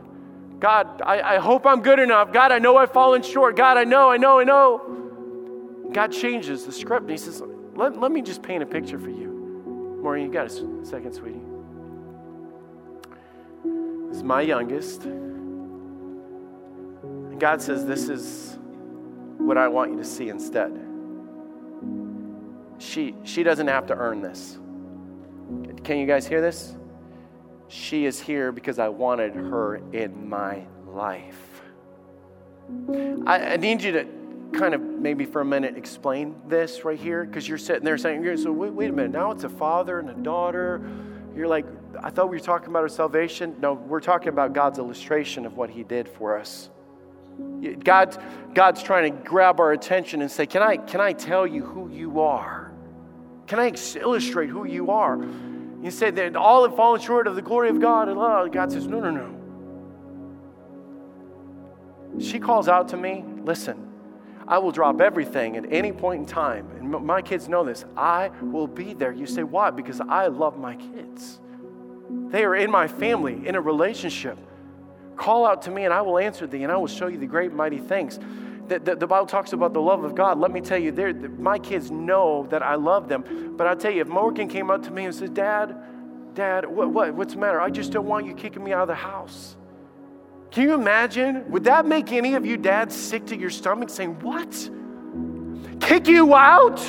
God, 0.60 1.01
I, 1.01 1.36
I 1.36 1.38
hope 1.39 1.66
I'm 1.66 1.82
good 1.82 1.99
enough. 1.99 2.32
God, 2.32 2.51
I 2.51 2.60
know 2.60 2.78
I've 2.78 2.93
fallen 2.93 3.22
short. 3.22 3.58
God, 3.58 3.78
I 3.78 3.84
know, 3.84 4.10
I 4.10 4.18
know, 4.18 4.39
I 4.39 4.43
know. 4.43 5.89
God 5.91 6.12
changes 6.12 6.66
the 6.66 6.72
script 6.72 7.01
and 7.01 7.12
He 7.12 7.18
says, 7.18 7.41
let, 7.74 7.99
let 7.99 8.12
me 8.12 8.22
just 8.22 8.41
paint 8.41 8.64
a 8.64 8.66
picture 8.66 8.99
for 8.99 9.10
you. 9.10 9.99
Maureen, 10.01 10.28
you 10.28 10.32
got 10.32 10.47
a 10.47 10.86
second, 10.86 11.14
sweetie. 11.14 11.41
This 14.10 14.18
is 14.18 14.24
my 14.24 14.41
youngest. 14.41 15.06
And 17.36 17.42
God 17.42 17.62
says, 17.62 17.86
This 17.86 18.08
is 18.08 18.58
what 19.40 19.58
I 19.58 19.68
want 19.68 19.92
you 19.92 19.98
to 19.98 20.06
see 20.06 20.30
instead. 20.30 20.72
She, 22.78 23.14
she 23.24 23.44
doesn't 23.44 23.68
have 23.68 23.88
to 23.88 23.94
earn 23.94 24.22
this. 24.22 24.58
Can 25.84 25.98
you 25.98 26.06
guys 26.08 26.26
hear 26.26 26.40
this? 26.40 26.78
She 27.68 28.06
is 28.06 28.22
here 28.22 28.54
because 28.54 28.80
I 28.80 28.88
wanted 28.88 29.36
her 29.36 29.82
in 29.92 30.30
my 30.30 30.64
life. 30.88 31.62
I, 33.28 33.40
I 33.40 33.58
need 33.58 33.84
you 33.84 33.92
to 33.92 34.08
kind 34.54 34.74
of 34.74 34.80
maybe 34.80 35.26
for 35.26 35.42
a 35.42 35.46
minute 35.46 35.76
explain 35.76 36.38
this 36.48 36.86
right 36.86 36.98
here 36.98 37.26
because 37.26 37.50
you're 37.50 37.58
sitting 37.58 37.84
there 37.84 37.98
saying, 37.98 38.38
so 38.38 38.50
wait, 38.54 38.72
wait 38.72 38.92
a 38.92 38.94
minute, 38.94 39.12
now 39.12 39.32
it's 39.32 39.44
a 39.44 39.50
father 39.50 40.00
and 40.00 40.10
a 40.10 40.14
daughter. 40.14 40.90
You're 41.36 41.50
like, 41.50 41.66
I 42.02 42.12
thought 42.12 42.30
we 42.30 42.38
were 42.38 42.46
talking 42.46 42.70
about 42.70 42.84
our 42.84 42.88
salvation. 42.88 43.58
No, 43.60 43.74
we're 43.74 44.00
talking 44.00 44.30
about 44.30 44.54
God's 44.54 44.80
illustration 44.80 45.46
of 45.46 45.58
what 45.58 45.70
He 45.70 45.84
did 45.84 46.08
for 46.08 46.40
us. 46.40 46.70
God, 47.84 48.18
God's 48.54 48.84
trying 48.84 49.12
to 49.12 49.24
grab 49.24 49.60
our 49.60 49.72
attention 49.72 50.22
and 50.22 50.30
say, 50.30 50.46
can 50.46 50.62
I, 50.62 50.78
can 50.78 51.02
I 51.02 51.14
tell 51.14 51.48
you 51.48 51.64
who 51.64 51.90
you 51.90 52.22
are? 52.22 52.72
Can 53.48 53.60
I 53.60 53.74
illustrate 54.00 54.50
who 54.50 54.66
you 54.66 54.92
are? 54.92 55.24
You 55.82 55.92
say 55.92 56.12
that 56.12 56.36
all 56.36 56.68
have 56.68 56.76
fallen 56.76 57.00
short 57.00 57.28
of 57.28 57.36
the 57.36 57.42
glory 57.42 57.70
of 57.70 57.80
God. 57.80 58.10
And 58.10 58.18
love. 58.18 58.52
God 58.52 58.72
says, 58.72 58.88
no, 58.88 59.00
no, 59.00 59.12
no. 59.12 59.32
She 62.20 62.40
calls 62.40 62.68
out 62.68 62.88
to 62.90 62.98
me, 62.98 63.24
listen, 63.44 63.92
I 64.48 64.58
will 64.60 64.72
drop 64.72 65.02
everything 65.02 65.58
at 65.58 65.66
any 65.72 65.92
point 65.92 66.22
in 66.22 66.26
time. 66.26 66.70
And 66.78 66.90
my 66.90 67.22
kids 67.22 67.50
know 67.50 67.64
this. 67.64 67.84
I 67.98 68.30
will 68.42 68.68
be 68.68 68.94
there. 68.94 69.12
You 69.12 69.26
say, 69.26 69.44
why? 69.44 69.70
Because 69.72 70.02
I 70.02 70.28
love 70.28 70.58
my 70.58 70.76
kids. 70.76 71.40
They 72.10 72.44
are 72.44 72.56
in 72.56 72.72
my 72.72 72.88
family, 72.88 73.48
in 73.48 73.56
a 73.56 73.62
relationship. 73.62 74.38
Call 75.16 75.45
out 75.45 75.61
to 75.63 75.72
me, 75.72 75.86
and 75.86 75.93
I 75.93 76.01
will 76.01 76.18
answer 76.18 76.47
thee, 76.47 76.63
and 76.63 76.72
I 76.72 76.78
will 76.78 76.88
show 76.88 77.07
you 77.07 77.18
the 77.18 77.26
great 77.26 77.53
mighty 77.53 77.78
things. 77.78 78.20
The, 78.68 78.80
the, 78.80 78.95
the 78.95 79.07
Bible 79.07 79.28
talks 79.28 79.53
about 79.53 79.74
the 79.74 79.82
love 79.82 80.03
of 80.03 80.16
God. 80.16 80.39
Let 80.39 80.51
me 80.51 80.59
tell 80.59 80.80
you, 80.80 80.91
my 81.38 81.59
kids 81.59 81.91
know 81.91 82.47
that 82.49 82.63
I 82.63 82.76
love 82.76 83.07
them. 83.07 83.53
But 83.55 83.68
I'll 83.68 83.76
tell 83.76 83.91
you, 83.91 84.01
if 84.01 84.07
Morgan 84.07 84.47
came 84.47 84.72
up 84.72 84.84
to 84.84 84.91
me 84.91 85.05
and 85.05 85.13
said, 85.13 85.34
Dad, 85.34 85.76
Dad, 86.34 86.66
what, 86.66 86.89
what, 86.89 87.13
what's 87.13 87.34
the 87.34 87.39
matter? 87.39 87.61
I 87.61 87.70
just 87.70 87.91
don't 87.91 88.07
want 88.07 88.26
you 88.26 88.34
kicking 88.34 88.63
me 88.63 88.74
out 88.74 88.82
of 88.82 88.88
the 88.88 88.95
house. 88.95 89.55
Can 90.51 90.63
you 90.63 90.74
imagine? 90.74 91.49
Would 91.51 91.66
that 91.66 91.86
make 91.86 92.11
any 92.11 92.36
of 92.36 92.45
you 92.45 92.57
dads 92.57 92.95
sick 92.95 93.26
to 93.28 93.38
your 93.38 93.49
stomach 93.49 93.89
saying, 93.89 94.20
What? 94.22 94.70
Kick 95.80 96.07
you 96.07 96.34
out? 96.34 96.80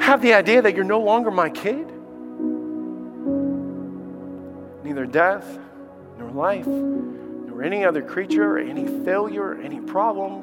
Have 0.00 0.22
the 0.22 0.34
idea 0.34 0.62
that 0.62 0.74
you're 0.74 0.84
no 0.84 1.00
longer 1.00 1.30
my 1.30 1.48
kid? 1.50 1.86
Neither 4.84 5.06
death, 5.06 5.58
life, 6.30 6.66
nor 6.66 7.62
any 7.62 7.84
other 7.84 8.02
creature, 8.02 8.56
or 8.56 8.58
any 8.58 8.86
failure, 9.04 9.42
or 9.42 9.60
any 9.60 9.80
problem 9.80 10.42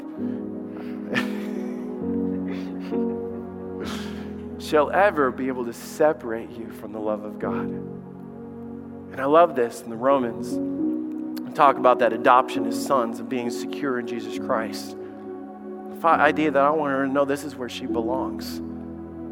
shall 4.60 4.90
ever 4.92 5.32
be 5.32 5.48
able 5.48 5.66
to 5.66 5.74
separate 5.74 6.52
you 6.52 6.70
from 6.72 6.92
the 6.92 7.00
love 7.00 7.24
of 7.24 7.40
God. 7.40 7.66
And 7.66 9.22
I 9.22 9.26
love 9.26 9.56
this 9.56 9.82
in 9.82 9.90
the 9.90 9.96
Romans. 9.96 10.58
Talk 11.56 11.78
about 11.78 12.00
that 12.00 12.12
adoption 12.12 12.66
as 12.66 12.86
sons 12.86 13.22
and 13.22 13.30
being 13.30 13.50
secure 13.50 13.98
in 14.00 14.08
Jesus 14.08 14.38
Christ. 14.38 14.98
The 16.02 16.08
idea 16.10 16.52
that 16.52 16.62
I 16.62 16.70
want 16.70 16.92
her 16.92 17.06
to 17.06 17.12
know 17.12 17.24
this 17.24 17.46
is 17.46 17.56
where 17.56 17.70
she 17.70 17.86
belongs. 17.86 18.62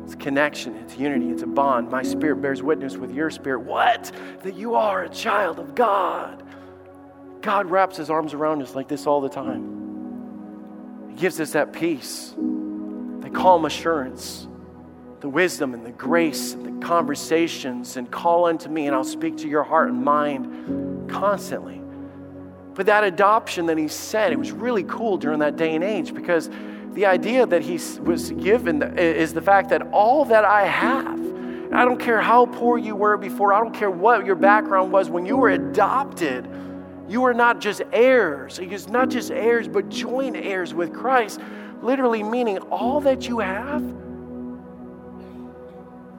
It's 0.05 0.15
connection, 0.15 0.75
it's 0.77 0.97
unity, 0.97 1.29
it's 1.29 1.43
a 1.43 1.47
bond. 1.47 1.89
My 1.89 2.01
spirit 2.01 2.37
bears 2.37 2.63
witness 2.63 2.95
with 2.95 3.13
your 3.13 3.29
spirit. 3.29 3.59
What? 3.59 4.11
That 4.43 4.55
you 4.55 4.75
are 4.75 5.03
a 5.03 5.09
child 5.09 5.59
of 5.59 5.75
God. 5.75 6.42
God 7.43 7.69
wraps 7.69 7.97
his 7.97 8.09
arms 8.09 8.33
around 8.33 8.61
us 8.61 8.73
like 8.73 8.87
this 8.87 9.05
all 9.05 9.19
the 9.19 9.29
time. 9.29 11.09
He 11.09 11.15
gives 11.15 11.41
us 11.41 11.51
that 11.51 11.73
peace, 11.73 12.33
the 12.37 13.29
calm 13.29 13.65
assurance, 13.65 14.47
the 15.19 15.27
wisdom 15.27 15.73
and 15.73 15.85
the 15.85 15.91
grace 15.91 16.53
and 16.53 16.81
the 16.81 16.85
conversations, 16.85 17.97
and 17.97 18.09
call 18.09 18.45
unto 18.45 18.69
me, 18.69 18.87
and 18.87 18.95
I'll 18.95 19.03
speak 19.03 19.37
to 19.37 19.49
your 19.49 19.63
heart 19.63 19.89
and 19.89 20.03
mind 20.03 21.09
constantly. 21.09 21.81
But 22.75 22.85
that 22.85 23.03
adoption 23.03 23.65
that 23.65 23.77
he 23.77 23.89
said, 23.89 24.31
it 24.31 24.39
was 24.39 24.53
really 24.53 24.83
cool 24.83 25.17
during 25.17 25.39
that 25.39 25.57
day 25.57 25.75
and 25.75 25.83
age 25.83 26.13
because 26.13 26.49
the 26.93 27.05
idea 27.05 27.45
that 27.45 27.61
he 27.61 27.77
was 27.99 28.31
given 28.31 28.97
is 28.97 29.33
the 29.33 29.41
fact 29.41 29.69
that 29.69 29.81
all 29.91 30.23
that 30.25 30.45
I 30.45 30.65
have, 30.65 31.19
I 31.73 31.83
don't 31.83 31.99
care 31.99 32.21
how 32.21 32.45
poor 32.45 32.77
you 32.77 32.95
were 32.95 33.17
before, 33.17 33.51
I 33.51 33.59
don't 33.59 33.73
care 33.73 33.91
what 33.91 34.25
your 34.25 34.35
background 34.35 34.93
was, 34.93 35.09
when 35.09 35.25
you 35.25 35.35
were 35.35 35.49
adopted, 35.49 36.47
you 37.13 37.23
are 37.25 37.33
not 37.33 37.61
just 37.61 37.81
heirs. 37.93 38.59
It's 38.59 38.89
not 38.89 39.09
just 39.09 39.31
heirs, 39.31 39.67
but 39.67 39.87
joint 39.87 40.35
heirs 40.35 40.73
with 40.73 40.93
Christ, 40.93 41.39
literally 41.81 42.23
meaning 42.23 42.57
all 42.57 42.99
that 43.01 43.27
you 43.27 43.39
have, 43.39 43.83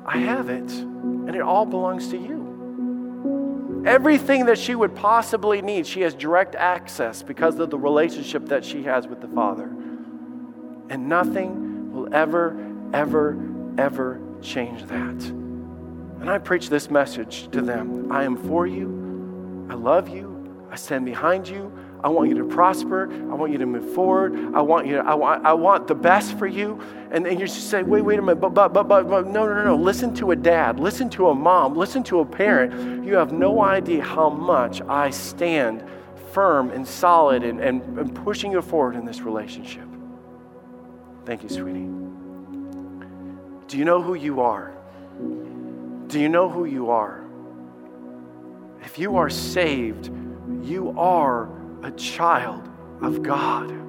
I 0.07 0.19
have 0.19 0.49
it, 0.49 0.71
and 0.71 1.35
it 1.35 1.43
all 1.43 1.67
belongs 1.67 2.09
to 2.09 2.17
you. 2.17 3.83
Everything 3.87 4.47
that 4.47 4.59
she 4.59 4.75
would 4.75 4.95
possibly 4.95 5.61
need, 5.61 5.87
she 5.87 6.01
has 6.03 6.15
direct 6.15 6.55
access 6.55 7.23
because 7.23 7.59
of 7.59 7.71
the 7.71 7.79
relationship 7.79 8.47
that 8.47 8.65
she 8.65 8.85
has 8.85 9.07
with 9.07 9.21
the 9.21 9.29
Father 9.29 9.71
and 10.91 11.09
nothing 11.09 11.93
will 11.93 12.13
ever, 12.15 12.57
ever, 12.93 13.39
ever 13.79 14.21
change 14.43 14.83
that. 14.85 15.25
And 16.21 16.31
I 16.31 16.39
preach 16.39 16.69
this 16.69 16.91
message 16.91 17.49
to 17.51 17.61
them 17.61 18.11
I 18.13 18.25
am 18.25 18.37
for 18.37 18.67
you, 18.67 19.67
I 19.71 19.75
love 19.75 20.09
you, 20.09 20.34
I 20.75 20.77
stand 20.77 21.05
behind 21.05 21.47
you. 21.47 21.73
I 22.03 22.09
want 22.09 22.31
you 22.31 22.39
to 22.39 22.45
prosper. 22.45 23.09
I 23.31 23.35
want 23.35 23.53
you 23.53 23.59
to 23.59 23.67
move 23.67 23.95
forward. 23.95 24.35
I 24.57 24.61
want 24.61 24.89
you. 24.89 24.97
To, 24.97 25.05
I 25.07 25.15
want. 25.15 25.47
I 25.47 25.53
want 25.53 25.87
the 25.87 25.95
best 25.95 26.37
for 26.37 26.49
you. 26.49 26.81
And 27.13 27.25
then 27.25 27.39
you 27.39 27.47
just 27.47 27.71
say, 27.71 27.85
wait, 27.85 28.03
wait 28.03 28.19
a 28.19 28.23
minute. 28.23 28.41
But, 28.41 28.55
but, 28.55 28.73
but, 28.73 28.89
but, 28.89 29.09
but, 29.09 29.29
no, 29.29 29.47
no, 29.47 29.55
no, 29.55 29.63
no. 29.63 29.77
Listen 29.77 30.13
to 30.17 30.33
a 30.33 30.37
dad. 30.37 30.81
Listen 30.81 31.09
to 31.11 31.29
a 31.29 31.35
mom. 31.35 31.77
Listen 31.77 32.03
to 32.03 32.19
a 32.19 32.27
parent. 32.27 33.05
You 33.05 33.15
have 33.15 33.33
no 33.33 33.63
idea 33.63 34.03
how 34.03 34.29
much 34.29 34.83
I 34.83 35.11
stand 35.11 35.85
firm 36.33 36.71
and 36.71 36.85
solid 36.85 37.45
and, 37.45 37.61
and, 37.61 37.81
and 37.97 38.13
pushing 38.13 38.51
you 38.51 38.61
forward 38.61 38.97
in 38.97 39.05
this 39.05 39.21
relationship. 39.21 39.87
Thank 41.25 41.45
you, 41.45 41.51
sweetie. 41.51 41.89
Do 43.69 43.79
you 43.79 43.85
know 43.85 44.03
who 44.03 44.15
you 44.15 44.41
are? 44.41 44.73
Do 46.09 46.19
you 46.19 46.29
know 46.29 46.49
who 46.49 46.65
you 46.65 46.91
are? 46.91 47.25
If 48.83 48.99
you 48.99 49.19
are 49.19 49.31
saved, 49.31 50.11
you 50.63 50.95
are 50.99 51.49
a 51.83 51.91
child 51.93 52.69
of 53.03 53.23
God. 53.23 53.84